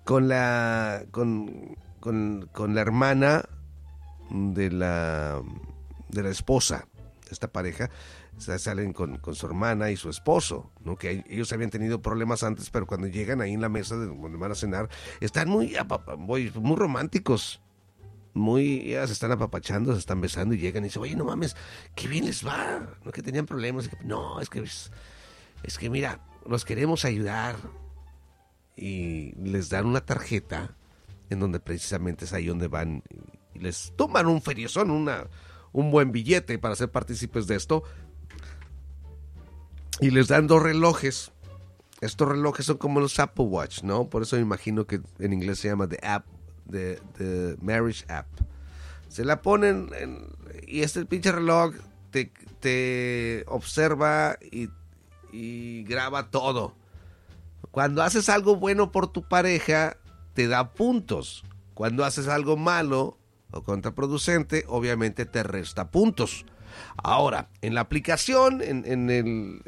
con 0.05 0.29
la 0.29 1.03
con, 1.11 1.75
con, 1.99 2.73
la 2.73 2.79
hermana 2.79 3.43
de 4.29 4.71
la 4.71 5.41
de 6.07 6.23
la 6.23 6.29
esposa 6.29 6.87
esta 7.29 7.51
pareja 7.51 7.89
salen 8.37 8.93
con, 8.93 9.17
con, 9.17 9.35
su 9.35 9.45
hermana 9.45 9.91
y 9.91 9.97
su 9.97 10.09
esposo, 10.09 10.71
¿no? 10.85 10.95
Que 10.95 11.25
ellos 11.27 11.51
habían 11.51 11.69
tenido 11.69 12.01
problemas 12.01 12.43
antes, 12.43 12.69
pero 12.69 12.85
cuando 12.85 13.07
llegan 13.07 13.41
ahí 13.41 13.53
en 13.53 13.61
la 13.61 13.67
mesa 13.67 13.95
donde 13.95 14.37
van 14.37 14.51
a 14.51 14.55
cenar, 14.55 14.89
están 15.19 15.49
muy, 15.49 15.75
muy 16.25 16.75
románticos 16.77 17.61
muy, 18.37 18.89
ya 18.89 19.05
se 19.07 19.13
están 19.13 19.31
apapachando, 19.31 19.93
se 19.93 19.99
están 19.99 20.21
besando 20.21 20.55
y 20.55 20.57
llegan 20.57 20.83
y 20.83 20.87
dicen, 20.87 21.01
oye, 21.01 21.15
no 21.15 21.25
mames, 21.25 21.55
qué 21.95 22.07
bien 22.07 22.25
les 22.25 22.45
va, 22.45 22.97
no 23.03 23.11
que 23.11 23.21
tenían 23.21 23.45
problemas, 23.45 23.89
no, 24.03 24.39
es 24.39 24.49
que, 24.49 24.59
es, 24.59 25.77
que 25.77 25.89
mira, 25.89 26.21
los 26.45 26.65
queremos 26.65 27.05
ayudar 27.05 27.55
y 28.75 29.33
les 29.35 29.69
dan 29.69 29.85
una 29.85 30.01
tarjeta 30.01 30.75
en 31.29 31.39
donde 31.39 31.59
precisamente 31.59 32.25
es 32.25 32.33
ahí 32.33 32.45
donde 32.45 32.67
van 32.67 33.03
y 33.53 33.59
les 33.59 33.93
toman 33.95 34.27
un 34.27 34.41
feriezón, 34.41 34.91
una, 34.91 35.27
un 35.73 35.91
buen 35.91 36.11
billete 36.11 36.59
para 36.59 36.75
ser 36.75 36.91
partícipes 36.91 37.47
de 37.47 37.55
esto 37.55 37.83
y 39.99 40.11
les 40.11 40.27
dan 40.27 40.47
dos 40.47 40.61
relojes. 40.61 41.31
Estos 42.01 42.27
relojes 42.27 42.67
son 42.67 42.77
como 42.77 42.99
los 42.99 43.19
Apple 43.19 43.45
Watch, 43.45 43.81
¿no? 43.81 44.07
Por 44.09 44.21
eso 44.21 44.35
me 44.35 44.43
imagino 44.43 44.85
que 44.85 45.01
en 45.17 45.33
inglés 45.33 45.59
se 45.59 45.69
llama 45.69 45.89
The 45.89 45.99
App 46.03 46.25
de, 46.67 47.57
Marriage 47.61 48.05
App. 48.09 48.27
Se 49.07 49.23
la 49.25 49.41
ponen 49.41 49.89
y 50.67 50.81
este 50.81 51.05
pinche 51.05 51.31
reloj 51.31 51.73
te, 52.59 53.43
observa 53.47 54.37
y, 54.51 54.69
y 55.31 55.83
graba 55.83 56.29
todo. 56.29 56.75
Cuando 57.71 58.03
haces 58.03 58.29
algo 58.29 58.55
bueno 58.55 58.91
por 58.91 59.07
tu 59.11 59.27
pareja, 59.27 59.97
te 60.33 60.47
da 60.47 60.73
puntos. 60.73 61.43
Cuando 61.73 62.05
haces 62.05 62.27
algo 62.27 62.57
malo 62.57 63.17
o 63.51 63.63
contraproducente, 63.63 64.65
obviamente 64.67 65.25
te 65.25 65.43
resta 65.43 65.91
puntos. 65.91 66.45
Ahora, 66.97 67.49
en 67.61 67.75
la 67.75 67.81
aplicación, 67.81 68.61
en, 68.61 68.83
en 68.85 69.09
el, 69.09 69.61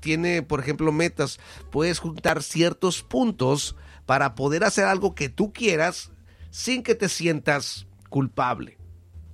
tiene, 0.00 0.42
por 0.42 0.60
ejemplo, 0.60 0.92
metas. 0.92 1.38
Puedes 1.70 1.98
juntar 1.98 2.42
ciertos 2.42 3.02
puntos 3.02 3.76
para 4.04 4.34
poder 4.34 4.64
hacer 4.64 4.84
algo 4.84 5.14
que 5.14 5.28
tú 5.28 5.52
quieras 5.52 6.12
sin 6.50 6.82
que 6.82 6.94
te 6.94 7.08
sientas 7.08 7.86
culpable. 8.08 8.78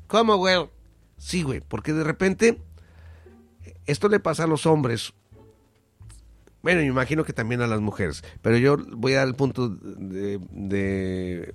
¿Cómo, 0.07 0.37
güey? 0.37 0.68
Sí, 1.16 1.42
güey, 1.42 1.61
porque 1.61 1.92
de 1.92 2.05
repente 2.05 2.61
esto 3.87 4.09
le 4.09 4.20
pasa 4.20 4.44
a 4.44 4.46
los 4.46 4.66
hombres. 4.66 5.12
Bueno, 6.62 6.81
me 6.81 6.87
imagino 6.87 7.25
que 7.25 7.33
también 7.33 7.61
a 7.61 7.66
las 7.66 7.81
mujeres, 7.81 8.22
pero 8.40 8.57
yo 8.57 8.77
voy 8.77 9.14
al 9.14 9.35
punto 9.35 9.68
de, 9.68 10.38
de, 10.51 11.55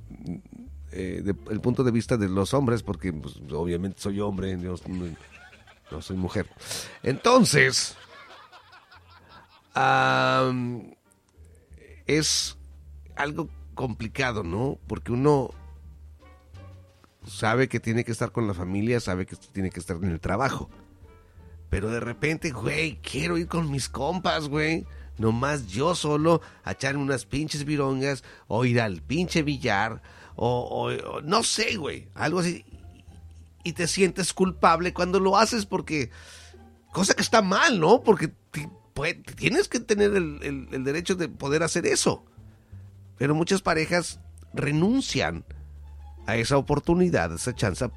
eh, 0.92 1.34
el 1.50 1.62
punto 1.62 1.84
de 1.84 1.92
vista 1.92 2.18
de 2.18 2.28
los 2.28 2.54
hombres, 2.54 2.84
porque 2.84 3.14
pues, 3.14 3.36
obviamente 3.52 4.02
soy 4.02 4.20
hombre, 4.20 4.58
no, 4.58 4.76
no 5.92 6.02
soy 6.02 6.18
mujer. 6.18 6.48
Entonces, 7.04 7.96
es 12.06 12.58
algo 13.16 13.50
complicado, 13.78 14.44
¿no? 14.44 14.78
Porque 14.88 15.14
uno 15.14 15.52
sabe 17.26 17.70
que 17.70 17.80
tiene 17.80 18.04
que 18.04 18.12
estar 18.12 18.34
con 18.34 18.48
la 18.48 18.54
familia, 18.54 19.00
sabe 19.00 19.26
que 19.26 19.38
tiene 19.38 19.70
que 19.70 19.80
estar 19.80 19.96
en 19.96 20.12
el 20.12 20.20
trabajo. 20.20 20.70
Pero 21.70 21.90
de 21.90 22.02
repente, 22.02 22.52
güey, 22.52 23.00
quiero 23.02 23.38
ir 23.38 23.48
con 23.48 23.72
mis 23.72 23.88
compas, 23.88 24.50
güey. 24.50 24.86
Nomás 25.18 25.68
yo 25.68 25.96
solo 25.96 26.42
a 26.64 26.72
echar 26.74 26.98
unas 26.98 27.26
pinches 27.26 27.64
virongas 27.64 28.24
o 28.48 28.66
ir 28.66 28.82
al 28.82 29.02
pinche 29.02 29.44
billar 29.44 30.02
o, 30.36 30.92
no 31.24 31.44
sé, 31.44 31.78
güey, 31.78 32.10
algo 32.14 32.40
así. 32.40 32.66
Y 33.64 33.74
te 33.74 33.88
sientes 33.88 34.34
culpable 34.34 34.94
cuando 34.94 35.22
lo 35.22 35.38
haces 35.38 35.66
porque... 35.66 36.10
Cosa 36.94 37.14
que 37.14 37.22
está 37.22 37.42
mal, 37.42 37.80
¿no? 37.80 38.02
Porque 38.02 38.34
tienes 39.36 39.68
que 39.68 39.80
tener 39.80 40.16
el 40.16 40.84
derecho 40.84 41.16
de 41.16 41.30
poder 41.30 41.62
hacer 41.64 41.86
eso. 41.86 42.26
Pero 43.18 43.36
muchas 43.36 43.62
parejas 43.62 44.20
renuncian 44.54 45.46
a 46.26 46.36
esa 46.36 46.58
oportunidad, 46.58 47.32
a 47.32 47.36
esa 47.36 47.56
chance 47.56 47.90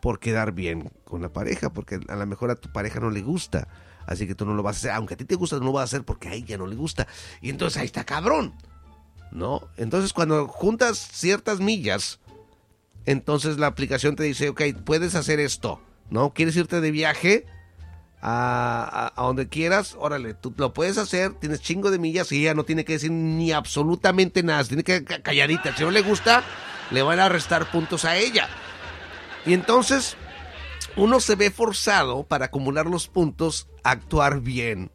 por 0.00 0.20
quedar 0.20 0.52
bien 0.52 0.90
con 1.04 1.22
la 1.22 1.32
pareja, 1.32 1.70
porque 1.70 2.00
a 2.08 2.16
lo 2.16 2.26
mejor 2.26 2.50
a 2.50 2.56
tu 2.56 2.70
pareja 2.72 3.00
no 3.00 3.10
le 3.10 3.22
gusta 3.22 3.68
Así 4.08 4.26
que 4.26 4.34
tú 4.34 4.46
no 4.46 4.54
lo 4.54 4.62
vas 4.62 4.76
a 4.76 4.78
hacer. 4.78 4.90
Aunque 4.92 5.14
a 5.14 5.16
ti 5.18 5.26
te 5.26 5.34
gusta, 5.34 5.58
no 5.58 5.66
lo 5.66 5.72
vas 5.72 5.82
a 5.82 5.84
hacer 5.84 6.02
porque 6.02 6.28
a 6.28 6.32
ella 6.32 6.56
no 6.56 6.66
le 6.66 6.74
gusta. 6.74 7.06
Y 7.42 7.50
entonces 7.50 7.78
ahí 7.78 7.84
está 7.84 8.04
cabrón. 8.04 8.54
¿No? 9.30 9.68
Entonces 9.76 10.14
cuando 10.14 10.48
juntas 10.48 10.96
ciertas 11.12 11.60
millas, 11.60 12.18
entonces 13.04 13.58
la 13.58 13.66
aplicación 13.66 14.16
te 14.16 14.22
dice, 14.22 14.48
ok, 14.48 14.62
puedes 14.84 15.14
hacer 15.14 15.40
esto. 15.40 15.82
¿No? 16.08 16.32
¿Quieres 16.32 16.56
irte 16.56 16.80
de 16.80 16.90
viaje? 16.90 17.44
A, 18.20 19.12
donde 19.16 19.48
quieras, 19.48 19.94
órale, 19.96 20.34
tú 20.34 20.52
lo 20.56 20.72
puedes 20.72 20.98
hacer, 20.98 21.34
tienes 21.34 21.60
chingo 21.60 21.92
de 21.92 22.00
millas 22.00 22.32
y 22.32 22.40
ella 22.40 22.54
no 22.54 22.64
tiene 22.64 22.84
que 22.84 22.94
decir 22.94 23.12
ni 23.12 23.52
absolutamente 23.52 24.42
nada, 24.42 24.64
tiene 24.64 24.82
que 24.82 25.04
calladita. 25.04 25.76
Si 25.76 25.84
no 25.84 25.92
le 25.92 26.02
gusta, 26.02 26.42
le 26.90 27.02
van 27.02 27.20
a 27.20 27.28
restar 27.28 27.70
puntos 27.70 28.04
a 28.04 28.16
ella. 28.16 28.48
Y 29.46 29.54
entonces 29.54 30.16
uno 30.96 31.20
se 31.20 31.36
ve 31.36 31.52
forzado 31.52 32.24
para 32.24 32.46
acumular 32.46 32.86
los 32.86 33.06
puntos 33.06 33.68
actuar 33.84 34.40
bien 34.40 34.90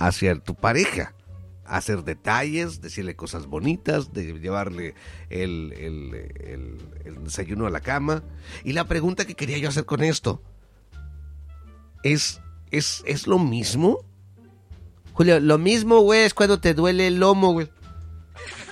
hacia 0.00 0.34
tu 0.40 0.56
pareja. 0.56 1.14
Hacer 1.64 2.02
detalles, 2.02 2.82
decirle 2.82 3.16
cosas 3.16 3.46
bonitas, 3.46 4.12
de 4.12 4.38
llevarle 4.38 4.94
el, 5.30 5.72
el, 5.72 6.78
el 7.04 7.24
desayuno 7.24 7.66
a 7.66 7.70
la 7.70 7.80
cama. 7.80 8.22
Y 8.64 8.72
la 8.72 8.84
pregunta 8.84 9.24
que 9.24 9.34
quería 9.34 9.56
yo 9.58 9.70
hacer 9.70 9.86
con 9.86 10.02
esto, 10.02 10.42
¿es, 12.04 12.40
es, 12.70 13.02
es 13.06 13.26
lo 13.26 13.40
mismo? 13.40 14.04
Julio, 15.14 15.40
lo 15.40 15.58
mismo, 15.58 16.00
güey, 16.00 16.20
es 16.20 16.34
cuando 16.34 16.60
te 16.60 16.74
duele 16.74 17.08
el 17.08 17.18
lomo, 17.18 17.52
güey. 17.52 17.68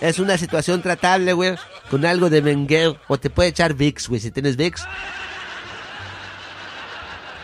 Es 0.01 0.19
una 0.19 0.37
situación 0.37 0.83
tratable, 0.83 1.33
güey, 1.33 1.57
con 1.91 2.05
algo 2.05 2.29
de 2.29 2.43
mengueo. 2.43 2.99
O 3.09 3.19
te 3.19 3.31
puede 3.31 3.49
echar 3.49 3.75
VIX, 3.75 4.09
güey, 4.09 4.21
si 4.21 4.31
tienes 4.31 4.57
VIX. 4.57 4.85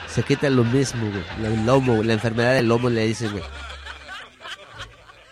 Se 0.08 0.22
quita 0.22 0.50
lo 0.50 0.64
mismo, 0.64 1.08
güey. 1.10 1.52
El 1.52 1.64
lomo, 1.64 2.02
la 2.02 2.12
enfermedad 2.12 2.54
del 2.54 2.68
lomo 2.68 2.90
le 2.90 3.06
dicen, 3.06 3.30
güey. 3.32 3.44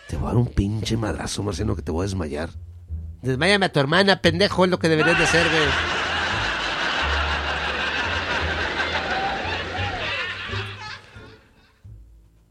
Te 0.07 0.15
voy 0.15 0.25
a 0.25 0.27
dar 0.29 0.37
un 0.37 0.47
pinche 0.47 0.95
madrazo, 0.95 1.43
Marciano, 1.43 1.75
que 1.75 1.81
te 1.81 1.91
voy 1.91 2.03
a 2.03 2.07
desmayar. 2.07 2.49
Desmayame 3.21 3.65
a 3.65 3.71
tu 3.71 3.79
hermana, 3.81 4.21
pendejo, 4.21 4.63
es 4.63 4.71
lo 4.71 4.79
que 4.79 4.87
deberías 4.87 5.17
de 5.17 5.25
hacer, 5.25 5.45
güey. 5.49 5.96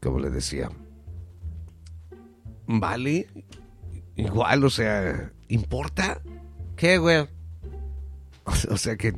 Como 0.01 0.19
le 0.19 0.29
decía. 0.29 0.69
Vale. 2.67 3.27
Igual, 4.15 4.63
o 4.63 4.69
sea, 4.69 5.31
¿importa? 5.47 6.21
¿Qué, 6.75 6.97
güey? 6.97 7.27
O 8.69 8.77
sea, 8.77 8.95
que. 8.95 9.15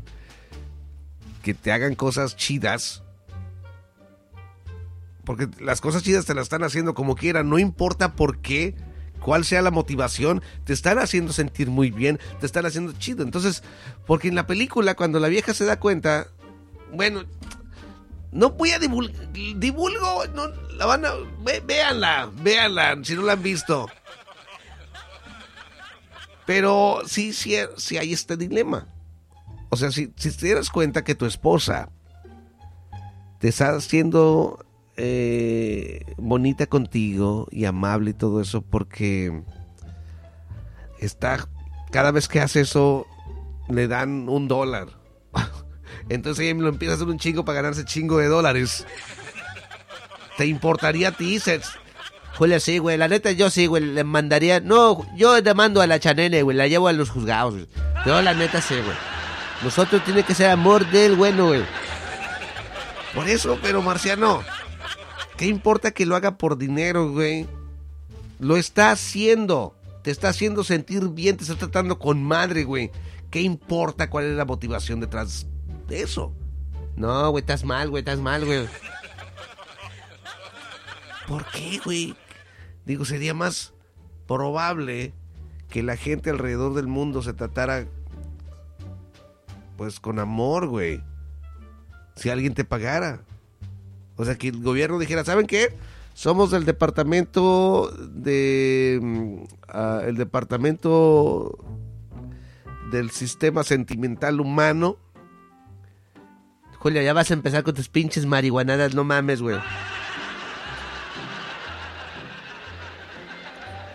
Que 1.43 1.53
te 1.53 1.71
hagan 1.71 1.95
cosas 1.95 2.35
chidas. 2.35 3.03
Porque 5.23 5.47
las 5.61 5.79
cosas 5.79 6.01
chidas 6.01 6.25
te 6.25 6.33
las 6.33 6.43
están 6.43 6.63
haciendo 6.63 6.93
como 6.95 7.15
quieran. 7.15 7.49
No 7.49 7.59
importa 7.59 8.15
por 8.15 8.39
qué, 8.39 8.75
cuál 9.19 9.45
sea 9.45 9.61
la 9.61 9.71
motivación. 9.71 10.41
Te 10.63 10.73
están 10.73 10.97
haciendo 10.97 11.31
sentir 11.31 11.69
muy 11.69 11.91
bien. 11.91 12.19
Te 12.39 12.45
están 12.45 12.65
haciendo 12.65 12.93
chido. 12.93 13.23
Entonces, 13.23 13.63
porque 14.07 14.27
en 14.27 14.35
la 14.35 14.47
película, 14.47 14.95
cuando 14.95 15.19
la 15.19 15.27
vieja 15.27 15.53
se 15.53 15.65
da 15.65 15.79
cuenta. 15.79 16.27
Bueno, 16.91 17.23
no 18.31 18.51
voy 18.51 18.71
a 18.71 18.79
divulgar. 18.79 19.31
Divulgo. 19.31 20.25
No, 20.33 20.47
la 20.75 20.85
van 20.85 21.05
a. 21.05 21.11
Ve, 21.43 21.61
véanla. 21.65 22.29
Véanla. 22.41 22.97
Si 23.03 23.15
no 23.15 23.23
la 23.23 23.33
han 23.33 23.43
visto. 23.43 23.87
Pero 26.45 27.01
sí, 27.05 27.33
sí, 27.33 27.55
sí 27.77 27.97
hay 27.97 28.13
este 28.13 28.35
dilema. 28.37 28.87
O 29.69 29.77
sea, 29.77 29.91
si, 29.91 30.11
si 30.15 30.31
te 30.31 30.47
dieras 30.47 30.69
cuenta 30.69 31.03
que 31.03 31.15
tu 31.15 31.25
esposa 31.25 31.89
te 33.39 33.47
está 33.47 33.75
haciendo 33.75 34.65
eh, 34.97 36.01
bonita 36.17 36.65
contigo 36.65 37.47
y 37.51 37.65
amable 37.65 38.11
y 38.11 38.13
todo 38.13 38.41
eso, 38.41 38.61
porque 38.61 39.43
está, 40.99 41.47
cada 41.91 42.11
vez 42.11 42.27
que 42.27 42.41
hace 42.41 42.61
eso, 42.61 43.07
le 43.69 43.87
dan 43.87 44.27
un 44.27 44.47
dólar. 44.47 44.98
Entonces 46.09 46.55
lo 46.55 46.69
empieza 46.69 46.93
a 46.93 46.95
hacer 46.95 47.07
un 47.07 47.19
chingo 47.19 47.45
para 47.45 47.61
ganarse 47.61 47.85
chingo 47.85 48.17
de 48.17 48.27
dólares. 48.27 48.85
¿Te 50.37 50.47
importaría 50.47 51.09
a 51.09 51.11
ti? 51.11 51.39
Julio, 52.35 52.59
sí, 52.59 52.77
güey. 52.77 52.97
La 52.97 53.07
neta, 53.07 53.31
yo 53.31 53.49
sí, 53.49 53.67
güey. 53.67 53.83
Le 53.83 54.03
mandaría. 54.03 54.59
No, 54.59 55.05
yo 55.15 55.41
demando 55.41 55.81
a 55.81 55.87
la 55.87 55.99
chanene, 55.99 56.41
güey. 56.41 56.55
La 56.55 56.67
llevo 56.67 56.87
a 56.87 56.93
los 56.93 57.09
juzgados, 57.09 57.53
güey. 57.53 57.67
Yo, 58.05 58.21
la 58.21 58.33
neta, 58.33 58.61
sí, 58.61 58.75
güey. 58.75 58.97
Nosotros 59.61 60.03
tiene 60.05 60.23
que 60.23 60.33
ser 60.33 60.49
amor 60.49 60.89
del 60.89 61.15
bueno, 61.15 61.47
güey. 61.47 61.63
Por 63.13 63.27
eso, 63.27 63.59
pero 63.61 63.81
Marciano. 63.81 64.41
¿Qué 65.35 65.47
importa 65.47 65.91
que 65.91 66.05
lo 66.05 66.15
haga 66.15 66.37
por 66.37 66.57
dinero, 66.57 67.11
güey? 67.11 67.45
Lo 68.39 68.55
está 68.55 68.91
haciendo. 68.91 69.75
Te 70.03 70.11
está 70.11 70.29
haciendo 70.29 70.63
sentir 70.63 71.09
bien. 71.09 71.35
Te 71.35 71.43
está 71.43 71.55
tratando 71.55 71.99
con 71.99 72.23
madre, 72.23 72.63
güey. 72.63 72.91
¿Qué 73.29 73.41
importa 73.41 74.09
cuál 74.09 74.25
es 74.25 74.37
la 74.37 74.45
motivación 74.45 75.01
detrás 75.01 75.27
de 75.27 75.58
eso? 75.91 76.33
No, 76.95 77.29
güey, 77.31 77.41
estás 77.41 77.63
mal, 77.63 77.89
güey. 77.89 78.01
Estás 78.01 78.19
mal, 78.19 78.45
güey. 78.45 78.67
¿Por 81.27 81.45
qué, 81.45 81.79
güey? 81.83 82.15
Digo, 82.85 83.05
sería 83.05 83.33
más 83.33 83.73
probable 84.27 85.13
que 85.69 85.83
la 85.83 85.95
gente 85.95 86.29
alrededor 86.29 86.73
del 86.73 86.87
mundo 86.87 87.21
se 87.21 87.33
tratara 87.33 87.85
pues 89.77 89.99
con 89.99 90.19
amor, 90.19 90.67
güey. 90.67 91.01
Si 92.15 92.29
alguien 92.29 92.53
te 92.53 92.65
pagara. 92.65 93.21
O 94.17 94.25
sea, 94.25 94.35
que 94.35 94.49
el 94.49 94.61
gobierno 94.61 94.99
dijera, 94.99 95.23
¿saben 95.23 95.47
qué? 95.47 95.73
Somos 96.13 96.51
del 96.51 96.65
departamento 96.65 97.89
de... 98.11 98.99
Uh, 99.73 99.99
el 100.05 100.17
departamento 100.17 101.57
del 102.91 103.11
sistema 103.11 103.63
sentimental 103.63 104.41
humano. 104.41 104.97
Julio, 106.79 107.01
ya 107.01 107.13
vas 107.13 107.29
a 107.29 107.33
empezar 107.33 107.63
con 107.63 107.75
tus 107.75 107.89
pinches 107.89 108.25
marihuanadas, 108.25 108.95
no 108.95 109.03
mames, 109.03 109.41
güey. 109.41 109.59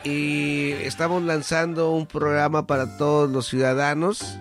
y 0.05 0.73
estamos 0.83 1.23
lanzando 1.23 1.91
un 1.91 2.07
programa 2.07 2.67
para 2.67 2.99
todos 2.99 3.31
los 3.31 3.49
ciudadanos, 3.49 4.39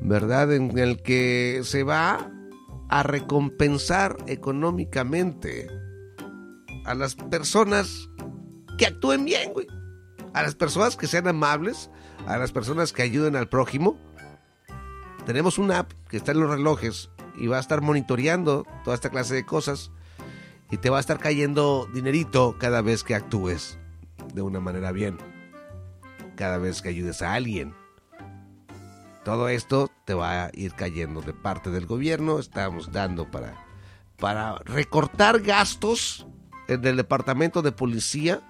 ¿verdad? 0.00 0.52
En 0.52 0.76
el 0.76 1.02
que 1.02 1.60
se 1.62 1.84
va 1.84 2.30
a 2.88 3.02
recompensar 3.04 4.16
económicamente 4.26 5.68
a 6.84 6.94
las 6.94 7.14
personas 7.14 8.08
que 8.76 8.86
actúen 8.86 9.24
bien, 9.24 9.52
güey. 9.52 9.68
A 10.34 10.42
las 10.42 10.56
personas 10.56 10.96
que 10.96 11.06
sean 11.06 11.28
amables, 11.28 11.90
a 12.26 12.38
las 12.38 12.52
personas 12.52 12.92
que 12.92 13.02
ayuden 13.02 13.36
al 13.36 13.48
prójimo. 13.48 13.98
Tenemos 15.26 15.58
una 15.58 15.78
app 15.80 15.92
que 16.08 16.16
está 16.16 16.32
en 16.32 16.40
los 16.40 16.50
relojes 16.50 17.10
y 17.36 17.46
va 17.46 17.56
a 17.56 17.60
estar 17.60 17.80
monitoreando 17.80 18.66
toda 18.84 18.94
esta 18.94 19.10
clase 19.10 19.34
de 19.34 19.46
cosas 19.46 19.90
y 20.70 20.78
te 20.78 20.90
va 20.90 20.96
a 20.96 21.00
estar 21.00 21.18
cayendo 21.18 21.88
dinerito 21.92 22.56
cada 22.58 22.82
vez 22.82 23.04
que 23.04 23.14
actúes 23.14 23.78
de 24.34 24.42
una 24.42 24.58
manera 24.58 24.90
bien. 24.90 25.18
Cada 26.34 26.58
vez 26.58 26.82
que 26.82 26.88
ayudes 26.88 27.22
a 27.22 27.34
alguien. 27.34 27.74
Todo 29.24 29.48
esto 29.48 29.90
te 30.04 30.14
va 30.14 30.46
a 30.46 30.50
ir 30.54 30.72
cayendo 30.74 31.20
de 31.20 31.32
parte 31.32 31.70
del 31.70 31.86
gobierno. 31.86 32.40
Estamos 32.40 32.90
dando 32.90 33.30
para, 33.30 33.64
para 34.18 34.56
recortar 34.64 35.40
gastos 35.40 36.26
en 36.66 36.84
el 36.84 36.96
departamento 36.96 37.62
de 37.62 37.70
policía. 37.70 38.40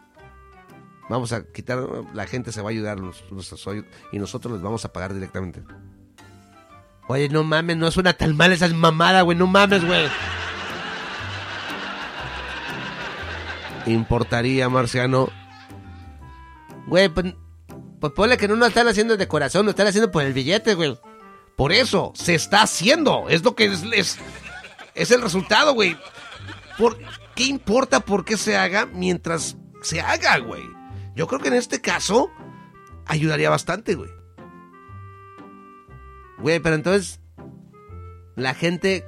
Vamos 1.10 1.32
a 1.32 1.44
quitar, 1.44 1.80
la 2.14 2.26
gente 2.26 2.52
se 2.52 2.62
va 2.62 2.68
a 2.68 2.70
ayudar 2.70 2.98
y 4.12 4.18
nosotros 4.18 4.54
les 4.54 4.62
vamos 4.62 4.84
a 4.86 4.92
pagar 4.92 5.12
directamente. 5.12 5.62
Oye, 7.08 7.28
no 7.28 7.44
mames, 7.44 7.76
no 7.76 7.90
suena 7.90 8.12
tan 8.12 8.36
mal 8.36 8.52
esa 8.52 8.68
mamada, 8.68 9.22
güey, 9.22 9.36
no 9.36 9.46
mames, 9.46 9.84
güey. 9.84 10.08
Importaría, 13.86 14.68
Marciano, 14.68 15.28
Güey, 16.86 17.08
pues, 17.08 17.34
pues 18.00 18.12
ponle 18.12 18.36
que 18.36 18.48
no 18.48 18.56
lo 18.56 18.66
están 18.66 18.88
haciendo 18.88 19.16
de 19.16 19.28
corazón, 19.28 19.64
lo 19.64 19.70
están 19.70 19.86
haciendo 19.86 20.10
por 20.10 20.22
el 20.24 20.32
billete, 20.32 20.74
güey. 20.74 20.98
Por 21.56 21.72
eso, 21.72 22.12
se 22.14 22.34
está 22.34 22.62
haciendo. 22.62 23.28
Es 23.28 23.44
lo 23.44 23.54
que 23.54 23.66
es, 23.66 23.82
es, 23.92 24.18
es 24.94 25.10
el 25.10 25.22
resultado, 25.22 25.74
güey. 25.74 25.96
¿Por 26.78 26.98
qué 27.34 27.44
importa 27.44 28.00
por 28.00 28.24
qué 28.24 28.36
se 28.36 28.56
haga 28.56 28.86
mientras 28.86 29.56
se 29.82 30.00
haga, 30.00 30.38
güey? 30.38 30.62
Yo 31.14 31.26
creo 31.26 31.40
que 31.40 31.48
en 31.48 31.54
este 31.54 31.80
caso 31.80 32.30
ayudaría 33.06 33.50
bastante, 33.50 33.94
güey. 33.94 34.10
Güey, 36.42 36.60
pero 36.60 36.74
entonces 36.74 37.20
la 38.36 38.54
gente 38.54 39.04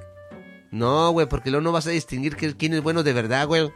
no, 0.71 1.11
güey, 1.11 1.27
porque 1.27 1.51
luego 1.51 1.63
no 1.63 1.71
vas 1.71 1.87
a 1.87 1.91
distinguir 1.91 2.35
quién 2.35 2.73
es 2.73 2.81
bueno 2.81 3.03
de 3.03 3.13
verdad, 3.13 3.47
güey. 3.47 3.71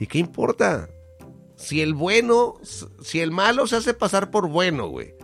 ¿Y 0.00 0.06
qué 0.06 0.18
importa? 0.18 0.88
Si 1.56 1.80
el 1.80 1.94
bueno, 1.94 2.54
si 3.02 3.20
el 3.20 3.30
malo 3.30 3.66
se 3.66 3.76
hace 3.76 3.94
pasar 3.94 4.30
por 4.30 4.48
bueno, 4.48 4.88
güey. 4.88 5.14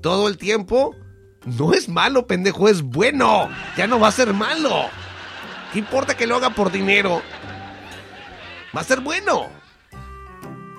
Todo 0.00 0.28
el 0.28 0.38
tiempo, 0.38 0.94
no 1.44 1.74
es 1.74 1.88
malo, 1.88 2.26
pendejo, 2.26 2.68
es 2.68 2.82
bueno. 2.82 3.48
Ya 3.76 3.86
no 3.86 4.00
va 4.00 4.08
a 4.08 4.12
ser 4.12 4.32
malo. 4.32 4.86
¿Qué 5.72 5.78
importa 5.80 6.16
que 6.16 6.26
lo 6.26 6.36
haga 6.36 6.50
por 6.50 6.72
dinero? 6.72 7.22
Va 8.74 8.80
a 8.80 8.84
ser 8.84 9.00
bueno. 9.00 9.46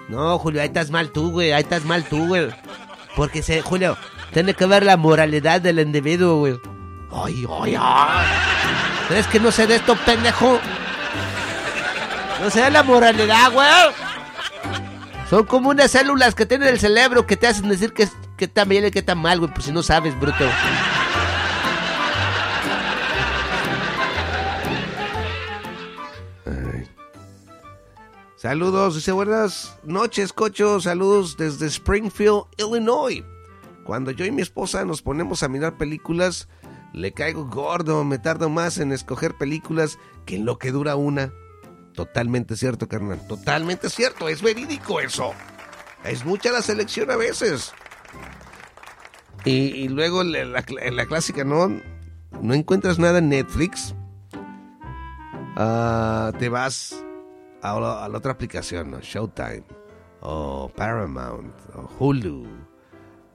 No, 0.10 0.40
Julio, 0.40 0.62
ahí 0.62 0.68
estás 0.68 0.90
mal 0.90 1.12
tú, 1.12 1.32
güey. 1.32 1.52
Ahí 1.52 1.64
estás 1.64 1.86
mal 1.86 2.04
tú, 2.06 2.28
güey. 2.28 2.50
Porque, 3.16 3.42
se, 3.44 3.62
Julio, 3.62 3.98
tiene 4.32 4.54
que 4.54 4.66
ver 4.66 4.84
la 4.84 4.98
moralidad 4.98 5.62
del 5.62 5.80
individuo, 5.80 6.38
güey. 6.38 6.60
Ay, 7.12 7.46
ay, 7.62 7.78
ay. 7.80 8.28
¿Crees 9.08 9.28
que 9.28 9.40
no 9.40 9.52
sé 9.52 9.68
de 9.68 9.76
esto, 9.78 9.96
pendejo? 10.06 10.60
No 12.42 12.50
sé 12.50 12.62
de 12.62 12.72
la 12.72 12.84
moralidad, 12.84 13.52
güey. 13.52 13.68
Son 15.30 15.46
como 15.46 15.70
unas 15.70 15.92
células 15.92 16.36
que 16.36 16.46
tiene 16.46 16.70
el 16.70 16.80
cerebro 16.80 17.26
que 17.26 17.36
te 17.36 17.48
hacen 17.48 17.68
decir 17.68 17.94
que, 17.94 18.08
que 18.38 18.46
está 18.46 18.66
bien 18.66 18.86
y 18.86 18.92
que 18.92 19.00
está 19.00 19.16
mal, 19.16 19.40
güey. 19.40 19.52
Por 19.52 19.64
si 19.64 19.72
no 19.72 19.84
sabes, 19.84 20.18
bruto. 20.20 20.46
Saludos, 28.36 28.94
dice 28.96 29.12
buenas 29.12 29.76
noches, 29.84 30.32
cocho. 30.32 30.80
Saludos 30.80 31.38
desde 31.38 31.66
Springfield, 31.66 32.44
Illinois. 32.58 33.24
Cuando 33.88 34.12
yo 34.12 34.26
y 34.26 34.32
mi 34.32 34.42
esposa 34.42 34.84
nos 34.84 35.02
ponemos 35.02 35.44
a 35.44 35.48
mirar 35.48 35.78
películas, 35.78 36.50
le 36.92 37.14
caigo 37.14 37.46
gordo, 37.46 38.04
me 38.04 38.20
tardo 38.20 38.50
más 38.50 38.80
en 38.80 38.92
escoger 38.92 39.36
películas 39.38 39.98
que 40.26 40.36
en 40.36 40.44
lo 40.46 40.60
que 40.60 40.74
dura 40.74 40.98
una. 40.98 41.32
Totalmente 41.94 42.58
cierto, 42.58 42.90
carnal. 42.90 43.26
Totalmente 43.28 43.90
cierto, 43.90 44.28
es 44.28 44.42
verídico 44.42 45.00
eso. 45.00 45.32
Es 46.04 46.26
mucha 46.26 46.52
la 46.52 46.62
selección 46.62 47.10
a 47.10 47.16
veces. 47.16 47.72
Y, 49.46 49.88
luego 49.88 50.22
la, 50.24 50.44
la- 50.44 51.06
clásica, 51.06 51.46
¿no? 51.46 51.70
No 52.42 52.54
encuentras 52.54 53.00
nada 53.00 53.20
en 53.20 53.30
Netflix. 53.30 53.96
Ah, 55.56 56.34
te 56.38 56.50
vas 56.50 56.94
a 57.62 57.72
a 58.04 58.10
la 58.10 58.18
otra 58.18 58.34
aplicación, 58.34 58.92
¿no? 58.92 59.00
Showtime, 59.00 59.64
o 60.20 60.70
Paramount, 60.76 61.56
o 61.74 61.90
Hulu. 61.98 62.67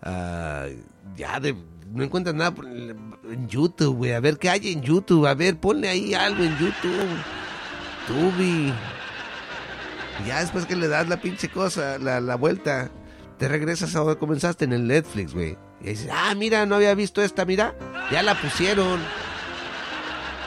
Ah, 0.02 0.66
ya 1.16 1.40
de, 1.40 1.54
no 1.92 2.02
encuentras 2.02 2.34
nada 2.34 2.54
en 2.60 3.48
YouTube, 3.48 3.96
güey. 3.96 4.12
A 4.12 4.20
ver 4.20 4.38
qué 4.38 4.50
hay 4.50 4.72
en 4.72 4.82
YouTube. 4.82 5.26
A 5.26 5.34
ver, 5.34 5.58
ponle 5.58 5.88
ahí 5.88 6.14
algo 6.14 6.42
en 6.42 6.56
YouTube. 6.58 7.08
Tubi. 8.06 8.72
Ya 10.26 10.40
después 10.40 10.66
que 10.66 10.76
le 10.76 10.88
das 10.88 11.08
la 11.08 11.18
pinche 11.18 11.48
cosa, 11.48 11.98
la, 11.98 12.20
la 12.20 12.36
vuelta, 12.36 12.90
te 13.38 13.48
regresas 13.48 13.94
a 13.96 14.00
donde 14.00 14.18
comenzaste 14.18 14.64
en 14.64 14.72
el 14.72 14.86
Netflix, 14.86 15.34
güey. 15.34 15.56
Y 15.80 15.88
dices, 15.88 16.10
ah, 16.12 16.34
mira, 16.36 16.64
no 16.66 16.76
había 16.76 16.94
visto 16.94 17.22
esta, 17.22 17.44
mira. 17.44 17.74
Ya 18.10 18.22
la 18.22 18.40
pusieron. 18.40 19.00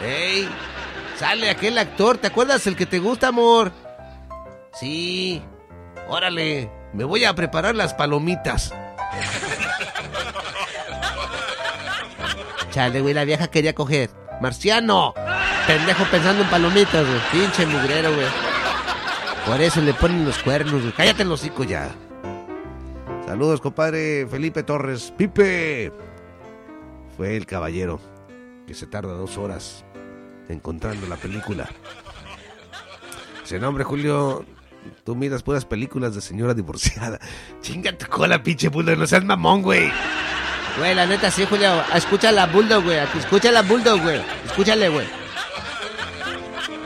¡Ey! 0.02 0.48
Sale 1.18 1.50
aquel 1.50 1.78
actor, 1.78 2.18
¿te 2.18 2.28
acuerdas 2.28 2.68
el 2.68 2.76
que 2.76 2.86
te 2.86 3.00
gusta, 3.00 3.30
amor? 3.30 3.72
Sí. 4.74 5.42
Órale, 6.08 6.70
me 6.94 7.06
voy 7.06 7.24
a 7.24 7.34
preparar 7.34 7.76
las 7.76 7.94
palomitas. 7.94 8.74
Chale, 12.76 13.00
güey, 13.00 13.14
la 13.14 13.24
vieja 13.24 13.48
quería 13.48 13.74
coger. 13.74 14.10
Marciano. 14.42 15.14
Pendejo 15.66 16.04
pensando 16.12 16.44
en 16.44 16.50
palomitas, 16.50 17.08
güey. 17.08 17.20
Pinche 17.32 17.66
mugrero, 17.66 18.14
güey. 18.14 18.28
Por 19.46 19.62
eso 19.62 19.80
le 19.80 19.94
ponen 19.94 20.26
los 20.26 20.38
cuernos, 20.40 20.82
güey. 20.82 20.92
Cállate 20.92 21.24
los 21.24 21.40
hocico 21.40 21.64
ya. 21.64 21.96
Saludos, 23.26 23.62
compadre 23.62 24.28
Felipe 24.30 24.62
Torres. 24.64 25.14
Pipe. 25.16 25.94
Fue 27.16 27.38
el 27.38 27.46
caballero 27.46 28.02
que 28.68 28.74
se 28.74 28.88
tarda 28.88 29.14
dos 29.14 29.38
horas 29.38 29.86
encontrando 30.50 31.08
la 31.08 31.16
película. 31.16 31.70
Ese 33.42 33.58
nombre, 33.58 33.86
Julio. 33.86 34.44
Tú 35.06 35.16
miras 35.16 35.44
puras 35.44 35.64
películas 35.64 36.14
de 36.14 36.20
señora 36.20 36.54
divorciada. 36.54 37.22
Chinga 37.62 37.98
tu 37.98 38.08
cola, 38.08 38.44
pinche 38.44 38.68
bulldog. 38.68 38.98
No 38.98 39.08
seas 39.08 39.24
mamón, 39.24 39.62
güey. 39.62 39.90
Güey, 40.78 40.94
la 40.94 41.06
neta, 41.06 41.32
sí, 41.32 41.46
Julio. 41.50 41.84
Escucha 41.94 42.32
la 42.32 42.48
Bulldog, 42.48 42.84
güey. 42.84 42.98
Escucha 43.18 43.52
la 43.52 43.62
Bulldog, 43.62 44.02
güey. 44.02 44.22
Escúchale, 44.46 44.90
güey. 44.90 45.08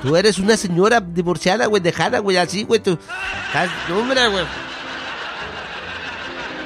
Tú 0.01 0.15
eres 0.15 0.37
una 0.37 0.55
señora 0.55 1.01
divorciada, 1.01 1.65
güey, 1.65 1.81
dejada, 1.81 2.19
güey, 2.19 2.37
así, 2.37 2.63
güey. 2.63 2.79
Tú. 2.79 2.97
Estás- 3.47 3.69
güey. 3.89 4.45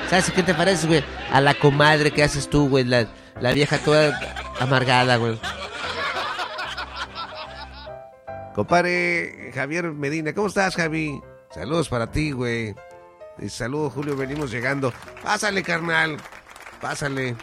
¿Sabes 0.09 0.31
qué 0.31 0.43
te 0.43 0.53
parece, 0.53 0.86
güey? 0.86 1.03
A 1.31 1.41
la 1.41 1.53
comadre 1.55 2.12
que 2.12 2.23
haces 2.23 2.49
tú, 2.49 2.67
güey. 2.69 2.83
La, 2.83 3.07
la 3.39 3.51
vieja 3.53 3.77
toda 3.79 4.19
amargada, 4.59 5.15
güey. 5.15 5.39
Compadre 8.53 9.51
Javier 9.55 9.86
Medina, 9.91 10.33
¿cómo 10.33 10.47
estás, 10.47 10.75
Javi? 10.75 11.19
Saludos 11.51 11.89
para 11.89 12.12
ti, 12.12 12.31
güey. 12.31 12.75
Saludos, 13.47 13.93
Julio, 13.93 14.15
venimos 14.15 14.51
llegando. 14.51 14.93
Pásale, 15.23 15.63
carnal. 15.63 16.17
Pásale. 16.84 17.38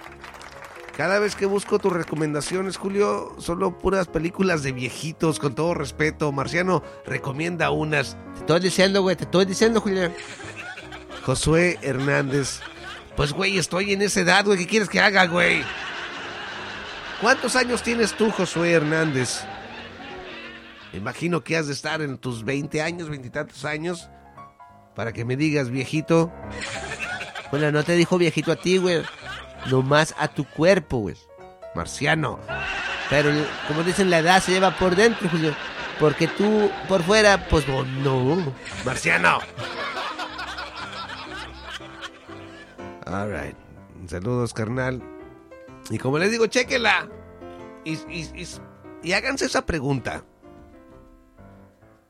Cada 0.99 1.19
vez 1.19 1.35
que 1.35 1.47
busco 1.47 1.79
tus 1.79 1.95
recomendaciones, 1.95 2.77
Julio, 2.77 3.35
solo 3.39 3.79
puras 3.79 4.07
películas 4.07 4.63
de 4.63 4.73
viejitos, 4.73 5.39
con 5.39 5.55
todo 5.55 5.73
respeto. 5.73 6.31
Marciano, 6.31 6.83
recomienda 7.07 7.71
unas. 7.71 8.19
Te 8.35 8.41
estoy 8.41 8.61
diciendo, 8.61 9.01
güey, 9.01 9.17
te 9.17 9.25
estoy 9.25 9.47
diciendo, 9.47 9.81
Julio. 9.81 10.13
Josué 11.25 11.79
Hernández. 11.81 12.61
Pues, 13.17 13.33
güey, 13.33 13.57
estoy 13.57 13.95
en 13.95 14.03
esa 14.03 14.21
edad, 14.21 14.45
güey. 14.45 14.59
¿Qué 14.59 14.67
quieres 14.67 14.91
que 14.91 15.01
haga, 15.01 15.25
güey? 15.25 15.63
¿Cuántos 17.23 17.57
años 17.57 17.83
tienes 17.83 18.13
tú, 18.13 18.31
Josué 18.31 18.73
Hernández? 18.73 19.41
Me 20.93 20.99
imagino 20.99 21.43
que 21.43 21.57
has 21.57 21.67
de 21.67 21.73
estar 21.73 22.03
en 22.03 22.19
tus 22.19 22.45
20 22.45 22.83
años, 22.83 23.09
veintitantos 23.09 23.65
años, 23.65 24.11
para 24.95 25.15
que 25.15 25.25
me 25.25 25.39
digas, 25.39 25.71
viejito. 25.71 26.31
Bueno, 27.51 27.73
no 27.73 27.83
te 27.85 27.95
dijo 27.95 28.19
viejito 28.19 28.53
a 28.53 28.57
ti, 28.57 28.77
güey. 28.77 29.03
Nomás 29.69 30.15
a 30.19 30.29
tu 30.29 30.45
cuerpo, 30.45 30.99
güey. 30.99 31.17
Marciano. 31.75 32.39
Pero, 33.09 33.31
como 33.69 33.83
dicen, 33.83 34.11
la 34.11 34.19
edad 34.19 34.43
se 34.43 34.53
lleva 34.53 34.77
por 34.77 34.97
dentro, 34.97 35.29
Julio. 35.29 35.55
Porque 35.99 36.29
tú, 36.29 36.71
por 36.89 37.03
fuera, 37.03 37.49
pues 37.49 37.67
no. 37.69 37.85
no. 37.85 38.53
Marciano. 38.85 39.39
All 43.07 43.31
right. 43.31 43.57
Saludos, 44.07 44.55
carnal. 44.55 45.03
Y 45.91 45.99
como 45.99 46.19
les 46.19 46.31
digo, 46.31 46.47
chéquela. 46.47 47.09
Y, 47.85 47.95
y, 48.09 48.31
y, 48.35 48.49
y 49.03 49.13
háganse 49.13 49.47
esa 49.47 49.67
pregunta. 49.67 50.25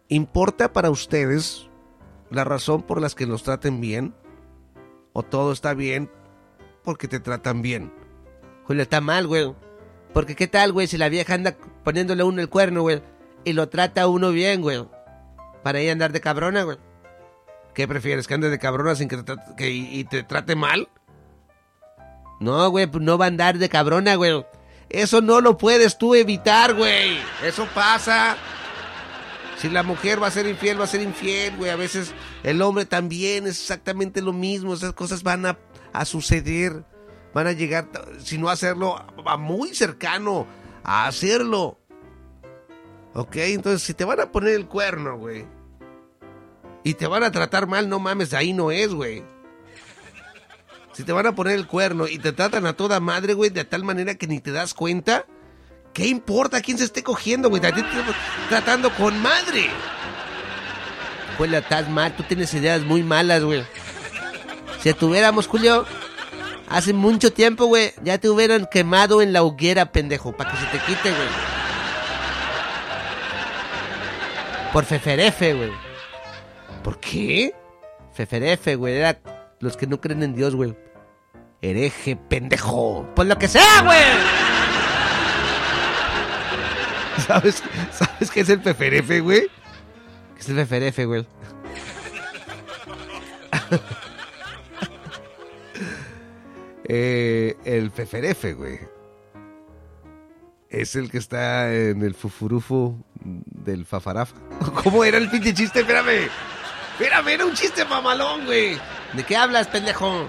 ¿Importa 0.08 0.72
para 0.72 0.90
ustedes 0.90 1.68
la 2.30 2.44
razón 2.44 2.82
por 2.82 3.00
las 3.00 3.14
que 3.14 3.26
los 3.26 3.42
traten 3.42 3.80
bien? 3.80 4.14
¿O 5.12 5.22
todo 5.22 5.52
está 5.52 5.74
bien 5.74 6.10
porque 6.90 7.07
te 7.07 7.20
tratan 7.20 7.62
bien? 7.62 7.92
Julio, 8.64 8.83
está 8.83 9.00
mal, 9.00 9.29
güey. 9.29 9.55
Porque 10.12 10.35
qué 10.35 10.48
tal, 10.48 10.72
güey, 10.72 10.88
si 10.88 10.98
la 10.98 11.09
vieja 11.09 11.35
anda 11.35 11.57
poniéndole 11.85 12.22
a 12.22 12.24
uno 12.24 12.40
el 12.40 12.48
cuerno, 12.48 12.83
güey. 12.83 13.00
Y 13.44 13.53
lo 13.53 13.68
trata 13.68 14.03
a 14.03 14.07
uno 14.09 14.33
bien, 14.33 14.61
güey. 14.61 14.85
Para 15.62 15.79
ella 15.79 15.92
andar 15.92 16.11
de 16.11 16.20
cabrona, 16.20 16.64
güey. 16.64 16.79
¿Qué 17.74 17.87
prefieres? 17.87 18.26
¿Que 18.26 18.35
ande 18.35 18.50
de 18.50 18.59
cabrona 18.59 18.96
sin 18.96 19.07
que 19.07 19.18
te, 19.18 19.37
que, 19.57 19.70
y, 19.70 20.00
y 20.00 20.03
te 20.03 20.24
trate 20.24 20.57
mal? 20.57 20.88
No, 22.40 22.68
güey, 22.70 22.88
pues 22.88 23.05
no 23.05 23.16
va 23.16 23.26
a 23.26 23.29
andar 23.29 23.59
de 23.59 23.68
cabrona, 23.68 24.16
güey. 24.16 24.44
Eso 24.88 25.20
no 25.20 25.40
lo 25.40 25.57
puedes 25.57 25.96
tú 25.96 26.16
evitar, 26.16 26.74
güey. 26.74 27.20
Eso 27.44 27.68
pasa. 27.72 28.37
Si 29.59 29.70
la 29.70 29.84
mujer 29.84 30.20
va 30.20 30.26
a 30.26 30.32
ser 30.32 30.49
infiel, 30.49 30.80
va 30.80 30.84
a 30.84 30.88
ser 30.88 31.03
infiel, 31.03 31.57
güey. 31.57 31.70
A 31.70 31.76
veces 31.76 32.12
el 32.43 32.61
hombre 32.62 32.84
también 32.84 33.47
es 33.47 33.61
exactamente 33.61 34.22
lo 34.22 34.32
mismo. 34.32 34.74
Esas 34.74 34.93
cosas 34.93 35.22
van 35.22 35.47
a, 35.47 35.57
a 35.93 36.05
suceder. 36.05 36.84
Van 37.32 37.47
a 37.47 37.53
llegar, 37.53 37.88
si 38.18 38.38
no 38.38 38.49
hacerlo, 38.49 38.97
a, 39.24 39.36
muy 39.36 39.74
cercano 39.74 40.47
a 40.82 41.07
hacerlo. 41.07 41.78
Ok, 43.14 43.36
entonces 43.36 43.82
si 43.82 43.95
te 43.95 44.05
van 44.05 44.20
a 44.20 44.32
poner 44.32 44.55
el 44.55 44.66
cuerno, 44.66 45.16
güey. 45.16 45.47
Y 46.82 46.95
te 46.95 47.07
van 47.07 47.22
a 47.22 47.30
tratar 47.30 47.66
mal, 47.66 47.88
no 47.88 47.99
mames, 47.99 48.32
ahí 48.34 48.53
no 48.53 48.70
es, 48.70 48.93
güey. 48.93 49.22
Si 50.93 51.05
te 51.05 51.12
van 51.12 51.26
a 51.26 51.34
poner 51.34 51.55
el 51.55 51.66
cuerno 51.66 52.09
y 52.09 52.18
te 52.18 52.32
tratan 52.32 52.66
a 52.66 52.72
toda 52.72 53.01
madre, 53.01 53.34
güey, 53.34 53.51
de 53.51 53.64
tal 53.64 53.84
manera 53.84 54.16
que 54.16 54.26
ni 54.26 54.41
te 54.41 54.51
das 54.51 54.74
cuenta, 54.74 55.24
¿qué 55.93 56.07
importa 56.07 56.61
quién 56.61 56.78
se 56.78 56.84
esté 56.84 57.03
cogiendo, 57.03 57.49
güey? 57.49 57.61
Te 57.61 57.72
tratando 58.49 58.93
con 58.95 59.20
madre. 59.22 59.70
Julio, 61.38 61.59
estás 61.59 61.88
mal, 61.88 62.14
tú 62.16 62.22
tienes 62.24 62.53
ideas 62.55 62.82
muy 62.82 63.03
malas, 63.03 63.43
güey. 63.43 63.64
Si 64.83 64.95
tuviéramos, 64.95 65.47
Julio, 65.47 65.85
hace 66.68 66.95
mucho 66.95 67.33
tiempo, 67.33 67.66
güey, 67.66 67.93
ya 68.03 68.16
te 68.18 68.31
hubieran 68.31 68.66
quemado 68.70 69.20
en 69.20 69.35
la 69.35 69.43
hoguera, 69.43 69.93
pendejo, 69.93 70.33
para 70.33 70.51
que 70.51 70.57
se 70.57 70.66
te 70.66 70.78
quite, 70.78 71.11
güey. 71.11 71.28
Por 74.72 74.85
feferefe, 74.87 75.53
güey. 75.53 75.72
¿Por 76.83 76.99
qué? 76.99 77.55
Feferefe, 78.14 78.76
güey, 78.76 78.97
era 78.97 79.18
los 79.59 79.76
que 79.76 79.87
no 79.87 80.01
creen 80.01 80.22
en 80.22 80.35
Dios, 80.35 80.55
güey. 80.55 80.74
Hereje, 81.61 82.16
pendejo. 82.16 83.07
Por 83.14 83.26
lo 83.26 83.37
que 83.37 83.49
sea, 83.49 83.83
güey. 83.83 84.01
¿Sabes, 87.26 87.62
¿Sabes 87.93 88.31
qué 88.31 88.41
es 88.41 88.49
el 88.49 88.62
feferefe, 88.62 89.20
güey? 89.20 89.43
¿Qué 90.35 90.41
es 90.41 90.49
el 90.49 90.57
feferefe, 90.57 91.05
güey? 91.05 91.26
Eh, 96.93 97.57
el 97.64 97.93
feferefe, 97.93 98.55
güey. 98.55 98.80
Es 100.68 100.97
el 100.97 101.09
que 101.09 101.18
está 101.18 101.72
en 101.72 102.03
el 102.03 102.14
fufurufu 102.14 103.05
del 103.22 103.86
fafarafa. 103.86 104.34
¿Cómo 104.82 105.05
era 105.05 105.18
el 105.18 105.30
pinche 105.30 105.55
chiste? 105.55 105.80
Espérame. 105.80 106.28
Espérame, 106.95 107.28
era 107.28 107.47
un 107.47 107.55
chiste 107.55 107.84
mamalón, 107.84 108.45
güey. 108.45 108.76
¿De 109.12 109.22
qué 109.24 109.36
hablas, 109.36 109.68
pendejo? 109.68 110.26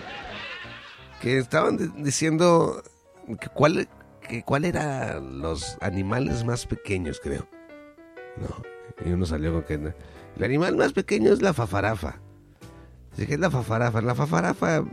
Que 1.20 1.40
estaban 1.40 1.78
di- 1.78 2.04
diciendo 2.04 2.84
que 3.40 3.48
cuál, 3.50 3.90
que 4.28 4.44
cuál 4.44 4.66
era 4.66 5.20
los 5.20 5.78
animales 5.82 6.44
más 6.44 6.68
pequeños, 6.68 7.20
creo. 7.24 7.48
No. 8.38 8.64
Y 9.04 9.12
uno 9.14 9.26
salió 9.26 9.52
con 9.52 9.64
que 9.64 9.74
el 9.74 10.44
animal 10.44 10.76
más 10.76 10.94
pequeño 10.94 11.34
es 11.34 11.42
la 11.42 11.54
fafarafa. 11.54 12.20
Que 13.16 13.24
es 13.34 13.40
la 13.40 13.50
fafarafa. 13.50 14.00
La 14.02 14.14
fafarafa 14.14 14.84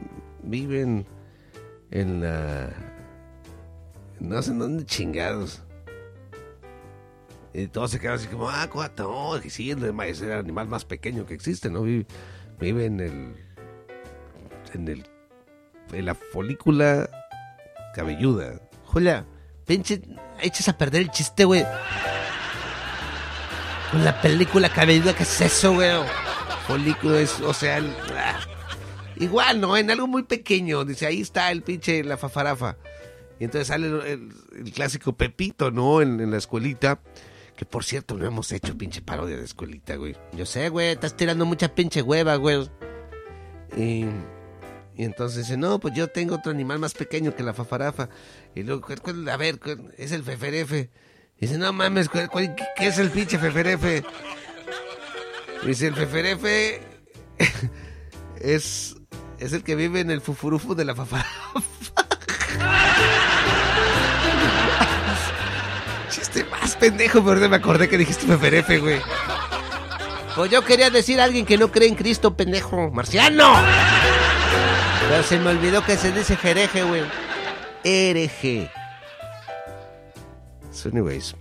vive 0.43 0.81
en, 0.81 1.07
en 1.91 2.20
la... 2.20 2.70
No 4.20 4.43
sé 4.43 4.51
en 4.51 4.59
dónde 4.59 4.84
chingados. 4.84 5.62
Y 7.55 7.66
todos 7.68 7.91
se 7.91 7.99
quedan 7.99 8.16
así 8.16 8.26
como, 8.26 8.49
ah, 8.51 8.68
cuata, 8.70 9.05
no, 9.05 9.39
que 9.41 9.51
sí, 9.51 9.70
es 9.70 9.76
el, 9.78 10.01
es 10.01 10.20
el 10.20 10.32
animal 10.32 10.68
más 10.68 10.84
pequeño 10.84 11.24
que 11.26 11.34
existe, 11.34 11.70
¿no? 11.70 11.82
Vive, 11.82 12.07
vive 12.61 12.84
en 12.86 13.01
el... 13.01 13.34
En 14.74 14.89
el... 14.89 15.07
En 15.93 16.05
la 16.05 16.14
folícula 16.14 17.09
cabelluda. 17.95 18.61
Julia, 18.84 19.24
pinche, 19.64 20.03
echas 20.41 20.68
a 20.68 20.76
perder 20.76 21.03
el 21.03 21.11
chiste, 21.11 21.45
güey. 21.45 21.64
Con 23.91 24.05
la 24.05 24.20
película 24.20 24.68
cabelluda, 24.68 25.14
¿qué 25.14 25.22
es 25.22 25.41
eso, 25.41 25.72
güey? 25.74 25.91
Folículo 26.66 27.16
es, 27.16 27.41
o 27.41 27.55
sea, 27.55 27.78
el- 27.78 27.97
ah, 28.14 28.39
igual, 29.21 29.61
¿no? 29.61 29.77
En 29.77 29.91
algo 29.91 30.07
muy 30.07 30.23
pequeño. 30.25 30.85
Dice, 30.85 31.07
ahí 31.07 31.21
está 31.21 31.51
el 31.51 31.62
pinche, 31.62 32.03
la 32.05 32.16
fafarafa. 32.16 32.77
Y 33.41 33.45
entonces 33.45 33.69
sale 33.69 33.87
el, 33.87 34.33
clásico 34.75 35.16
Pepito, 35.16 35.71
¿no? 35.71 36.03
En, 36.03 36.21
en 36.21 36.31
la 36.31 36.39
escuelita. 36.39 37.01
Que 37.57 37.64
por 37.64 37.85
cierto, 37.85 38.14
no 38.16 38.25
hemos 38.25 38.53
hecho 38.53 38.77
pinche 38.79 39.03
parodia 39.03 39.37
de 39.37 39.45
escuelita, 39.45 39.97
güey. 39.97 40.16
Yo 40.33 40.47
sé, 40.47 40.69
güey, 40.69 40.89
estás 40.91 41.16
tirando 41.16 41.45
mucha 41.45 41.75
pinche 41.75 42.03
hueva, 42.03 42.37
güey. 42.37 42.69
Y, 43.77 44.05
y 44.95 45.05
entonces 45.05 45.45
dice, 45.47 45.57
no, 45.57 45.81
pues 45.81 45.95
yo 45.95 46.07
tengo 46.09 46.37
otro 46.37 46.53
animal 46.53 46.79
más 46.79 46.95
pequeño 46.95 47.35
que 47.35 47.43
la 47.43 47.55
fafarafa. 47.55 48.09
Y 48.55 48.62
luego, 48.62 48.83
¿cuál- 48.83 49.01
cuál- 49.03 49.29
a 49.29 49.37
ver, 49.37 49.59
es 49.97 50.12
el 50.12 50.23
feferefe. 50.23 50.91
Y 51.37 51.47
dice, 51.47 51.59
no 51.59 51.73
mames, 51.73 52.09
¿cuál- 52.09 52.31
qué, 52.77 52.87
es 52.87 52.99
el 52.99 53.11
pinche 53.11 53.39
feferefe? 53.39 54.05
Dice, 55.66 55.89
el 55.89 55.95
feferefe 55.97 56.81
es, 58.41 58.97
es 59.39 59.53
el 59.53 59.62
que 59.62 59.76
vive 59.76 60.01
en 60.01 60.11
el 60.11 60.20
fufurufu 60.20 60.74
de 60.74 60.84
la 60.84 60.95
fafarafa. 60.95 61.28
Chiste 66.11 66.45
más 66.51 66.76
pendejo, 66.76 67.24
pero 67.24 67.49
me 67.49 67.57
acordé 67.57 67.89
que 67.89 67.99
dijiste 67.99 68.26
feferefe, 68.26 68.78
güey. 68.78 69.01
Pues 70.34 70.51
yo 70.51 70.64
quería 70.64 70.91
decir 70.91 71.20
a 71.20 71.24
alguien 71.24 71.47
que 71.47 71.59
no 71.59 71.70
cree 71.70 71.89
en 71.89 71.95
Cristo, 71.95 72.36
pendejo. 72.36 72.91
¡Marciano! 72.91 73.55
Pero 75.09 75.22
se 75.22 75.39
me 75.39 75.51
olvidó 75.51 75.84
que 75.84 75.97
se 75.97 76.12
dice 76.12 76.36
jereje, 76.36 76.82
güey. 76.84 77.03
hereje. 77.84 78.70
So, 80.70 80.91
anyways, 80.91 81.34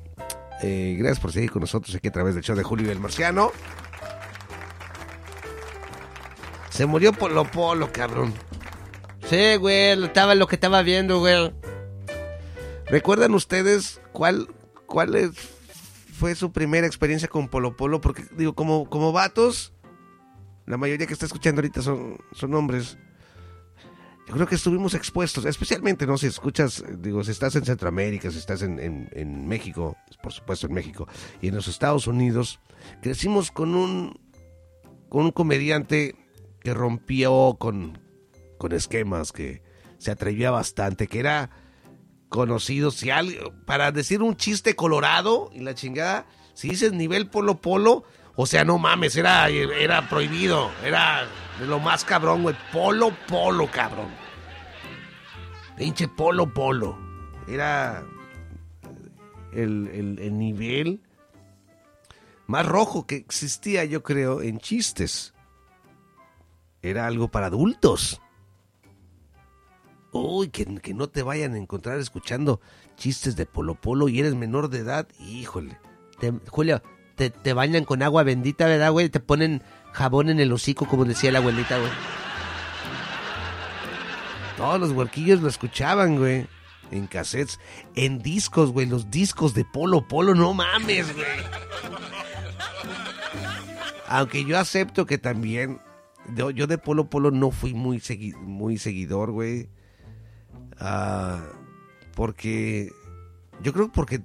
eh, 0.63 0.95
gracias 0.97 1.19
por 1.19 1.31
seguir 1.31 1.51
con 1.51 1.61
nosotros 1.61 1.93
aquí 1.95 2.07
a 2.07 2.11
través 2.11 2.33
del 2.33 2.43
show 2.43 2.55
de 2.55 2.63
Julio 2.63 2.87
y 2.87 2.91
el 2.91 2.99
Marciano. 2.99 3.51
Se 6.78 6.86
murió 6.86 7.11
Polo 7.11 7.43
Polo, 7.49 7.91
cabrón. 7.91 8.36
Sí, 9.28 9.55
güey, 9.55 10.03
estaba 10.03 10.36
lo 10.36 10.45
que 10.45 10.55
estaba 10.57 10.84
viendo, 10.84 11.17
güey. 11.17 11.51
¿Recuerdan 12.86 13.34
ustedes 13.34 13.99
cuál, 14.11 14.47
cuál 14.86 15.34
fue 16.13 16.36
su 16.36 16.51
primera 16.51 16.86
experiencia 16.86 17.28
con 17.28 17.47
Polo 17.47 17.75
Polo? 17.75 17.99
Porque, 17.99 18.25
digo, 18.38 18.53
como, 18.53 18.88
como 18.91 19.11
vatos, 19.11 19.73
la 20.67 20.78
mayoría 20.78 21.07
que 21.07 21.13
está 21.13 21.25
escuchando 21.25 21.61
ahorita 21.61 21.82
son, 21.82 22.19
son 22.34 22.53
hombres. 22.53 22.99
Yo 24.28 24.36
creo 24.36 24.45
que 24.45 24.53
estuvimos 24.53 24.93
expuestos, 24.93 25.45
especialmente, 25.45 26.05
¿no? 26.05 26.15
Si 26.19 26.28
escuchas, 26.28 26.84
digo, 26.99 27.23
si 27.23 27.32
estás 27.32 27.55
en 27.55 27.65
Centroamérica, 27.65 28.30
si 28.30 28.38
estás 28.38 28.61
en, 28.61 28.78
en- 28.80 29.09
en 29.13 29.47
México, 29.47 29.97
por 30.21 30.32
supuesto 30.32 30.67
en 30.67 30.73
México, 30.75 31.07
y 31.41 31.47
en 31.47 31.55
los 31.55 31.67
Estados 31.67 32.05
Unidos, 32.05 32.59
crecimos 33.01 33.49
con 33.49 33.73
un, 33.73 34.19
con 35.09 35.25
un 35.25 35.32
comediante 35.32 36.13
que 36.68 36.74
rompió 36.74 37.55
con, 37.57 37.97
con 38.57 38.74
esquemas, 38.74 39.32
que 39.32 39.61
se 39.99 40.11
atrevía 40.11 40.51
bastante, 40.51 41.07
que 41.07 41.22
era 41.22 41.49
conocido, 42.28 42.91
si 42.91 43.09
algo, 43.09 43.53
para 43.65 43.93
decir 43.93 44.22
un 44.22 44.36
chiste 44.36 44.76
colorado 44.76 45.49
y 45.53 45.61
la 45.61 45.76
chingada, 45.76 46.26
si 46.55 46.68
dices 46.68 46.91
nivel 46.91 47.30
polo 47.30 47.61
polo, 47.61 48.03
o 48.36 48.45
sea, 48.45 48.65
no 48.65 48.78
mames, 48.80 49.15
era, 49.15 49.47
era 49.47 50.09
prohibido, 50.09 50.70
era 50.84 51.26
de 51.57 51.68
lo 51.68 51.80
más 51.80 52.03
cabrón, 52.03 52.43
güey, 52.43 52.55
polo 52.74 53.15
polo, 53.30 53.72
cabrón. 53.72 54.09
Pinche 55.78 56.09
polo 56.09 56.53
polo. 56.53 56.97
Era 57.47 58.03
el, 59.53 59.88
el- 59.93 60.20
el 60.20 60.38
nivel 60.38 61.01
más 62.45 62.65
rojo 62.65 63.07
que 63.07 63.15
existía, 63.15 63.86
yo 63.86 64.03
creo, 64.03 64.41
en 64.41 64.59
chistes. 64.59 65.34
Era 66.82 67.07
algo 67.07 67.30
para 67.30 67.47
adultos. 67.47 68.21
Uy, 70.11 70.49
que, 70.49 70.65
que 70.80 70.93
no 70.93 71.07
te 71.09 71.21
vayan 71.21 71.53
a 71.53 71.57
encontrar 71.57 71.99
escuchando 71.99 72.61
chistes 72.95 73.36
de 73.36 73.45
Polo 73.45 73.75
Polo 73.75 74.07
y 74.09 74.19
eres 74.19 74.36
menor 74.36 74.69
de 74.69 74.80
edad, 74.80 75.07
híjole. 75.19 75.78
Te- 76.19 76.34
Julio, 76.47 76.82
te, 77.15 77.30
te 77.30 77.53
bañan 77.53 77.84
con 77.84 78.01
agua 78.01 78.23
bendita, 78.23 78.65
¿verdad, 78.65 78.91
güey? 78.91 79.09
Te 79.09 79.19
ponen 79.19 79.61
jabón 79.91 80.30
en 80.30 80.39
el 80.39 80.51
hocico, 80.53 80.88
como 80.88 81.05
decía 81.05 81.32
la 81.32 81.39
abuelita, 81.39 81.78
güey. 81.78 81.91
Todos 84.55 84.80
los 84.80 84.91
huerquillos 84.91 85.41
lo 85.41 85.49
escuchaban, 85.49 86.17
güey. 86.17 86.47
En 86.89 87.05
cassettes, 87.05 87.59
en 87.95 88.19
discos, 88.19 88.71
güey. 88.71 88.88
Los 88.88 89.11
discos 89.11 89.53
de 89.53 89.65
Polo 89.65 90.07
Polo, 90.07 90.34
no 90.34 90.53
mames, 90.53 91.13
güey. 91.13 91.28
Aunque 94.07 94.45
yo 94.45 94.57
acepto 94.57 95.05
que 95.05 95.17
también. 95.17 95.80
Yo, 96.36 96.67
de 96.67 96.78
Polo 96.78 97.09
Polo 97.09 97.32
no 97.32 97.51
fui 97.51 97.73
muy, 97.73 97.97
segui- 97.99 98.36
muy 98.38 98.78
seguidor, 98.78 99.32
güey. 99.32 99.69
Ah, 100.80 101.43
porque. 102.15 102.91
Yo 103.63 103.73
creo 103.73 103.91
porque 103.91 104.21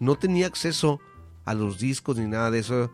no 0.00 0.16
tenía 0.16 0.46
acceso 0.46 1.00
a 1.44 1.54
los 1.54 1.78
discos 1.78 2.18
ni 2.18 2.26
nada 2.26 2.50
de 2.50 2.58
eso. 2.58 2.92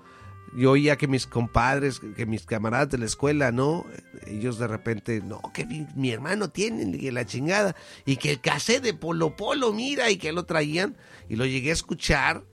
Yo 0.56 0.72
oía 0.72 0.96
que 0.96 1.08
mis 1.08 1.26
compadres, 1.26 1.98
que 1.98 2.26
mis 2.26 2.44
camaradas 2.46 2.90
de 2.90 2.98
la 2.98 3.06
escuela, 3.06 3.50
¿no? 3.50 3.84
Ellos 4.26 4.56
de 4.58 4.68
repente, 4.68 5.20
no, 5.20 5.40
que 5.52 5.66
mi, 5.96 6.10
hermano 6.12 6.50
tiene, 6.50 7.10
la 7.10 7.26
chingada, 7.26 7.74
y 8.04 8.16
que 8.18 8.30
el 8.30 8.40
cassette 8.40 8.82
de 8.84 8.94
Polo 8.94 9.34
Polo, 9.34 9.72
mira, 9.72 10.10
y 10.10 10.16
que 10.16 10.32
lo 10.32 10.44
traían, 10.44 10.96
y 11.28 11.34
lo 11.34 11.44
llegué 11.44 11.70
a 11.70 11.72
escuchar, 11.72 12.44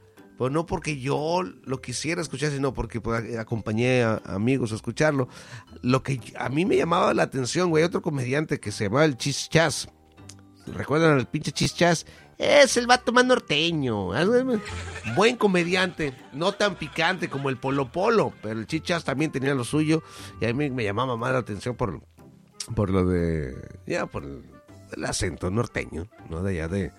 pues 0.41 0.51
no 0.51 0.65
porque 0.65 0.99
yo 0.99 1.43
lo 1.65 1.81
quisiera 1.81 2.19
escuchar, 2.19 2.49
sino 2.49 2.73
porque 2.73 2.99
pues, 2.99 3.37
acompañé 3.37 4.01
a 4.01 4.19
amigos 4.25 4.71
a 4.71 4.75
escucharlo. 4.75 5.27
Lo 5.83 6.01
que 6.01 6.19
a 6.35 6.49
mí 6.49 6.65
me 6.65 6.75
llamaba 6.77 7.13
la 7.13 7.21
atención, 7.21 7.69
güey, 7.69 7.83
otro 7.83 8.01
comediante 8.01 8.59
que 8.59 8.71
se 8.71 8.85
llamaba 8.85 9.05
el 9.05 9.17
Chis 9.17 9.49
Chas. 9.49 9.87
¿Recuerdan 10.65 11.19
al 11.19 11.27
pinche 11.27 11.51
Chis 11.51 11.75
Chas? 11.75 12.07
Es 12.39 12.75
el 12.75 12.87
vato 12.87 13.11
más 13.11 13.23
norteño. 13.23 14.13
Buen 15.15 15.35
comediante. 15.37 16.11
No 16.33 16.53
tan 16.53 16.73
picante 16.73 17.29
como 17.29 17.51
el 17.51 17.57
Polo 17.57 17.91
Polo. 17.91 18.33
Pero 18.41 18.59
el 18.59 18.65
Chis 18.65 18.81
Chas 18.81 19.03
también 19.03 19.31
tenía 19.31 19.53
lo 19.53 19.63
suyo. 19.63 20.01
Y 20.41 20.45
a 20.45 20.53
mí 20.55 20.71
me 20.71 20.83
llamaba 20.83 21.17
más 21.17 21.33
la 21.33 21.37
atención 21.37 21.75
por, 21.75 22.01
por 22.73 22.89
lo 22.89 23.05
de. 23.05 23.53
Ya, 23.85 24.07
por 24.07 24.23
el, 24.23 24.41
el 24.97 25.05
acento 25.05 25.51
norteño. 25.51 26.07
¿No? 26.31 26.41
De 26.41 26.53
allá 26.53 26.67
de- 26.67 26.91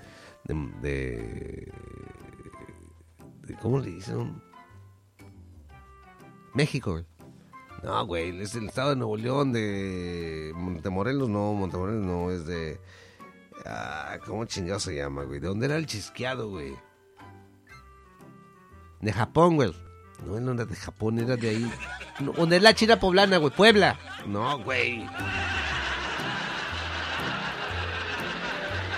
¿Cómo 3.61 3.78
le 3.80 3.90
dicen? 3.90 4.43
México. 6.55 7.03
No, 7.82 8.07
güey, 8.07 8.40
es 8.40 8.55
el 8.55 8.66
estado 8.66 8.90
de 8.90 8.97
Nuevo 8.97 9.16
León, 9.16 9.53
de 9.53 10.53
Montemorelos, 10.55 11.28
no, 11.28 11.53
Montemorelos 11.53 12.05
no, 12.05 12.30
es 12.30 12.47
de... 12.47 12.80
Ah, 13.66 14.18
¿Cómo 14.24 14.45
chingado 14.45 14.78
se 14.78 14.95
llama, 14.95 15.24
güey? 15.24 15.40
¿De 15.40 15.49
dónde 15.49 15.66
era 15.66 15.76
el 15.76 15.86
chisqueado, 15.86 16.49
güey? 16.49 16.76
De 19.01 19.12
Japón, 19.12 19.57
güey. 19.57 19.74
No, 20.24 20.38
no 20.38 20.53
era 20.53 20.64
de 20.64 20.76
Japón, 20.76 21.18
era 21.18 21.36
de 21.36 21.49
ahí. 21.49 21.72
No, 22.20 22.32
¿Dónde 22.32 22.57
es 22.57 22.62
la 22.62 22.74
China 22.74 23.01
poblana, 23.01 23.38
güey? 23.38 23.53
Puebla. 23.53 23.99
No, 24.26 24.59
güey. 24.61 25.05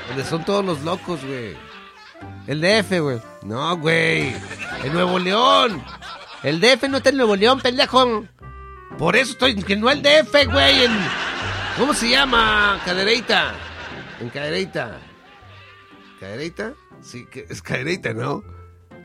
Donde 0.09 0.25
son 0.25 0.45
todos 0.45 0.65
los 0.65 0.83
locos, 0.83 1.25
güey. 1.25 1.57
El 2.47 2.61
DF, 2.61 3.01
güey. 3.01 3.21
No, 3.43 3.77
güey. 3.79 4.35
En 4.85 4.93
Nuevo 4.93 5.19
León. 5.19 5.83
El 6.43 6.61
DF 6.61 6.89
no 6.89 6.99
está 6.99 7.11
en 7.11 7.17
Nuevo 7.17 7.37
León, 7.37 7.61
pendejo. 7.61 8.25
Por 8.99 9.17
eso 9.17 9.33
estoy. 9.33 9.55
Que 9.63 9.77
no 9.77 9.91
el 9.91 10.03
DF, 10.03 10.47
güey. 10.53 10.87
¿Cómo 11.79 11.95
se 11.95 12.11
llama? 12.11 12.81
Cadereita. 12.85 13.55
En 14.21 14.29
Cadereita. 14.29 14.99
¿Cadereita? 16.21 16.75
Sí, 17.03 17.27
es 17.49 17.63
Cadereita, 17.63 18.13
¿no? 18.13 18.45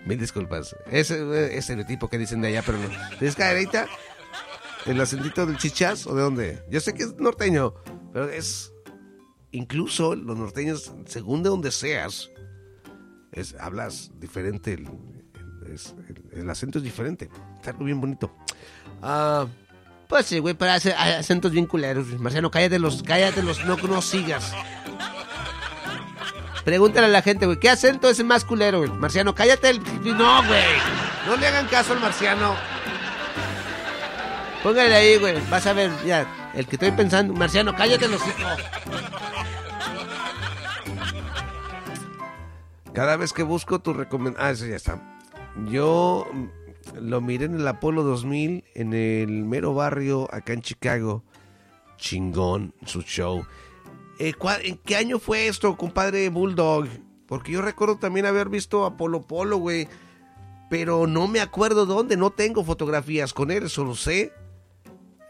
Mil 0.05 0.19
disculpas. 0.19 0.75
Ese 0.89 1.57
es 1.57 1.69
el 1.69 1.85
tipo 1.85 2.09
que 2.09 2.17
dicen 2.17 2.41
de 2.41 2.49
allá, 2.49 2.63
pero 2.65 2.77
no. 2.77 2.89
¿Es 3.19 3.35
Cadereita? 3.35 3.87
¿El 4.85 4.99
acentito 5.01 5.45
del 5.45 5.57
chichas 5.57 6.07
o 6.07 6.15
de 6.15 6.21
dónde? 6.21 6.63
Yo 6.69 6.79
sé 6.79 6.93
que 6.93 7.03
es 7.03 7.15
norteño, 7.15 7.73
pero 8.13 8.29
es. 8.29 8.73
Incluso 9.51 10.15
los 10.15 10.37
norteños, 10.37 10.93
según 11.05 11.41
de 11.41 11.49
donde 11.49 11.71
seas, 11.71 12.29
es, 13.31 13.55
hablas 13.59 14.11
diferente. 14.19 14.73
El, 14.73 14.87
el- 15.65 15.73
es- 15.73 15.95
acento 16.49 16.77
es 16.79 16.83
diferente. 16.83 17.29
Está 17.55 17.71
algo 17.71 17.85
bien 17.85 17.99
bonito. 18.01 18.35
Ah. 19.01 19.45
Pues 20.07 20.25
sí, 20.25 20.39
güey, 20.39 20.55
pero 20.55 20.71
hace 20.71 20.93
hay 20.93 21.13
acentos 21.13 21.51
bien 21.51 21.67
culeros. 21.67 22.07
Marciano, 22.19 22.49
cállate 22.49 22.79
los, 22.79 23.03
cállate 23.03 23.43
los, 23.43 23.63
no, 23.65 23.77
no 23.77 24.01
sigas. 24.01 24.53
Pregúntale 26.65 27.05
a 27.05 27.09
la 27.09 27.21
gente, 27.21 27.45
güey, 27.45 27.59
¿qué 27.59 27.69
acento 27.69 28.09
es 28.09 28.19
el 28.19 28.25
más 28.25 28.43
culero, 28.43 28.79
güey? 28.79 28.89
Marciano, 28.91 29.33
cállate 29.35 29.69
el... 29.69 29.79
No, 30.17 30.43
güey. 30.47 30.63
No 31.27 31.35
le 31.37 31.47
hagan 31.47 31.67
caso 31.67 31.93
al 31.93 31.99
marciano. 31.99 32.55
Póngale 34.63 34.93
ahí, 34.95 35.17
güey. 35.17 35.35
Vas 35.49 35.65
a 35.67 35.73
ver, 35.73 35.91
ya. 36.05 36.51
El 36.55 36.65
que 36.67 36.75
estoy 36.75 36.91
pensando. 36.91 37.33
Marciano, 37.33 37.75
cállate 37.75 38.07
los 38.07 38.19
hijos. 38.27 38.59
Cada 42.93 43.17
vez 43.17 43.33
que 43.33 43.43
busco 43.43 43.79
tu 43.79 43.93
recomendación... 43.93 44.45
Ah, 44.47 44.51
eso 44.51 44.65
ya 44.65 44.75
está. 44.75 45.19
Yo 45.69 46.25
mm, 46.33 46.97
lo 47.01 47.21
miré 47.21 47.45
en 47.45 47.55
el 47.55 47.67
Apolo 47.67 48.03
2000, 48.03 48.63
en 48.75 48.93
el 48.93 49.45
mero 49.45 49.73
barrio, 49.73 50.27
acá 50.33 50.53
en 50.53 50.61
Chicago. 50.61 51.23
Chingón, 51.97 52.73
su 52.85 53.01
show. 53.01 53.45
Eh, 54.19 54.33
¿cuál- 54.33 54.61
¿En 54.65 54.77
qué 54.77 54.95
año 54.95 55.19
fue 55.19 55.47
esto, 55.47 55.75
compadre 55.77 56.29
Bulldog? 56.29 56.87
Porque 57.27 57.51
yo 57.51 57.61
recuerdo 57.61 57.97
también 57.97 58.25
haber 58.25 58.49
visto 58.49 58.85
a 58.85 58.97
Polo 58.97 59.27
Polo, 59.27 59.57
güey. 59.57 59.87
Pero 60.69 61.07
no 61.07 61.27
me 61.27 61.41
acuerdo 61.41 61.85
dónde. 61.85 62.17
No 62.17 62.31
tengo 62.31 62.63
fotografías 62.63 63.33
con 63.33 63.51
él, 63.51 63.63
eso 63.65 63.83
lo 63.83 63.95
sé. 63.95 64.33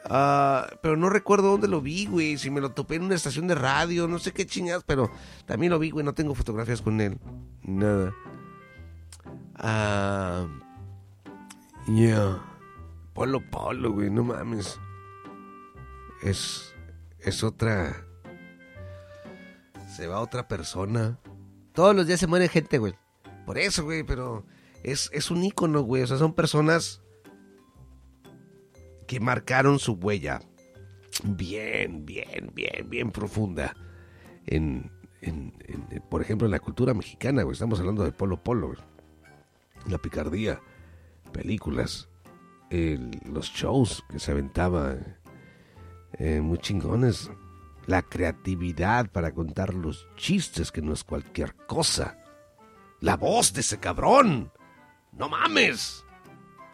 Ah, 0.06 0.68
pero 0.82 0.96
no 0.96 1.10
recuerdo 1.10 1.52
dónde 1.52 1.68
lo 1.68 1.82
vi, 1.82 2.06
güey. 2.06 2.38
Si 2.38 2.50
me 2.50 2.62
lo 2.62 2.72
topé 2.72 2.96
en 2.96 3.04
una 3.04 3.16
estación 3.16 3.48
de 3.48 3.56
radio, 3.56 4.08
no 4.08 4.20
sé 4.20 4.32
qué 4.32 4.46
chingadas, 4.46 4.84
pero 4.86 5.12
también 5.46 5.72
lo 5.72 5.80
vi, 5.80 5.90
güey. 5.92 6.06
No 6.06 6.14
tengo 6.14 6.36
fotografías 6.36 6.82
con 6.82 7.02
él. 7.02 7.18
Nada. 7.64 8.14
Ah. 9.56 10.48
Polo 13.14 13.42
Polo, 13.50 13.92
güey, 13.92 14.10
no 14.10 14.24
mames. 14.24 14.80
Es. 16.22 16.74
Es 17.20 17.44
otra. 17.44 18.06
Se 19.96 20.08
va 20.08 20.22
otra 20.22 20.48
persona. 20.48 21.20
Todos 21.74 21.96
los 21.96 22.08
días 22.08 22.20
se 22.20 22.28
muere 22.28 22.48
gente, 22.48 22.78
güey. 22.78 22.96
Por 23.46 23.58
eso, 23.58 23.84
güey, 23.84 24.04
pero. 24.04 24.46
Es, 24.84 25.10
es 25.12 25.30
un 25.30 25.44
ícono, 25.44 25.82
güey. 25.82 26.04
O 26.04 26.08
sea, 26.08 26.18
son 26.18 26.34
personas 26.34 27.02
que 29.10 29.20
marcaron 29.20 29.80
su 29.80 29.94
huella 29.94 30.40
bien, 31.24 32.06
bien, 32.06 32.52
bien, 32.54 32.88
bien 32.88 33.10
profunda 33.12 33.76
en, 34.46 34.92
por 36.12 36.22
ejemplo, 36.22 36.46
en 36.46 36.52
la 36.52 36.60
cultura 36.60 36.94
mexicana. 36.94 37.44
Estamos 37.52 37.80
hablando 37.80 38.04
de 38.04 38.12
Polo 38.12 38.44
Polo. 38.44 38.76
La 39.88 39.98
picardía, 39.98 40.62
películas, 41.34 42.08
el- 42.70 43.20
los 43.26 43.48
shows 43.48 44.04
que 44.12 44.20
se 44.20 44.32
aventaba, 44.32 44.96
eh, 46.14 46.40
muy 46.40 46.60
chingones. 46.60 47.32
La 47.88 48.04
creatividad 48.04 49.10
para 49.10 49.32
contar 49.34 49.74
los 49.74 50.08
chistes, 50.18 50.72
que 50.72 50.84
no 50.84 50.94
es 50.94 51.04
cualquier 51.04 51.56
cosa. 51.66 52.20
La 53.00 53.18
voz 53.18 53.54
de 53.54 53.62
ese 53.62 53.80
cabrón. 53.80 54.52
No 55.14 55.30
mames. 55.30 56.06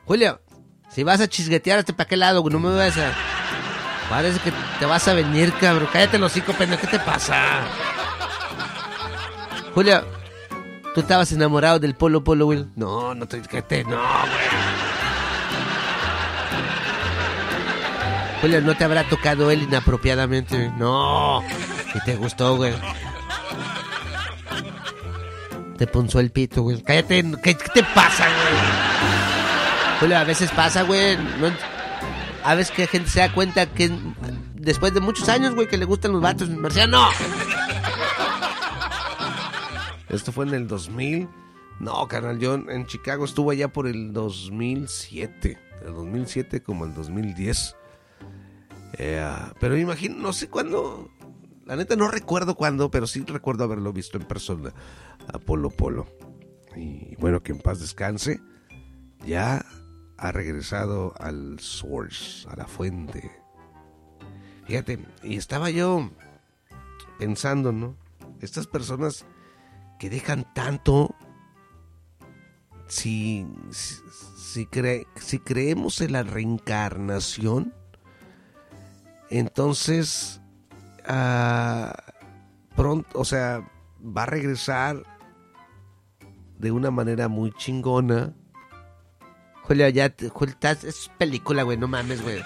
Julio, 0.06 0.42
si 0.90 1.04
vas 1.04 1.20
a 1.22 1.28
chisguetear, 1.28 1.80
¿hasta 1.80 1.94
para 1.94 2.08
qué 2.08 2.18
lado? 2.18 2.42
güey? 2.42 2.54
No 2.54 2.60
me 2.60 2.76
vas 2.76 2.98
a... 2.98 3.12
Parece 4.10 4.40
que 4.40 4.52
te 4.80 4.86
vas 4.86 5.08
a 5.08 5.14
venir, 5.14 5.52
cabrón. 5.60 5.90
Cállate 5.92 6.18
los 6.20 6.32
hocico, 6.32 6.54
pendejo. 6.54 6.82
¿Qué 6.82 6.88
te 6.88 7.00
pasa? 7.00 7.62
Julio, 9.74 10.06
¿tú 10.94 11.02
estabas 11.02 11.32
enamorado 11.32 11.80
del 11.80 11.96
Polo 11.96 12.24
Polo, 12.24 12.46
güey? 12.46 12.66
No, 12.76 13.14
no 13.16 13.28
te... 13.28 13.42
que 13.42 13.62
te- 13.62 13.84
No, 13.84 13.90
güey. 13.98 14.76
Julio, 18.42 18.62
¿no 18.62 18.76
te 18.76 18.84
habrá 18.84 19.04
tocado 19.06 19.50
él 19.50 19.64
inapropiadamente? 19.64 20.72
No. 20.78 21.42
¿Y 21.96 22.00
te 22.06 22.16
gustó, 22.16 22.56
güey? 22.58 22.74
Te 25.78 25.88
punzó 25.88 26.20
el 26.20 26.32
pito, 26.32 26.62
güey. 26.62 26.82
Cállate. 26.84 27.24
¿Qué, 27.44 27.56
qué 27.58 27.70
te 27.74 27.84
pasa, 27.84 28.26
güey? 28.26 29.45
Julio, 30.00 30.18
a 30.18 30.24
veces 30.24 30.52
pasa, 30.52 30.84
güey. 30.84 31.18
A 32.44 32.56
veces 32.56 32.76
que 32.76 32.88
gente 32.88 33.10
se 33.10 33.20
da 33.20 33.34
cuenta 33.34 33.66
que 33.72 33.90
después 34.54 34.94
de 34.94 35.00
muchos 35.00 35.30
años, 35.30 35.56
güey, 35.56 35.68
que 35.68 35.78
le 35.78 35.86
gustan 35.86 36.12
los 36.12 36.22
vatos. 36.22 36.50
Marciano. 36.50 37.08
Esto 40.10 40.32
fue 40.32 40.46
en 40.46 40.54
el 40.54 40.68
2000. 40.68 41.30
No, 41.80 42.08
carnal, 42.08 42.40
yo 42.40 42.56
en 42.56 42.86
Chicago 42.86 43.26
estuve 43.26 43.56
allá 43.56 43.70
por 43.70 43.88
el 43.88 44.14
2007. 44.14 45.58
El 45.86 45.94
2007 45.94 46.62
como 46.62 46.86
el 46.86 46.94
2010. 46.94 47.76
Eh, 48.98 49.26
pero 49.60 49.78
imagino, 49.78 50.18
no 50.18 50.34
sé 50.34 50.50
cuándo. 50.50 51.10
La 51.66 51.76
neta 51.76 51.96
no 51.96 52.10
recuerdo 52.10 52.56
cuándo, 52.56 52.92
pero 52.92 53.08
sí 53.08 53.24
recuerdo 53.28 53.64
haberlo 53.64 53.92
visto 53.92 54.18
en 54.18 54.26
persona. 54.26 54.74
A 55.34 55.40
Polo 55.40 55.70
Polo. 55.70 56.06
Y 56.76 57.16
bueno, 57.16 57.42
que 57.42 57.54
en 57.54 57.60
paz 57.60 57.80
descanse. 57.80 58.40
Ya 59.26 59.66
ha 60.18 60.32
regresado 60.32 61.14
al 61.20 61.60
source, 61.60 62.48
a 62.50 62.56
la 62.56 62.66
fuente. 62.66 63.32
Fíjate, 64.66 65.00
y 65.24 65.38
estaba 65.38 65.70
yo 65.70 66.10
pensando, 67.20 67.72
¿no? 67.72 67.96
Estas 68.42 68.68
personas 68.68 69.26
que 70.00 70.10
dejan 70.10 70.52
tanto, 70.54 71.16
si, 72.88 73.46
si, 73.72 74.66
cre- 74.66 75.08
si 75.16 75.40
creemos 75.40 76.02
en 76.02 76.14
la 76.14 76.24
reencarnación, 76.24 77.74
entonces, 79.30 80.42
ah, 81.08 81.94
pronto, 82.76 83.20
o 83.20 83.26
sea, 83.26 83.68
va 84.02 84.24
a 84.24 84.28
regresar 84.28 85.04
de 86.58 86.72
una 86.72 86.92
manera 86.92 87.28
muy 87.28 87.52
chingona. 87.54 88.34
Julio, 89.68 89.90
ya, 89.90 90.14
Julio, 90.32 90.56
es 90.62 91.12
película, 91.18 91.64
güey, 91.64 91.78
no 91.78 91.88
mames, 91.88 92.22
güey. 92.22 92.42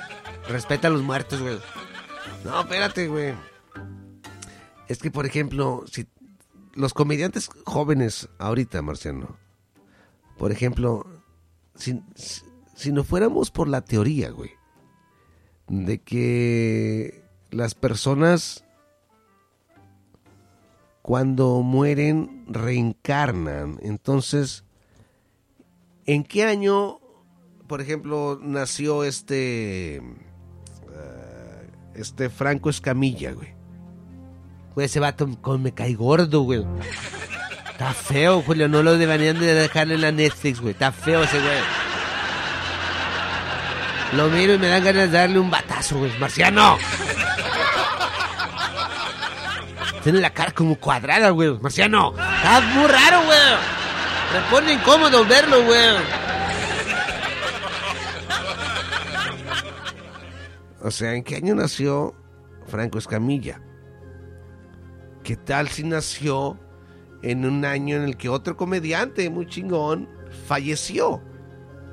Respeta 0.48 0.88
a 0.88 0.92
los 0.92 1.02
muertos, 1.02 1.42
güey. 1.42 1.58
No, 2.44 2.62
espérate, 2.62 3.08
güey. 3.08 3.34
Es 4.88 5.00
que, 5.00 5.12
por 5.12 5.26
ejemplo, 5.26 5.84
si 5.92 6.08
los 6.74 6.94
comediantes 6.94 7.50
jóvenes 7.66 8.30
ahorita, 8.40 8.82
Marciano, 8.82 9.38
por 10.38 10.52
ejemplo, 10.52 11.06
si, 11.76 12.02
si, 12.16 12.42
si 12.76 12.92
no 12.92 13.04
fuéramos 13.04 13.52
por 13.52 13.68
la 13.68 13.82
teoría, 13.82 14.32
güey, 14.32 14.52
de 15.68 16.02
que 16.02 17.24
las 17.52 17.76
personas 17.76 18.64
cuando 21.02 21.62
mueren 21.62 22.46
reencarnan, 22.48 23.80
entonces, 23.82 24.64
¿en 26.06 26.24
qué 26.24 26.46
año, 26.46 27.00
por 27.70 27.82
ejemplo, 27.82 28.40
nació 28.42 29.04
este, 29.04 29.98
eh, 29.98 30.02
este 31.94 32.32
Franco 32.32 32.72
Escamilla, 32.72 33.32
güey? 33.32 33.54
Güey, 34.74 34.88
ese 34.88 35.00
vato 35.00 35.30
con 35.40 35.62
me 35.62 35.72
cae 35.72 35.94
gordo, 35.94 36.42
güey. 36.42 36.66
Está 37.72 37.94
feo, 37.94 38.42
Julio. 38.42 38.68
No 38.68 38.82
lo 38.82 38.98
deberían 38.98 39.40
de 39.40 39.54
dejar 39.54 39.92
en 39.92 40.02
la 40.02 40.12
Netflix, 40.12 40.60
güey. 40.60 40.74
Está 40.74 40.92
feo 40.92 41.24
ese 41.24 41.40
güey. 41.40 41.60
Lo 44.14 44.30
miro 44.30 44.56
y 44.56 44.58
me 44.58 44.68
dan 44.68 44.84
ganas 44.84 45.12
de 45.12 45.18
darle 45.18 45.38
un 45.38 45.52
batazo, 45.52 46.00
güey. 46.00 46.12
Marciano. 46.20 46.76
Tiene 50.04 50.22
la 50.22 50.32
cara 50.32 50.52
como 50.54 50.76
cuadrada, 50.76 51.30
güey. 51.30 51.52
Marciano. 51.62 52.16
Está 52.18 52.62
muy 52.74 52.88
raro, 52.88 53.26
güey. 53.26 53.40
Me 54.34 54.42
pone 54.50 54.74
incómodo 54.74 55.24
verlo, 55.26 55.64
güey. 55.64 56.19
O 60.82 60.92
sea, 60.92 61.14
¿en 61.14 61.24
qué 61.24 61.36
año 61.36 61.56
nació 61.56 62.16
Franco 62.68 62.98
Escamilla? 62.98 63.62
¿Qué 65.24 65.36
tal 65.36 65.68
si 65.68 65.84
nació 65.84 66.58
en 67.22 67.46
un 67.46 67.66
año 67.66 67.98
en 67.98 68.04
el 68.04 68.18
que 68.18 68.30
otro 68.30 68.56
comediante 68.56 69.30
muy 69.30 69.46
chingón 69.46 70.08
falleció 70.48 71.22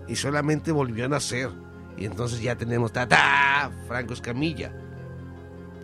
y 0.08 0.16
solamente 0.16 0.72
volvió 0.72 1.06
a 1.06 1.08
nacer. 1.08 1.50
Y 1.96 2.04
entonces 2.04 2.40
ya 2.40 2.56
tenemos 2.56 2.92
¡ta, 2.92 3.70
Franco 3.88 4.12
Escamilla. 4.12 4.72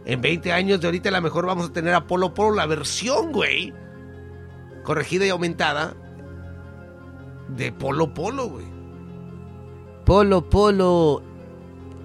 En 0.05 0.21
20 0.21 0.53
años 0.53 0.81
de 0.81 0.87
ahorita 0.87 1.09
a 1.09 1.13
lo 1.13 1.23
mejor 1.23 1.47
vamos 1.47 1.71
a 1.71 1.73
tener 1.73 1.95
a 1.95 2.07
Polo 2.07 2.35
Polo 2.35 2.55
la 2.55 2.67
versión, 2.67 3.33
güey. 3.33 3.73
Corregida 4.85 5.27
y 5.27 5.31
aumentada 5.31 5.95
de 7.49 7.73
Polo 7.73 8.13
Polo, 8.13 8.49
güey. 8.49 8.67
Polo 10.05 10.49
Polo, 10.49 11.23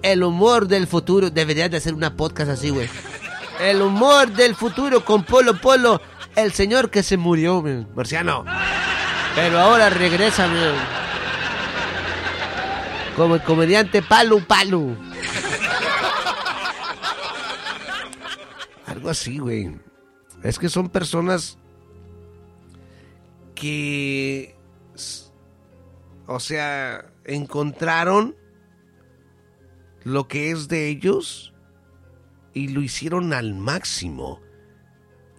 el 0.02 0.22
humor 0.22 0.68
del 0.68 0.86
futuro. 0.86 1.30
Deberías 1.30 1.70
de 1.70 1.78
hacer 1.78 1.94
una 1.94 2.16
podcast 2.16 2.50
así, 2.50 2.70
güey. 2.70 2.88
El 3.60 3.82
humor 3.82 4.30
del 4.32 4.54
futuro 4.54 5.04
con 5.04 5.24
Polo 5.24 5.60
Polo, 5.60 6.00
el 6.36 6.52
señor 6.52 6.90
que 6.90 7.02
se 7.02 7.16
murió, 7.16 7.60
güey. 7.60 7.86
Marciano. 7.94 8.44
Pero 9.34 9.58
ahora 9.58 9.90
regresa, 9.90 10.46
güey. 10.48 10.98
Como 13.16 13.34
el 13.34 13.42
comediante 13.42 14.00
Palu 14.02 14.40
Palu. 14.46 14.96
Algo 18.86 19.10
así, 19.10 19.38
güey. 19.38 19.76
Es 20.42 20.58
que 20.58 20.68
son 20.68 20.88
personas 20.88 21.58
que, 23.56 24.54
o 26.26 26.38
sea, 26.38 27.06
encontraron 27.24 28.36
lo 30.08 30.26
que 30.26 30.50
es 30.50 30.68
de 30.68 30.88
ellos 30.88 31.52
y 32.54 32.68
lo 32.68 32.80
hicieron 32.82 33.32
al 33.32 33.54
máximo. 33.54 34.40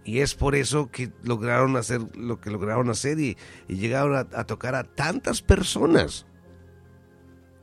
Y 0.05 0.19
es 0.19 0.35
por 0.35 0.55
eso 0.55 0.89
que 0.91 1.11
lograron 1.23 1.75
hacer 1.75 2.01
lo 2.15 2.39
que 2.39 2.51
lograron 2.51 2.89
hacer 2.89 3.19
y, 3.19 3.37
llegaron 3.67 4.15
a, 4.15 4.19
a 4.19 4.45
tocar 4.45 4.75
a 4.75 4.83
tantas 4.83 5.41
personas. 5.41 6.25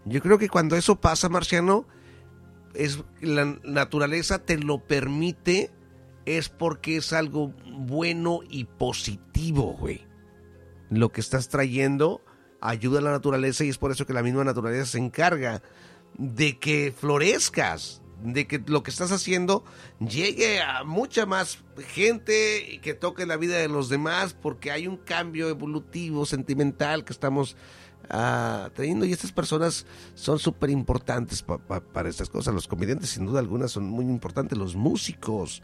Yo 0.04 0.20
creo 0.20 0.38
que 0.38 0.48
cuando 0.48 0.76
eso 0.76 1.00
pasa, 1.00 1.28
Marciano, 1.28 1.86
es 2.74 3.02
la 3.20 3.56
naturaleza 3.64 4.38
te 4.38 4.58
lo 4.58 4.78
permite, 4.78 5.70
es 6.24 6.48
porque 6.48 6.96
es 6.96 7.12
algo 7.12 7.54
bueno 7.66 8.40
y 8.48 8.64
positivo, 8.64 9.76
güey. 9.78 10.06
Lo 10.90 11.10
que 11.10 11.20
estás 11.20 11.48
trayendo 11.48 12.22
ayuda 12.60 12.98
a 12.98 13.02
la 13.02 13.10
naturaleza 13.12 13.64
y 13.64 13.68
es 13.68 13.78
por 13.78 13.90
eso 13.90 14.06
que 14.06 14.12
la 14.12 14.22
misma 14.22 14.44
naturaleza 14.44 14.86
se 14.86 14.98
encarga 14.98 15.62
de 16.18 16.58
que 16.58 16.92
florezcas, 16.98 18.02
de 18.22 18.46
que 18.46 18.62
lo 18.66 18.82
que 18.82 18.90
estás 18.90 19.12
haciendo 19.12 19.64
llegue 20.00 20.62
a 20.62 20.84
mucha 20.84 21.26
más 21.26 21.58
gente 21.88 22.66
y 22.72 22.78
que 22.78 22.94
toque 22.94 23.26
la 23.26 23.36
vida 23.36 23.56
de 23.58 23.68
los 23.68 23.88
demás, 23.88 24.34
porque 24.34 24.70
hay 24.70 24.86
un 24.86 24.96
cambio 24.96 25.48
evolutivo, 25.48 26.24
sentimental 26.24 27.04
que 27.04 27.12
estamos 27.12 27.56
ah, 28.08 28.70
teniendo 28.74 29.04
y 29.04 29.12
estas 29.12 29.32
personas 29.32 29.84
son 30.14 30.38
súper 30.38 30.70
importantes 30.70 31.42
pa- 31.42 31.58
pa- 31.58 31.80
para 31.80 32.08
estas 32.08 32.30
cosas. 32.30 32.54
Los 32.54 32.66
comediantes 32.68 33.10
sin 33.10 33.26
duda 33.26 33.40
alguna 33.40 33.68
son 33.68 33.84
muy 33.90 34.06
importantes, 34.06 34.56
los 34.56 34.74
músicos, 34.76 35.62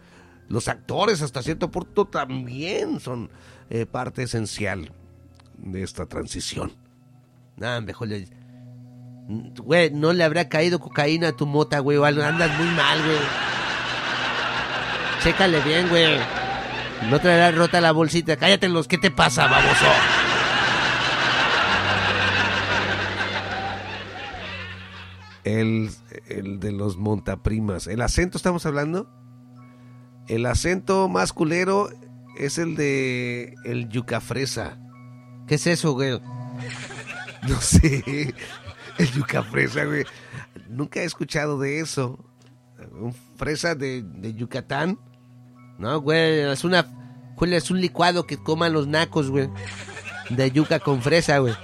los 0.48 0.68
actores 0.68 1.22
hasta 1.22 1.42
cierto 1.42 1.70
punto 1.70 2.04
también 2.06 3.00
son 3.00 3.30
eh, 3.70 3.86
parte 3.86 4.24
esencial 4.24 4.92
de 5.56 5.82
esta 5.82 6.04
transición. 6.04 6.72
Nah, 7.56 7.80
mejor. 7.80 8.08
Güey, 9.28 9.90
no 9.90 10.12
le 10.12 10.24
habrá 10.24 10.48
caído 10.48 10.80
cocaína 10.80 11.28
a 11.28 11.32
tu 11.32 11.46
mota, 11.46 11.78
güey, 11.78 11.96
o 11.96 12.04
algo. 12.04 12.22
Andas 12.22 12.50
muy 12.58 12.68
mal, 12.68 13.02
güey. 13.02 13.18
Chécale 15.22 15.60
bien, 15.60 15.88
güey. 15.88 16.18
No 17.10 17.20
traerá 17.20 17.50
rota 17.52 17.80
la 17.80 17.92
bolsita. 17.92 18.36
Cállate 18.36 18.68
los, 18.68 18.88
¿qué 18.88 18.98
te 18.98 19.10
pasa, 19.10 19.46
baboso? 19.46 19.86
El, 25.44 25.90
el 26.28 26.60
de 26.60 26.72
los 26.72 26.96
montaprimas. 26.96 27.86
¿El 27.86 28.00
acento 28.02 28.36
estamos 28.36 28.64
hablando? 28.66 29.08
El 30.28 30.46
acento 30.46 31.08
más 31.08 31.32
culero 31.32 31.88
es 32.38 32.58
el 32.58 32.76
de 32.76 33.54
el 33.64 33.88
yucafresa. 33.88 34.78
¿Qué 35.46 35.56
es 35.56 35.66
eso, 35.66 35.92
güey? 35.92 36.20
No 37.48 37.60
sé. 37.60 38.32
El 38.98 39.10
yucafresa, 39.12 39.84
güey. 39.84 40.04
Nunca 40.68 41.00
he 41.00 41.04
escuchado 41.04 41.58
de 41.58 41.80
eso. 41.80 42.18
Un 42.92 43.14
fresa 43.36 43.74
de, 43.74 44.02
de 44.02 44.34
Yucatán. 44.34 44.98
No, 45.78 46.00
güey, 46.00 46.40
es 46.40 46.64
una... 46.64 46.86
Julio, 47.36 47.56
es 47.56 47.70
un 47.70 47.80
licuado 47.80 48.26
que 48.26 48.36
coman 48.36 48.72
los 48.72 48.86
nacos, 48.86 49.30
güey. 49.30 49.48
De 50.30 50.50
yuca 50.50 50.78
con 50.78 51.02
fresa, 51.02 51.38
güey. 51.38 51.54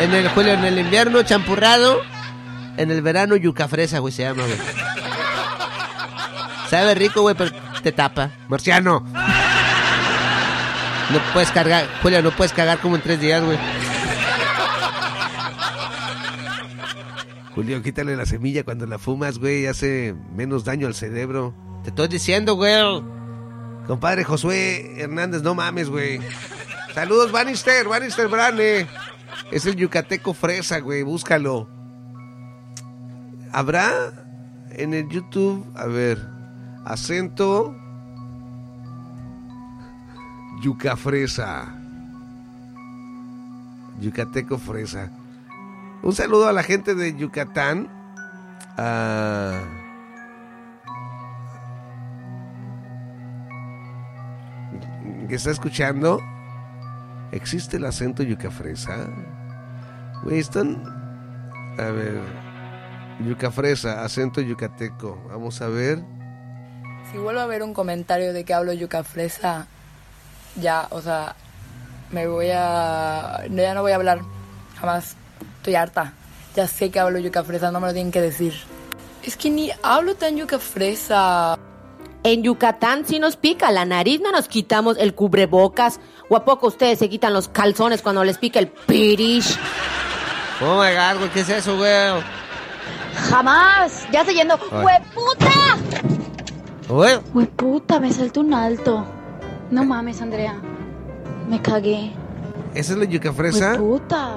En 0.00 0.12
el, 0.12 0.28
Julio, 0.28 0.52
en 0.52 0.64
el 0.64 0.78
invierno 0.78 1.22
champurrado. 1.22 2.00
En 2.76 2.90
el 2.90 3.02
verano 3.02 3.36
yuca 3.36 3.68
fresa, 3.68 4.00
güey, 4.00 4.12
se 4.12 4.22
llama, 4.22 4.42
güey. 4.44 4.58
Sabe 6.68 6.94
rico, 6.94 7.22
güey, 7.22 7.34
pero 7.36 7.50
te 7.82 7.92
tapa. 7.92 8.30
Marciano. 8.48 9.04
No 11.10 11.20
puedes 11.32 11.50
cargar, 11.50 11.86
Julio, 12.02 12.22
no 12.22 12.30
puedes 12.30 12.52
cagar 12.52 12.78
como 12.78 12.96
en 12.96 13.02
tres 13.02 13.20
días, 13.20 13.42
güey. 13.44 13.58
Julio, 17.54 17.82
quítale 17.82 18.16
la 18.16 18.26
semilla 18.26 18.64
cuando 18.64 18.86
la 18.86 18.98
fumas, 18.98 19.38
güey. 19.38 19.66
Hace 19.66 20.14
menos 20.34 20.64
daño 20.64 20.86
al 20.86 20.94
cerebro. 20.94 21.54
Te 21.84 21.90
estoy 21.90 22.08
diciendo, 22.08 22.54
güey. 22.54 23.02
Compadre 23.86 24.24
Josué 24.24 25.00
Hernández, 25.00 25.42
no 25.42 25.54
mames, 25.54 25.88
güey. 25.88 26.20
Saludos, 26.94 27.30
Bannister, 27.30 27.86
Bannister 27.86 28.28
Brane. 28.28 28.86
Es 29.52 29.66
el 29.66 29.76
yucateco 29.76 30.34
fresa, 30.34 30.80
güey, 30.80 31.02
búscalo. 31.02 31.68
¿Habrá 33.52 33.92
en 34.70 34.94
el 34.94 35.08
YouTube, 35.08 35.64
a 35.76 35.86
ver, 35.86 36.18
acento 36.84 37.76
yuca 40.64 40.96
fresa? 40.96 41.66
Yucateco 44.00 44.56
fresa. 44.56 45.10
Un 46.02 46.14
saludo 46.14 46.48
a 46.48 46.52
la 46.52 46.62
gente 46.62 46.94
de 46.94 47.14
Yucatán. 47.14 47.88
Ah, 48.78 49.60
que 55.28 55.34
está 55.34 55.50
escuchando, 55.50 56.18
¿existe 57.30 57.76
el 57.76 57.84
acento 57.84 58.22
yucafresa? 58.22 59.10
Güey, 60.22 60.38
están... 60.38 60.82
A 61.78 61.90
ver... 61.90 62.20
Yucafresa, 63.20 64.02
acento 64.02 64.40
yucateco. 64.40 65.22
Vamos 65.28 65.60
a 65.62 65.68
ver. 65.68 66.02
Si 67.12 67.18
vuelvo 67.18 67.40
a 67.40 67.46
ver 67.46 67.62
un 67.62 67.74
comentario 67.74 68.32
de 68.32 68.44
que 68.44 68.54
hablo 68.54 68.72
yuca 68.72 69.04
fresa, 69.04 69.68
ya, 70.56 70.86
o 70.90 71.00
sea, 71.00 71.34
me 72.10 72.26
voy 72.26 72.50
a... 72.52 73.44
no, 73.50 73.62
Ya 73.62 73.74
no 73.74 73.82
voy 73.82 73.92
a 73.92 73.96
hablar, 73.96 74.20
jamás. 74.78 75.16
Estoy 75.56 75.74
harta. 75.74 76.12
Ya 76.54 76.68
sé 76.68 76.90
que 76.90 77.00
hablo 77.00 77.18
yuca 77.18 77.42
fresa, 77.42 77.70
no 77.70 77.80
me 77.80 77.88
lo 77.88 77.92
tienen 77.92 78.12
que 78.12 78.20
decir. 78.20 78.54
Es 79.22 79.36
que 79.36 79.50
ni 79.50 79.70
hablo 79.82 80.14
tan 80.14 80.36
yuca 80.36 80.58
fresa. 80.58 81.58
En 82.22 82.42
Yucatán 82.42 83.04
sí 83.06 83.18
nos 83.18 83.36
pica 83.36 83.70
la 83.70 83.84
nariz, 83.84 84.20
no 84.20 84.32
nos 84.32 84.48
quitamos 84.48 84.96
el 84.98 85.14
cubrebocas. 85.14 86.00
¿O 86.28 86.36
a 86.36 86.44
poco 86.44 86.68
ustedes 86.68 86.98
se 86.98 87.08
quitan 87.10 87.34
los 87.34 87.48
calzones 87.48 88.00
cuando 88.02 88.24
les 88.24 88.38
pica 88.38 88.58
el 88.58 88.68
pirish? 88.68 89.58
Oh 90.62 90.80
my 90.82 90.94
god, 90.94 91.18
güey, 91.18 91.30
¿qué 91.30 91.40
es 91.40 91.48
eso, 91.50 91.76
güey? 91.76 92.22
Jamás. 93.28 94.06
Ya 94.12 94.20
estoy 94.20 94.36
yendo. 94.36 94.58
¡Hueputa! 94.70 95.76
Güey, 96.88 97.18
¡Hueputa! 97.34 98.00
Me 98.00 98.12
saltó 98.12 98.40
un 98.40 98.54
alto. 98.54 99.04
No 99.70 99.84
mames, 99.84 100.20
Andrea. 100.22 100.54
Me 101.48 101.60
cagué. 101.60 102.12
¿Esa 102.74 102.92
es 102.92 102.98
la 102.98 103.04
yucafresa? 103.04 103.72
¡Hueputa! 103.72 104.36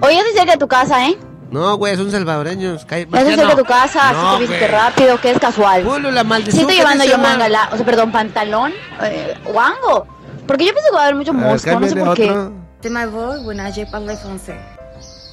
Oye, 0.00 0.14
ya 0.14 0.20
estoy 0.20 0.34
cerca 0.36 0.52
de 0.52 0.58
tu 0.58 0.68
casa, 0.68 1.06
¿eh? 1.08 1.18
No, 1.50 1.76
güey, 1.76 1.96
son 1.96 2.10
salvadoreños. 2.10 2.84
Cállate. 2.84 3.10
Ya 3.12 3.18
estoy 3.20 3.34
cerca 3.36 3.50
de 3.54 3.62
tu 3.62 3.68
casa, 3.68 4.12
No, 4.12 4.30
así 4.30 4.44
que 4.46 4.50
viste 4.50 4.68
rápido, 4.68 5.20
que 5.20 5.30
es 5.30 5.38
casual. 5.38 5.84
Julio, 5.84 6.10
la 6.10 6.22
Sí 6.22 6.26
maldición. 6.28 6.60
estoy 6.62 6.74
que 6.76 6.80
llevando 6.80 7.04
yo 7.04 7.18
manga, 7.18 7.48
la- 7.48 7.68
o 7.72 7.76
sea, 7.76 7.84
perdón, 7.86 8.12
pantalón, 8.12 8.72
eh, 9.02 9.34
guango. 9.44 10.06
Porque 10.46 10.64
yo 10.66 10.72
pienso 10.72 10.90
que 10.90 10.96
va 10.96 11.00
a 11.00 11.04
haber 11.04 11.14
mucho 11.16 11.30
A 11.32 11.34
ver, 11.34 11.44
mosco, 11.46 11.80
no 11.80 11.88
sé 11.88 11.96
por 11.96 12.14
qué. 12.16 13.06
voix, 13.06 13.42
bueno, 13.44 13.64
je 13.72 13.86
parle 13.86 14.16
français. 14.16 14.56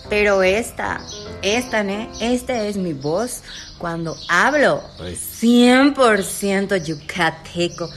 Pero 0.10 0.44
esta, 0.44 1.00
esta, 1.42 1.84
¿ne? 1.84 2.10
Esta 2.20 2.54
es 2.64 2.76
mi 2.78 2.94
voz 2.94 3.42
cuando 3.78 4.16
hablo. 4.30 4.82
100% 5.00 6.76
yucateco. 6.78 7.90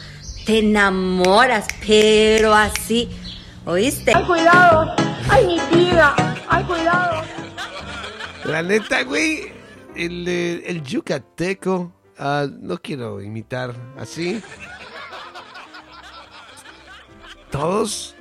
Te 0.47 0.59
enamoras, 0.59 1.67
pero 1.87 2.55
así. 2.55 3.09
¿Oíste? 3.65 4.13
cuidado! 4.27 4.95
¡Ay, 5.31 5.47
mi 5.47 5.77
vida! 5.77 6.15
¡Ay, 6.49 6.65
cuidado! 6.65 7.23
La 8.45 8.63
neta, 8.63 9.03
güey, 9.05 9.53
el, 9.97 10.29
eh, 10.29 10.63
el 10.67 10.83
yucateco 10.83 11.93
ah, 12.19 12.47
no 12.61 12.77
quiero 12.79 13.23
imitar 13.23 13.75
así. 13.97 14.43
Todos 17.51 18.15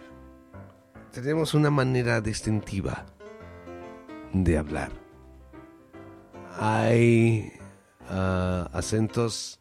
tenemos 1.12 1.54
una 1.54 1.70
manera 1.70 2.22
distintiva 2.22 3.06
de 4.32 4.58
hablar. 4.58 4.92
Hay 6.60 7.52
ah, 8.10 8.70
acentos. 8.72 9.60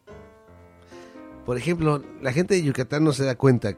Por 1.45 1.57
ejemplo, 1.57 2.01
la 2.21 2.31
gente 2.31 2.55
de 2.55 2.63
Yucatán 2.63 3.03
no 3.03 3.11
se 3.11 3.25
da 3.25 3.35
cuenta 3.35 3.75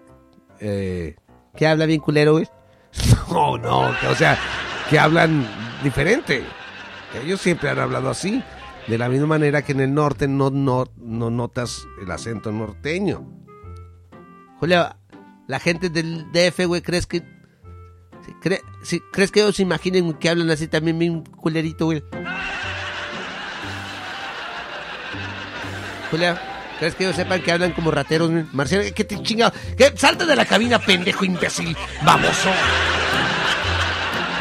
eh, 0.59 1.15
¿Qué 1.55 1.67
habla 1.67 1.85
bien 1.85 2.01
culero, 2.01 2.33
güey? 2.33 2.47
No, 3.29 3.57
no, 3.57 3.91
que, 3.99 4.07
o 4.07 4.15
sea, 4.15 4.37
que 4.89 4.99
hablan 4.99 5.45
diferente. 5.83 6.43
Ellos 7.23 7.41
siempre 7.41 7.69
han 7.69 7.79
hablado 7.79 8.09
así. 8.09 8.43
De 8.87 8.97
la 8.99 9.09
misma 9.09 9.27
manera 9.27 9.63
que 9.63 9.71
en 9.71 9.79
el 9.79 9.93
norte 9.93 10.27
no, 10.27 10.51
no, 10.51 10.85
no 10.97 11.29
notas 11.31 11.87
el 12.01 12.11
acento 12.11 12.51
norteño. 12.51 13.27
Julio, 14.59 14.95
la 15.47 15.59
gente 15.59 15.89
del 15.89 16.31
DF, 16.31 16.65
güey, 16.67 16.81
¿crees 16.81 17.07
que... 17.07 17.23
¿Crees 18.41 19.31
que 19.31 19.41
ellos 19.41 19.55
se 19.55 19.63
imaginen 19.63 20.13
que 20.13 20.29
hablan 20.29 20.49
así 20.49 20.67
también 20.67 20.97
bien 20.97 21.23
culerito, 21.23 21.85
güey? 21.85 22.03
Julio, 26.09 26.35
¿crees 26.79 26.95
que 26.95 27.03
ellos 27.03 27.15
sepan 27.15 27.41
que 27.41 27.51
hablan 27.51 27.71
como 27.73 27.91
rateros, 27.91 28.31
güey? 28.31 28.45
Marciano, 28.53 28.83
¿qué 28.95 29.03
te 29.03 29.21
chinga? 29.21 29.51
¿Qué? 29.77 29.93
¡Salta 29.95 30.25
de 30.25 30.35
la 30.35 30.45
cabina, 30.45 30.79
pendejo 30.79 31.25
imbécil! 31.25 31.75
¡Baboso! 32.03 32.49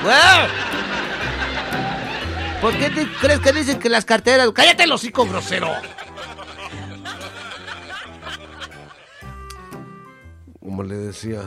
¡Güey! 0.02 0.74
¿Por 2.60 2.72
qué 2.78 3.08
crees 3.20 3.40
que 3.40 3.52
dicen 3.52 3.78
que 3.78 3.88
las 3.88 4.04
carteras... 4.04 4.50
¡Cállate 4.52 4.84
el 4.84 4.92
hocico, 4.92 5.26
grosero! 5.26 5.70
Como 10.60 10.82
le 10.82 10.96
decía, 10.96 11.42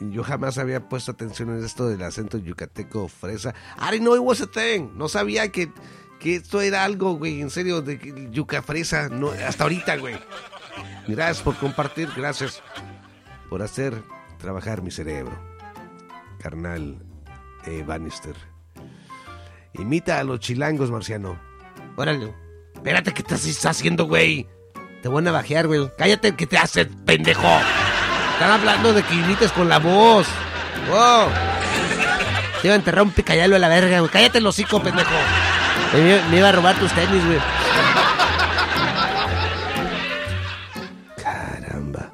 yo 0.00 0.22
jamás 0.22 0.58
había 0.58 0.88
puesto 0.88 1.10
atención 1.10 1.56
en 1.56 1.64
esto 1.64 1.88
del 1.88 2.02
acento 2.02 2.38
yucateco 2.38 3.08
fresa. 3.08 3.54
I 3.78 3.92
didn't 3.92 4.02
know 4.02 4.14
it 4.14 4.20
was 4.22 4.40
a 4.40 4.46
thing. 4.46 4.90
No 4.94 5.08
sabía 5.08 5.50
que, 5.50 5.72
que 6.18 6.36
esto 6.36 6.60
era 6.60 6.84
algo, 6.84 7.14
güey, 7.14 7.40
en 7.40 7.50
serio, 7.50 7.80
de 7.80 8.28
yuca 8.30 8.62
fresa. 8.62 9.08
No, 9.08 9.30
hasta 9.30 9.64
ahorita, 9.64 9.96
güey. 9.96 10.18
Gracias 11.06 11.42
por 11.42 11.56
compartir, 11.56 12.08
gracias 12.16 12.62
por 13.48 13.62
hacer 13.62 14.02
trabajar 14.38 14.82
mi 14.82 14.90
cerebro. 14.90 15.32
Carnal 16.38 17.02
eh, 17.66 17.82
Bannister. 17.86 18.34
Imita 19.74 20.18
a 20.18 20.24
los 20.24 20.40
chilangos, 20.40 20.90
Marciano. 20.90 21.38
Órale. 21.96 22.34
Espérate, 22.74 23.12
¿qué 23.12 23.22
estás 23.22 23.66
haciendo, 23.66 24.06
güey? 24.06 24.46
Te 25.02 25.08
voy 25.08 25.18
a 25.18 25.22
navajear, 25.22 25.66
güey. 25.66 25.90
Cállate, 25.96 26.34
¿qué 26.34 26.46
te 26.46 26.58
haces, 26.58 26.88
pendejo? 27.04 27.48
Están 28.32 28.50
hablando 28.50 28.92
de 28.92 29.02
que 29.02 29.14
imites 29.14 29.52
con 29.52 29.68
la 29.68 29.78
voz. 29.78 30.26
Wow. 30.88 31.28
Te 32.60 32.68
iba 32.68 32.74
a 32.74 32.76
enterrar 32.78 33.02
un 33.02 33.10
picayalo 33.10 33.56
a 33.56 33.58
la 33.58 33.68
verga, 33.68 34.00
güey. 34.00 34.10
Cállate 34.10 34.38
el 34.38 34.46
hocico, 34.46 34.82
pendejo. 34.82 35.10
Me, 36.30 36.38
iba 36.38 36.48
a 36.48 36.52
robar 36.52 36.78
tus 36.78 36.92
tenis, 36.92 37.24
güey. 37.24 37.38
Caramba. 41.16 42.12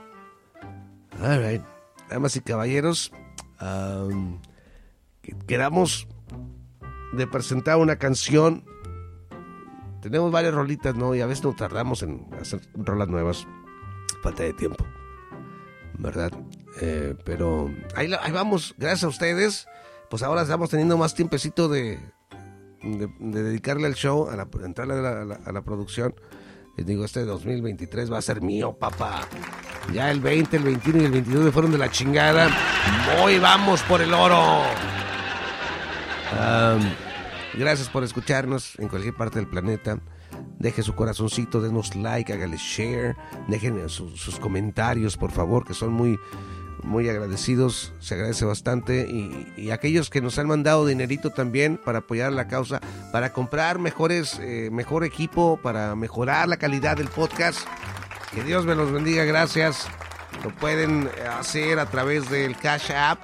All 1.23 1.43
right. 1.43 1.63
Damas 2.09 2.37
y 2.37 2.41
caballeros, 2.41 3.13
um, 3.61 4.41
que- 5.23 5.37
quedamos 5.47 6.07
de 7.13 7.27
presentar 7.27 7.77
una 7.79 7.97
canción. 7.97 8.65
Tenemos 10.01 10.31
varias 10.31 10.55
rolitas, 10.55 10.95
¿no? 10.95 11.15
Y 11.15 11.21
a 11.23 11.27
veces 11.27 11.45
nos 11.45 11.57
tardamos 11.57 12.03
en 12.03 12.27
hacer 12.41 12.61
rolas 12.75 13.09
nuevas. 13.09 13.47
Falta 14.23 14.43
de 14.43 14.53
tiempo. 14.53 14.85
¿Verdad? 15.99 16.31
Eh, 16.81 17.15
pero 17.25 17.71
ahí 17.97 18.09
vamos, 18.33 18.75
gracias 18.79 19.05
a 19.05 19.09
ustedes. 19.09 19.67
Pues 20.11 20.23
ahora 20.23 20.43
estamos 20.43 20.71
teniendo 20.71 20.97
más 20.99 21.15
tiempecito 21.15 21.69
de, 21.69 21.99
de, 22.85 23.09
de 23.19 23.43
dedicarle 23.43 23.87
al 23.87 23.95
show, 23.95 24.29
a 24.29 24.37
la, 24.37 24.49
entrarle 24.65 24.95
a 24.95 25.53
la, 25.53 25.63
producción. 25.63 26.15
Les 26.77 26.87
digo, 26.87 27.05
este 27.05 27.25
2023 27.25 28.13
va 28.13 28.19
a 28.19 28.23
ser 28.23 28.43
mío, 28.43 28.77
papá. 28.77 29.23
Ya 29.93 30.11
el 30.11 30.21
20, 30.21 30.57
el 30.57 30.63
21 30.65 31.03
y 31.03 31.05
el 31.05 31.13
22 31.13 31.45
me 31.45 31.53
fueron 31.53 31.73
de 31.73 31.79
la 31.79 31.91
chingada. 31.91 32.49
Hoy 33.23 33.39
vamos 33.39 33.83
por 33.83 34.03
el 34.03 34.13
oro. 34.13 34.63
Gracias 37.55 37.89
por 37.89 38.03
escucharnos 38.03 38.79
en 38.79 38.89
cualquier 38.89 39.15
parte 39.15 39.39
del 39.39 39.49
planeta. 39.49 40.01
Deje 40.59 40.83
su 40.83 40.95
corazoncito, 40.95 41.61
denos 41.61 41.95
like, 41.95 42.33
hágale 42.33 42.57
share, 42.57 43.17
dejen 43.47 43.89
sus 43.89 44.41
comentarios, 44.41 45.17
por 45.17 45.31
favor, 45.31 45.65
que 45.65 45.75
son 45.75 45.93
muy, 45.93 46.19
muy 46.85 47.09
agradecidos. 47.09 47.93
Se 47.99 48.15
agradece 48.15 48.45
bastante. 48.45 49.09
Y, 49.11 49.71
aquellos 49.71 50.11
que 50.11 50.21
nos 50.21 50.39
han 50.39 50.47
mandado 50.47 50.87
dinerito 50.87 51.31
también 51.31 51.81
para 51.85 51.99
apoyar 51.99 52.33
la 52.33 52.47
causa, 52.47 52.81
para 53.11 53.33
comprar 53.33 53.79
mejores, 53.79 54.39
eh, 54.41 54.69
mejor 54.71 55.05
equipo, 55.05 55.59
para 55.63 55.97
mejorar 55.97 56.49
la 56.49 56.59
calidad 56.59 56.97
del 56.97 57.09
podcast. 57.09 57.67
Que 58.33 58.45
Dios 58.45 58.67
me 58.67 58.75
los 58.75 58.93
bendiga, 58.93 59.25
gracias. 59.25 59.89
Lo 60.45 60.55
pueden 60.55 61.09
hacer 61.39 61.79
a 61.79 61.87
través 61.87 62.31
del 62.31 62.57
Cash 62.57 62.93
App 62.93 63.19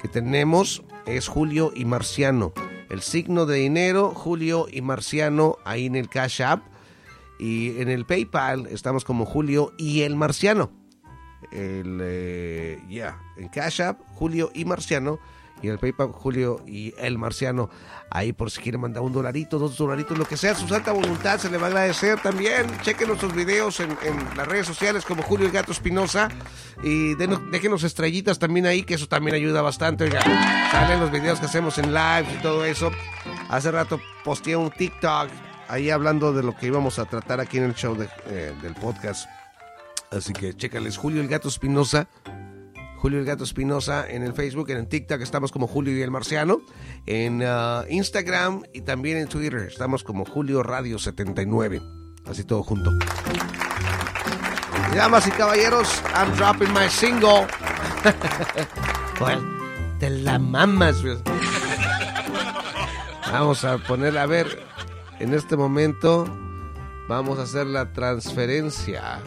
que 0.00 0.08
tenemos. 0.08 0.82
Es 1.06 1.26
Julio 1.26 1.72
y 1.74 1.84
Marciano. 1.84 2.52
El 2.90 3.02
signo 3.02 3.46
de 3.46 3.56
dinero, 3.56 4.10
Julio 4.14 4.66
y 4.70 4.82
Marciano, 4.82 5.56
ahí 5.64 5.86
en 5.86 5.96
el 5.96 6.08
Cash 6.08 6.42
App. 6.42 6.62
Y 7.38 7.80
en 7.80 7.88
el 7.88 8.04
PayPal 8.04 8.66
estamos 8.66 9.04
como 9.04 9.24
Julio 9.24 9.72
y 9.78 10.02
el 10.02 10.16
Marciano. 10.16 10.77
El, 11.52 11.98
eh, 12.02 12.82
ya, 12.88 13.18
en 13.36 13.48
Cash 13.48 13.80
App, 13.82 14.00
Julio 14.14 14.50
y 14.54 14.64
Marciano. 14.64 15.18
Y 15.60 15.66
el 15.66 15.78
PayPal, 15.80 16.12
Julio 16.12 16.62
y 16.68 16.94
el 16.98 17.18
Marciano. 17.18 17.68
Ahí 18.12 18.32
por 18.32 18.48
si 18.48 18.60
quiere 18.62 18.78
mandar 18.78 19.02
un 19.02 19.12
dolarito, 19.12 19.58
dos 19.58 19.76
dolaritos, 19.76 20.16
lo 20.16 20.24
que 20.24 20.36
sea, 20.36 20.54
su 20.54 20.68
santa 20.68 20.92
voluntad 20.92 21.36
se 21.40 21.50
le 21.50 21.58
va 21.58 21.64
a 21.64 21.70
agradecer 21.70 22.20
también. 22.20 22.64
Chequen 22.82 23.08
nuestros 23.08 23.34
videos 23.34 23.80
en, 23.80 23.90
en 24.04 24.36
las 24.36 24.46
redes 24.46 24.68
sociales 24.68 25.04
como 25.04 25.24
Julio 25.24 25.46
el 25.46 25.52
Gato 25.52 25.72
Espinosa. 25.72 26.28
Y 26.84 27.16
denos, 27.16 27.40
déjenos 27.50 27.82
estrellitas 27.82 28.38
también 28.38 28.66
ahí, 28.66 28.84
que 28.84 28.94
eso 28.94 29.08
también 29.08 29.34
ayuda 29.34 29.60
bastante. 29.60 30.04
Oiga, 30.04 30.20
salen 30.70 31.00
los 31.00 31.10
videos 31.10 31.40
que 31.40 31.46
hacemos 31.46 31.76
en 31.78 31.92
live 31.92 32.26
y 32.38 32.40
todo 32.40 32.64
eso. 32.64 32.92
Hace 33.50 33.72
rato 33.72 34.00
posteé 34.24 34.54
un 34.54 34.70
TikTok 34.70 35.28
ahí 35.66 35.90
hablando 35.90 36.32
de 36.32 36.44
lo 36.44 36.54
que 36.56 36.68
íbamos 36.68 37.00
a 37.00 37.04
tratar 37.06 37.40
aquí 37.40 37.58
en 37.58 37.64
el 37.64 37.74
show 37.74 37.96
de- 37.96 38.08
eh, 38.26 38.54
del 38.62 38.74
podcast. 38.74 39.28
Así 40.10 40.32
que 40.32 40.54
chécales, 40.54 40.96
Julio 40.96 41.20
el 41.20 41.28
Gato 41.28 41.48
Espinosa. 41.48 42.08
Julio 42.98 43.20
el 43.20 43.24
Gato 43.24 43.44
Espinosa 43.44 44.08
en 44.08 44.24
el 44.24 44.32
Facebook, 44.32 44.70
en 44.70 44.78
el 44.78 44.88
TikTok 44.88 45.20
estamos 45.20 45.52
como 45.52 45.68
Julio 45.68 45.96
y 45.96 46.02
el 46.02 46.10
Marciano. 46.10 46.60
En 47.06 47.42
ah, 47.44 47.84
Instagram 47.88 48.62
y 48.72 48.80
también 48.80 49.18
en 49.18 49.28
Twitter 49.28 49.68
estamos 49.68 50.02
como 50.02 50.24
Julio 50.24 50.62
Radio 50.62 50.98
79. 50.98 51.80
Así 52.26 52.44
todo 52.44 52.62
junto. 52.62 52.90
Damas 54.94 55.26
y 55.28 55.30
caballeros, 55.30 56.02
I'm 56.14 56.34
dropping 56.36 56.72
my 56.72 56.88
single. 56.88 57.46
¿Cuál? 59.18 59.40
Te 60.00 60.10
la 60.10 60.38
mamas. 60.38 61.02
Vamos 63.30 63.64
a 63.64 63.78
poner, 63.78 64.16
a 64.18 64.26
ver, 64.26 64.66
en 65.20 65.34
este 65.34 65.56
momento 65.56 66.26
vamos 67.08 67.38
a 67.38 67.42
hacer 67.42 67.66
la 67.66 67.92
transferencia. 67.92 69.20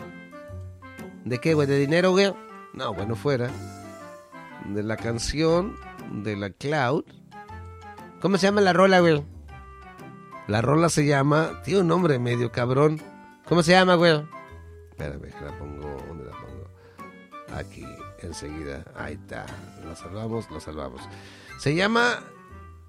¿De 1.26 1.40
qué, 1.40 1.54
güey? 1.54 1.68
¿De 1.68 1.78
dinero, 1.78 2.12
güey? 2.12 2.34
No, 2.74 2.94
bueno, 2.94 3.16
fuera. 3.16 3.50
De 4.66 4.84
la 4.84 4.98
canción 4.98 5.78
de 6.24 6.36
la 6.36 6.50
Cloud. 6.50 7.04
¿Cómo 8.22 8.38
se 8.38 8.48
llama 8.48 8.62
la 8.62 8.74
rola, 8.74 9.00
güey? 9.00 9.24
La 10.48 10.62
rola 10.62 10.90
se 10.90 11.06
llama, 11.06 11.62
tiene 11.64 11.82
un 11.82 11.88
nombre 11.88 12.20
medio 12.20 12.52
cabrón. 12.52 13.02
¿Cómo 13.48 13.64
se 13.64 13.72
llama, 13.72 13.96
güey? 13.96 14.24
Espérame, 14.92 15.30
la 15.44 15.58
pongo, 15.58 16.04
¿dónde 16.08 16.26
la 16.26 16.32
pongo? 16.32 17.58
Aquí, 17.58 17.86
enseguida. 18.20 18.84
Ahí 18.96 19.14
está. 19.14 19.46
Lo 19.84 19.96
salvamos, 19.96 20.50
lo 20.50 20.60
salvamos. 20.60 21.02
Se 21.60 21.76
llama 21.76 22.20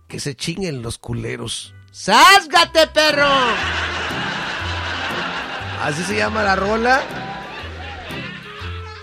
Que 0.08 0.20
se 0.20 0.34
chinguen 0.34 0.82
los 0.82 0.98
culeros. 0.98 1.74
¡Sásgate, 1.90 2.86
perro! 2.88 3.28
Así 5.82 6.02
se 6.04 6.16
llama 6.16 6.42
la 6.42 6.56
rola. 6.56 7.02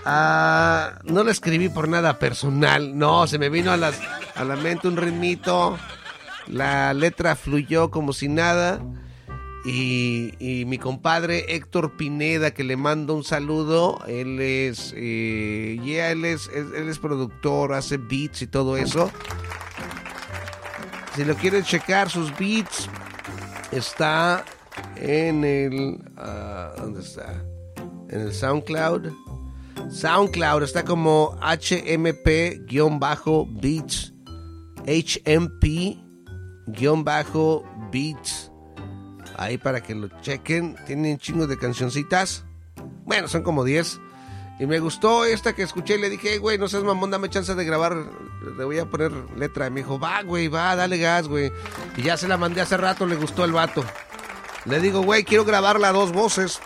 Ah, 0.04 0.98
no 1.04 1.22
la 1.24 1.30
escribí 1.30 1.68
por 1.68 1.88
nada 1.88 2.18
personal. 2.18 2.96
No, 2.96 3.26
se 3.26 3.38
me 3.38 3.48
vino 3.48 3.70
a, 3.70 3.76
las, 3.76 4.00
a 4.34 4.44
la 4.44 4.56
mente 4.56 4.88
un 4.88 4.96
ritmito. 4.96 5.78
La 6.46 6.94
letra 6.94 7.36
fluyó 7.36 7.90
como 7.90 8.12
si 8.12 8.28
nada. 8.28 8.80
Y, 9.64 10.32
y 10.38 10.64
mi 10.64 10.78
compadre 10.78 11.54
Héctor 11.54 11.98
Pineda, 11.98 12.52
que 12.52 12.64
le 12.64 12.76
mando 12.76 13.14
un 13.14 13.24
saludo. 13.24 14.02
Él 14.06 14.40
es, 14.40 14.94
eh, 14.96 15.78
yeah, 15.84 16.10
él 16.12 16.24
es, 16.24 16.48
él 16.54 16.88
es 16.88 16.98
productor, 16.98 17.74
hace 17.74 17.98
beats 17.98 18.40
y 18.40 18.46
todo 18.46 18.78
eso. 18.78 19.10
Si 21.14 21.24
lo 21.24 21.34
quieren 21.34 21.62
checar, 21.62 22.08
sus 22.08 22.34
beats, 22.38 22.88
está 23.70 24.44
en 24.96 25.44
el... 25.44 25.98
ah, 26.16 26.72
¿Dónde 26.78 27.00
está? 27.00 27.44
En 28.08 28.20
el 28.20 28.32
SoundCloud. 28.32 29.12
SoundCloud 29.90 30.62
está 30.62 30.84
como 30.84 31.36
HMP-Beats. 31.40 32.12
HMP-Beats. 34.86 36.00
Ahí 39.36 39.58
para 39.58 39.82
que 39.82 39.94
lo 39.94 40.08
chequen. 40.20 40.76
Tienen 40.86 41.18
chingos 41.18 41.48
de 41.48 41.58
cancioncitas. 41.58 42.44
Bueno, 43.04 43.26
son 43.28 43.42
como 43.42 43.64
10. 43.64 44.00
Y 44.60 44.66
me 44.66 44.78
gustó 44.78 45.24
esta 45.24 45.54
que 45.54 45.62
escuché 45.62 45.94
y 45.96 46.00
le 46.00 46.10
dije, 46.10 46.32
"Hey, 46.32 46.38
güey, 46.38 46.58
no 46.58 46.68
seas 46.68 46.84
mamón, 46.84 47.10
dame 47.10 47.30
chance 47.30 47.54
de 47.54 47.64
grabar. 47.64 47.96
Le 48.58 48.64
voy 48.64 48.78
a 48.78 48.84
poner 48.84 49.10
letra. 49.36 49.66
Y 49.66 49.70
me 49.70 49.80
dijo, 49.80 49.98
va, 49.98 50.22
güey, 50.22 50.48
va, 50.48 50.76
dale 50.76 50.98
gas, 50.98 51.26
güey. 51.28 51.50
Y 51.96 52.02
ya 52.02 52.16
se 52.16 52.28
la 52.28 52.36
mandé 52.36 52.60
hace 52.60 52.76
rato, 52.76 53.06
le 53.06 53.16
gustó 53.16 53.44
el 53.44 53.52
vato. 53.52 53.82
Le 54.66 54.78
digo, 54.80 55.00
güey, 55.02 55.24
quiero 55.24 55.44
grabarla 55.46 55.88
a 55.88 55.92
dos 55.92 56.12
voces. 56.12 56.60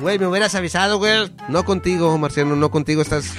Güey, 0.00 0.18
me 0.18 0.26
hubieras 0.26 0.54
avisado, 0.54 0.98
güey. 0.98 1.32
No 1.48 1.64
contigo, 1.64 2.16
Marciano, 2.18 2.56
no 2.56 2.70
contigo 2.70 3.02
estás. 3.02 3.32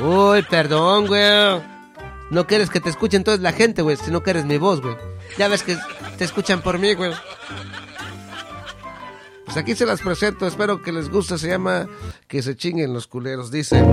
Uy, 0.00 0.42
perdón, 0.42 1.06
güey. 1.06 1.60
No 2.30 2.46
quieres 2.46 2.70
que 2.70 2.80
te 2.80 2.88
escuche 2.88 3.16
entonces 3.16 3.42
la 3.42 3.52
gente, 3.52 3.82
güey, 3.82 3.96
si 3.96 4.10
no 4.10 4.22
quieres 4.22 4.44
mi 4.44 4.56
voz, 4.56 4.80
güey. 4.80 4.96
Ya 5.38 5.48
ves 5.48 5.62
que 5.62 5.76
te 6.16 6.24
escuchan 6.24 6.62
por 6.62 6.78
mí, 6.78 6.94
güey. 6.94 7.12
Pues 9.44 9.56
aquí 9.56 9.74
se 9.74 9.84
las 9.84 10.00
presento, 10.00 10.46
espero 10.46 10.80
que 10.80 10.92
les 10.92 11.10
guste. 11.10 11.36
Se 11.36 11.48
llama 11.48 11.86
Que 12.26 12.42
se 12.42 12.56
chinguen 12.56 12.94
los 12.94 13.06
culeros. 13.06 13.50
Dice. 13.50 13.84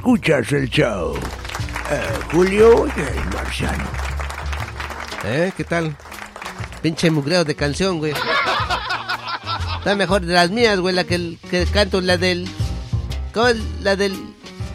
Escuchas 0.00 0.50
el 0.52 0.70
show. 0.70 1.14
Eh, 1.90 2.00
Julio 2.32 2.86
y 2.96 3.00
el 3.00 3.24
Marciano. 3.34 3.84
¿Eh? 5.24 5.52
¿Qué 5.54 5.62
tal? 5.64 5.94
Pinche 6.80 7.10
mugreo 7.10 7.44
de 7.44 7.54
canción, 7.54 7.98
güey. 7.98 8.14
Está 9.78 9.94
mejor 9.96 10.22
de 10.22 10.32
las 10.32 10.50
mías, 10.50 10.80
güey, 10.80 10.94
la 10.94 11.04
que, 11.04 11.36
que 11.50 11.66
canto, 11.66 12.00
la 12.00 12.16
del... 12.16 12.48
¿Cómo 13.34 13.48
es? 13.48 13.58
La 13.82 13.94
del... 13.94 14.18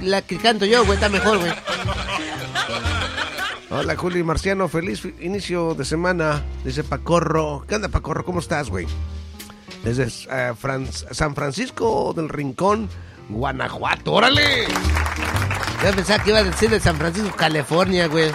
La 0.03 0.21
que 0.21 0.37
canto 0.37 0.65
yo, 0.65 0.85
güey, 0.85 0.93
está 0.95 1.09
mejor, 1.09 1.39
güey. 1.39 1.51
Hola, 3.71 3.95
Julio 3.95 4.19
y 4.19 4.23
Marciano. 4.23 4.67
Feliz 4.67 5.07
inicio 5.21 5.73
de 5.73 5.85
semana. 5.85 6.43
Dice 6.63 6.83
Pacorro. 6.83 7.65
¿Qué 7.67 7.73
onda, 7.75 7.89
Pacorro? 7.89 8.23
¿Cómo 8.23 8.41
estás, 8.41 8.69
güey? 8.69 8.85
Desde 9.83 10.03
eh, 10.03 10.53
Fran- 10.61 10.91
San 10.91 11.33
Francisco 11.33 12.13
del 12.15 12.29
Rincón, 12.29 12.89
Guanajuato. 13.29 14.13
¡Órale! 14.13 14.67
Yo 15.83 15.91
pensaba 15.95 16.23
que 16.23 16.29
iba 16.31 16.39
a 16.39 16.43
decir 16.43 16.69
de 16.69 16.79
San 16.79 16.97
Francisco, 16.97 17.35
California, 17.35 18.07
güey. 18.07 18.31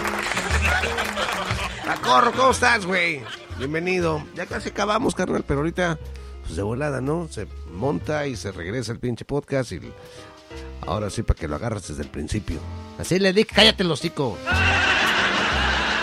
Pacorro, 1.85 2.31
¿cómo 2.31 2.51
estás, 2.51 2.85
güey? 2.85 3.21
Bienvenido. 3.57 4.23
Ya 4.35 4.45
casi 4.45 4.69
acabamos, 4.69 5.15
carnal, 5.15 5.43
pero 5.45 5.59
ahorita, 5.59 5.99
pues 6.43 6.55
de 6.55 6.63
volada, 6.63 7.01
¿no? 7.01 7.27
Se 7.29 7.47
monta 7.73 8.27
y 8.27 8.35
se 8.35 8.51
regresa 8.51 8.91
el 8.91 8.99
pinche 8.99 9.25
podcast 9.25 9.71
y 9.73 9.81
ahora 10.87 11.09
sí 11.09 11.23
para 11.23 11.39
que 11.39 11.47
lo 11.47 11.55
agarres 11.55 11.87
desde 11.89 12.03
el 12.03 12.09
principio. 12.09 12.59
Así 12.99 13.19
le 13.19 13.33
dije, 13.33 13.49
cállate 13.53 13.83
el 13.83 13.91
hocico. 13.91 14.37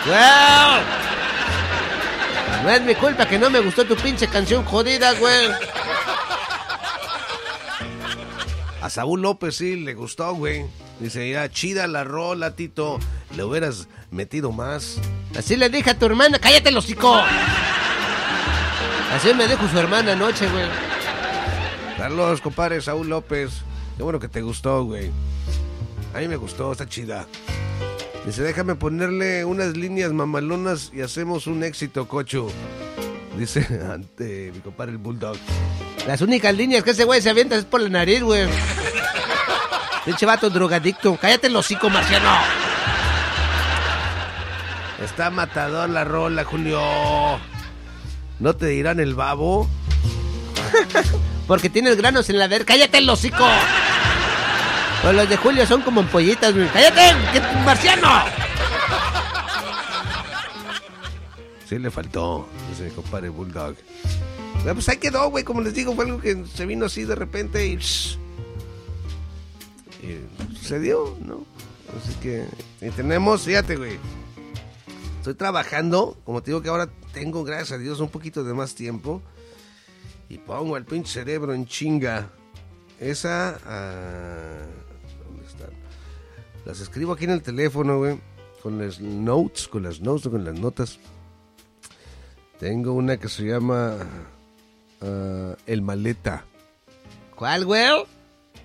¡Wow! 0.06 0.82
No 2.62 2.70
es 2.70 2.82
mi 2.82 2.94
culpa 2.94 3.26
que 3.26 3.38
no 3.38 3.50
me 3.50 3.60
gustó 3.60 3.84
tu 3.84 3.96
pinche 3.96 4.26
canción 4.28 4.64
jodida, 4.64 5.12
güey. 5.14 5.48
A 8.80 8.90
Saúl 8.90 9.22
López 9.22 9.56
sí 9.56 9.76
le 9.76 9.94
gustó, 9.94 10.34
güey. 10.34 10.64
Dice, 11.00 11.28
ya, 11.30 11.50
chida 11.50 11.86
la 11.86 12.04
rola, 12.04 12.54
Tito. 12.54 12.98
Le 13.36 13.42
hubieras 13.44 13.88
metido 14.10 14.52
más. 14.52 15.00
Así 15.36 15.56
le 15.56 15.68
dije 15.68 15.90
a 15.90 15.98
tu 15.98 16.06
hermana, 16.06 16.38
cállate 16.38 16.68
el 16.68 16.76
hocico. 16.76 17.14
Así 19.12 19.34
me 19.34 19.48
dijo 19.48 19.66
su 19.68 19.78
hermana 19.78 20.12
anoche, 20.12 20.48
güey. 20.48 20.66
Saludos, 21.96 22.40
compadre 22.40 22.80
Saúl 22.80 23.08
López. 23.08 23.50
Qué 23.96 24.02
bueno 24.02 24.20
que 24.20 24.28
te 24.28 24.42
gustó, 24.42 24.84
güey. 24.84 25.10
A 26.14 26.18
mí 26.18 26.28
me 26.28 26.36
gustó, 26.36 26.70
está 26.70 26.88
chida. 26.88 27.26
Dice, 28.24 28.42
déjame 28.42 28.74
ponerle 28.76 29.44
unas 29.44 29.76
líneas 29.76 30.12
mamalonas 30.12 30.92
y 30.94 31.00
hacemos 31.00 31.46
un 31.46 31.64
éxito, 31.64 32.06
cocho. 32.06 32.48
Dice 33.38 33.66
ante 33.92 34.50
mi 34.52 34.60
compadre 34.60 34.92
el 34.92 34.98
Bulldog. 34.98 35.36
Las 36.06 36.20
únicas 36.20 36.54
líneas 36.54 36.82
que 36.82 36.90
ese 36.90 37.04
güey 37.04 37.20
se 37.22 37.30
avienta 37.30 37.54
es 37.56 37.64
por 37.64 37.80
la 37.80 37.88
nariz, 37.88 38.22
güey. 38.22 38.48
Pinche 40.04 40.26
vato 40.26 40.50
drogadicto. 40.50 41.16
Cállate 41.16 41.46
el 41.48 41.56
hocico, 41.56 41.88
marciano. 41.90 42.30
Está 45.04 45.30
matador 45.30 45.88
la 45.90 46.04
rola, 46.04 46.44
Julio. 46.44 46.80
¿No 48.40 48.56
te 48.56 48.66
dirán 48.66 49.00
el 49.00 49.14
babo? 49.14 49.68
Porque 51.46 51.70
tienes 51.70 51.96
granos 51.96 52.28
en 52.30 52.38
la 52.38 52.48
ver. 52.48 52.64
¡Cállate 52.64 52.98
el 52.98 53.08
hocico! 53.08 53.46
Pues 55.02 55.14
los 55.14 55.28
de 55.28 55.36
Julio 55.36 55.66
son 55.66 55.82
como 55.82 56.00
ampollitas, 56.00 56.54
güey. 56.54 56.68
¡Cállate! 56.68 57.14
¡Que- 57.32 57.40
¡Marciano! 57.64 58.08
Sí 61.68 61.78
le 61.78 61.90
faltó, 61.90 62.48
dice 62.70 62.84
mi 62.84 62.90
compadre 62.90 63.28
Bulldog. 63.28 63.74
Ah, 64.66 64.72
Pues 64.72 64.88
ahí 64.88 64.96
quedó, 64.96 65.30
güey, 65.30 65.44
como 65.44 65.60
les 65.60 65.74
digo, 65.74 65.94
fue 65.94 66.06
algo 66.06 66.18
que 66.20 66.44
se 66.46 66.64
vino 66.66 66.86
así 66.86 67.04
de 67.04 67.14
repente 67.14 67.66
y... 67.66 67.74
y 70.02 70.56
sucedió, 70.56 71.16
¿no? 71.24 71.44
Así 71.96 72.14
que... 72.22 72.46
Y 72.80 72.90
tenemos, 72.90 73.42
fíjate, 73.42 73.76
güey. 73.76 73.98
Estoy 75.18 75.34
trabajando, 75.34 76.16
como 76.24 76.42
te 76.42 76.50
digo 76.52 76.62
que 76.62 76.70
ahora 76.70 76.88
tengo, 77.12 77.44
gracias 77.44 77.72
a 77.72 77.78
Dios, 77.78 78.00
un 78.00 78.08
poquito 78.08 78.44
de 78.44 78.54
más 78.54 78.74
tiempo. 78.74 79.20
Y 80.30 80.38
pongo 80.38 80.76
el 80.76 80.84
pinche 80.86 81.12
cerebro 81.12 81.52
en 81.52 81.66
chinga. 81.66 82.30
Esa... 82.98 83.58
ah, 83.66 84.64
¿Dónde 85.26 85.46
están? 85.46 85.70
Las 86.64 86.80
escribo 86.80 87.12
aquí 87.12 87.24
en 87.24 87.30
el 87.30 87.42
teléfono, 87.42 87.98
güey. 87.98 88.18
con 88.62 88.78
las 88.78 89.00
notes, 89.00 89.68
con 89.68 89.82
las 89.82 90.00
notes, 90.00 90.28
con 90.28 90.44
las 90.44 90.54
notas. 90.58 90.98
Tengo 92.58 92.92
una 92.92 93.16
que 93.18 93.28
se 93.28 93.44
llama 93.44 93.96
ah, 95.00 95.56
El 95.66 95.82
Maleta. 95.82 96.44
¿Cuál, 97.36 97.64
güey? 97.64 98.04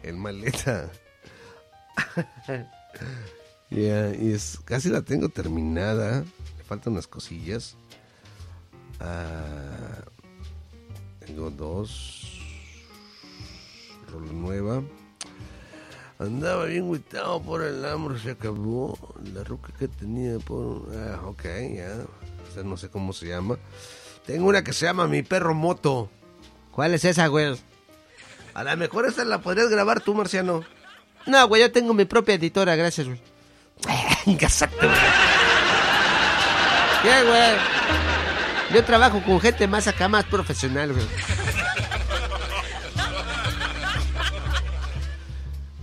El 0.01 0.17
Maleta. 0.17 0.89
Ya, 3.69 4.13
y 4.13 4.33
es, 4.33 4.59
casi 4.65 4.89
la 4.89 5.01
tengo 5.01 5.29
terminada. 5.29 6.23
Le 6.57 6.63
faltan 6.63 6.93
unas 6.93 7.07
cosillas. 7.07 7.75
Ah, 8.99 10.03
tengo 11.25 11.49
dos. 11.49 12.39
Rola 14.11 14.31
nueva. 14.31 14.83
Andaba 16.19 16.65
bien 16.65 16.91
guitado 16.91 17.41
por 17.41 17.63
el 17.63 17.83
hambre, 17.83 18.19
se 18.19 18.31
acabó. 18.31 18.95
La 19.33 19.43
ruca 19.43 19.73
que 19.79 19.87
tenía 19.87 20.37
por. 20.37 20.87
Ah, 20.95 21.21
ok, 21.25 21.43
ya. 21.75 22.05
O 22.32 22.32
no 22.63 22.77
sé 22.77 22.89
cómo 22.89 23.13
se 23.13 23.27
llama. 23.27 23.57
Tengo 24.25 24.47
una 24.47 24.63
que 24.63 24.73
se 24.73 24.85
llama 24.85 25.07
Mi 25.07 25.23
perro 25.23 25.53
moto. 25.53 26.09
¿Cuál 26.71 26.93
es 26.93 27.05
esa, 27.05 27.27
güey? 27.27 27.55
A 28.53 28.63
lo 28.63 28.77
mejor 28.77 29.05
esta 29.05 29.25
la 29.25 29.41
podrías 29.41 29.69
grabar 29.69 30.01
tú, 30.01 30.13
Marciano. 30.13 30.63
No, 31.25 31.47
güey, 31.47 31.61
yo 31.61 31.71
tengo 31.71 31.93
mi 31.93 32.05
propia 32.05 32.35
editora, 32.35 32.75
gracias, 32.75 33.07
güey. 33.07 33.19
Exacto, 34.27 34.85
güey. 34.87 34.99
¿Qué, 37.01 37.23
güey? 37.23 37.53
Yo 38.73 38.83
trabajo 38.85 39.21
con 39.23 39.39
gente 39.39 39.67
más 39.67 39.87
acá, 39.87 40.07
más 40.07 40.25
profesional, 40.25 40.93
güey. 40.93 41.05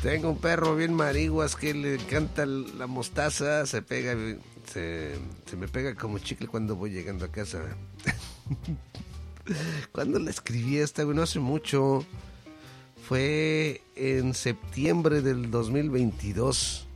Tengo 0.03 0.31
un 0.31 0.39
perro 0.39 0.75
bien 0.77 0.95
mariguas 0.95 1.57
que 1.57 1.75
le 1.75 1.95
encanta 1.97 2.47
la 2.47 2.87
mostaza, 2.87 3.67
se 3.67 3.83
pega, 3.83 4.15
se, 4.73 5.19
se 5.47 5.57
me 5.57 5.69
pega 5.69 5.95
como 5.95 6.19
chicle 6.19 6.47
cuando 6.47 6.77
voy 6.77 6.91
llegando 6.91 7.25
a 7.25 7.29
casa. 7.29 7.61
¿Cuándo 9.93 10.19
la 10.19 10.31
escribí 10.31 10.79
esta, 10.79 11.03
güey? 11.03 11.17
No 11.17 11.23
hace 11.23 11.41
mucho. 11.41 12.05
Fue 13.09 13.83
en 13.97 14.35
septiembre 14.35 15.23
del 15.23 15.51
2022. 15.51 16.87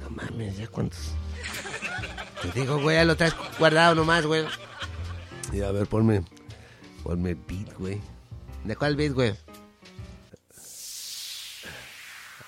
No 0.00 0.10
mames, 0.10 0.56
¿ya 0.56 0.68
cuántos? 0.68 1.12
Te 2.40 2.58
digo, 2.58 2.80
güey, 2.80 3.04
lo 3.04 3.16
traes 3.16 3.34
guardado 3.58 3.94
nomás, 3.94 4.24
güey. 4.24 4.44
Y 5.52 5.60
a 5.60 5.70
ver, 5.72 5.86
ponme, 5.86 6.22
ponme 7.02 7.34
beat, 7.34 7.76
güey. 7.78 8.00
¿De 8.64 8.76
cuál 8.76 8.96
beat, 8.96 9.12
güey? 9.12 9.34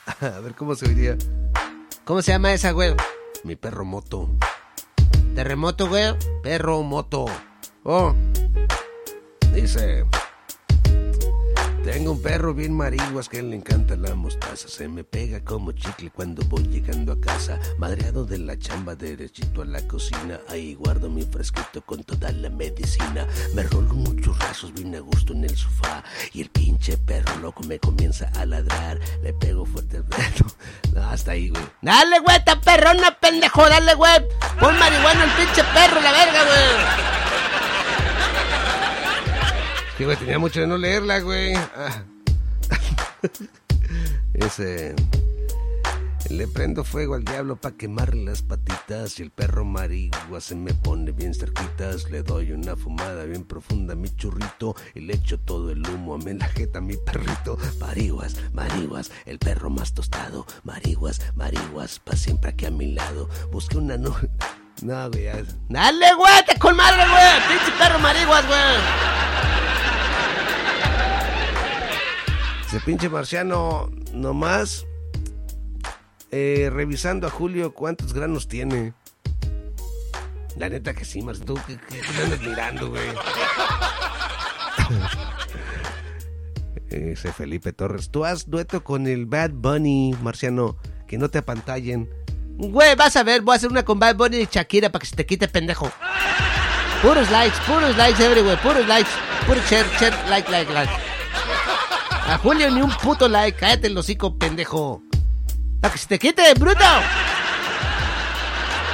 A 0.21 0.41
ver 0.41 0.55
cómo 0.55 0.75
se 0.75 0.87
oiría. 0.87 1.19
¿Cómo 2.05 2.23
se 2.23 2.33
llama 2.33 2.55
esa, 2.55 2.73
güey? 2.73 2.95
Mi 3.45 3.57
perro 3.57 3.85
moto. 3.85 4.29
¿Terremoto, 5.35 5.89
güey? 5.89 6.15
Perro 6.43 6.83
moto. 6.83 7.27
Oh. 7.85 8.15
Dice. 9.53 10.05
Tengo 11.91 12.13
un 12.13 12.21
perro 12.21 12.53
bien 12.53 12.75
mariguas 12.75 13.31
que 13.31 13.41
le 13.43 13.57
encanta 13.57 13.97
la 13.97 14.15
mostaza. 14.15 14.69
Se 14.69 14.87
me 14.89 15.05
pega 15.05 15.43
como 15.43 15.73
chicle 15.73 16.11
cuando 16.11 16.45
voy 16.45 16.65
llegando 16.65 17.13
a 17.13 17.19
casa. 17.19 17.59
Madreado 17.79 18.27
de 18.27 18.37
la 18.37 18.59
chamba 18.59 18.95
derechito 18.95 19.63
a 19.63 19.65
la 19.65 19.81
cocina. 19.89 20.39
Ahí 20.51 20.75
guardo 20.75 21.09
mi 21.09 21.23
fresquito 21.23 21.81
con 21.81 22.05
toda 22.05 22.31
la 22.31 22.51
medicina. 22.51 23.27
Me 23.55 23.63
rolo 23.63 23.95
muchos 23.95 24.39
rasos 24.39 24.75
bien 24.75 24.95
a 24.97 25.01
gusto 25.01 25.33
en 25.33 25.45
el 25.45 25.57
sofá. 25.57 26.05
Y 26.35 26.43
el 26.43 26.51
pinche 26.51 26.99
perro 26.99 27.35
loco 27.39 27.63
me 27.63 27.79
comienza 27.79 28.31
a 28.37 28.45
ladrar. 28.45 29.01
Le 29.23 29.33
pego 29.33 29.65
fuerte 29.65 29.97
el 29.97 30.05
perro. 30.05 30.47
No, 30.93 31.03
hasta 31.09 31.33
ahí, 31.33 31.49
güey. 31.49 31.63
Dale, 31.83 32.19
güey, 32.21 32.37
esta 32.37 32.61
perrona, 32.61 33.17
pendejo, 33.19 33.69
dale, 33.69 33.95
güey. 33.95 34.27
Pon 34.59 34.79
marihuana 34.79 35.25
el 35.25 35.31
pinche 35.31 35.63
perro, 35.75 36.01
la 36.01 36.13
verga, 36.13 36.45
güey. 36.45 37.18
Sí, 39.99 40.05
güey, 40.05 40.17
tenía 40.17 40.39
mucho 40.39 40.61
de 40.61 40.69
no 40.69 40.79
leerla, 40.79 41.19
güey. 41.19 41.55
Ah. 41.57 42.05
Ese. 44.33 44.95
Le 46.31 46.47
prendo 46.47 46.85
fuego 46.85 47.17
al 47.17 47.25
diablo 47.25 47.57
pa' 47.57 47.73
quemarle 47.73 48.25
las 48.27 48.43
patitas 48.43 49.19
y 49.19 49.23
el 49.25 49.33
perro 49.33 49.65
marigua 49.65 50.41
se 50.41 50.55
me 50.55 50.73
pone 50.73 51.11
bien 51.11 51.35
cerquitas. 51.35 52.11
Le 52.11 52.23
doy 52.23 52.53
una 52.53 52.77
fumada 52.77 53.25
bien 53.25 53.43
profunda 53.43 53.95
a 53.95 53.97
mi 53.97 54.09
churrito 54.15 54.77
y 54.95 55.01
le 55.01 55.15
echo 55.15 55.41
todo 55.41 55.73
el 55.73 55.85
humo 55.89 56.15
a 56.15 56.19
la 56.19 56.47
jeta 56.47 56.79
a 56.79 56.83
mi 56.83 56.97
perrito. 56.97 57.59
Mariguas, 57.81 58.37
mariguas, 58.53 59.11
el 59.27 59.41
perro 59.41 59.69
más 59.69 59.95
tostado. 59.95 60.47
Mariguas, 60.63 61.21
mariguas, 61.35 61.99
pa' 61.99 62.15
siempre 62.15 62.51
aquí 62.51 62.67
a 62.67 62.71
mi 62.71 62.93
lado. 62.93 63.29
Busqué 63.51 63.79
una 63.79 63.97
no... 63.99 64.15
No, 64.81 65.11
güey. 65.11 65.27
Dale, 65.69 66.15
güey, 66.15 66.45
te 66.47 66.57
con 66.57 66.77
madre, 66.77 67.03
güey. 67.09 67.49
Pinche 67.49 67.73
perro 67.77 67.99
mariguas, 67.99 68.47
güey. 68.47 69.78
Ese 72.69 72.81
pinche 72.81 73.09
marciano 73.09 73.91
nomás 74.13 74.87
eh, 76.31 76.69
revisando 76.71 77.27
a 77.27 77.31
Julio 77.31 77.73
cuántos 77.73 78.13
granos 78.13 78.47
tiene. 78.47 78.93
La 80.59 80.69
neta 80.69 80.93
que 80.93 81.07
sí, 81.07 81.23
Marciano. 81.23 81.55
Tú, 81.55 81.61
¿qué, 81.67 81.79
andas 82.23 82.41
mirando, 82.43 82.91
güey? 82.91 83.09
Ese 86.91 87.33
Felipe 87.33 87.73
Torres. 87.73 88.11
Tú 88.11 88.27
haz 88.27 88.51
dueto 88.51 88.85
con 88.85 89.07
el 89.07 89.25
Bad 89.25 89.53
Bunny, 89.55 90.15
Marciano. 90.21 90.77
Que 91.07 91.17
no 91.17 91.31
te 91.31 91.39
apantallen. 91.39 92.11
Güey, 92.59 92.97
vas 92.97 93.17
a 93.17 93.23
ver, 93.23 93.41
voy 93.41 93.55
a 93.55 93.57
hacer 93.57 93.71
una 93.71 93.83
con 93.83 93.99
Bad 93.99 94.17
Bunny 94.17 94.41
y 94.41 94.49
Shakira 94.51 94.93
para 94.93 95.01
que 95.01 95.07
se 95.07 95.17
te 95.17 95.25
quite, 95.25 95.49
pendejo. 95.49 95.91
Puros 97.01 97.31
likes, 97.31 97.57
puros 97.67 97.97
likes 97.97 98.23
everywhere, 98.23 98.61
puros 98.63 98.87
likes. 98.87 99.09
Puro 99.47 99.59
share, 99.71 99.87
share, 99.99 100.15
like, 100.29 100.51
like, 100.51 100.71
like. 100.71 100.93
A 102.29 102.37
Julio 102.37 102.71
ni 102.71 102.83
un 102.83 102.91
puto 102.91 103.27
like, 103.27 103.59
cállate 103.59 103.87
el 103.87 103.97
hocico, 103.97 104.37
pendejo. 104.37 105.03
Para 105.81 105.95
que 105.95 105.99
se 105.99 106.07
te 106.07 106.19
quite, 106.19 106.43
bruto. 106.55 106.85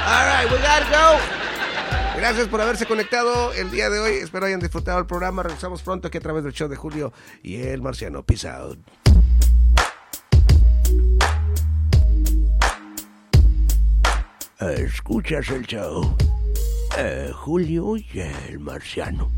Alright, 0.07 0.49
we 0.49 0.57
gotta 0.57 0.85
go. 0.89 1.19
Gracias 2.17 2.47
por 2.47 2.61
haberse 2.61 2.85
conectado 2.85 3.51
el 3.51 3.69
día 3.71 3.89
de 3.89 3.99
hoy. 3.99 4.13
Espero 4.23 4.45
hayan 4.45 4.61
disfrutado 4.61 4.99
el 4.99 5.05
programa. 5.05 5.43
Regresamos 5.43 5.81
pronto 5.81 6.07
aquí 6.07 6.17
a 6.17 6.21
través 6.21 6.45
del 6.45 6.53
show 6.53 6.69
de 6.69 6.77
Julio 6.77 7.11
y 7.43 7.61
el 7.61 7.81
Marciano. 7.81 8.23
Peace 8.23 8.47
out. 8.47 8.79
Escuchas 14.59 15.49
el 15.49 15.67
show. 15.67 16.15
Eh, 16.97 17.31
Julio 17.33 17.97
y 17.97 18.07
el 18.49 18.59
marciano. 18.59 19.29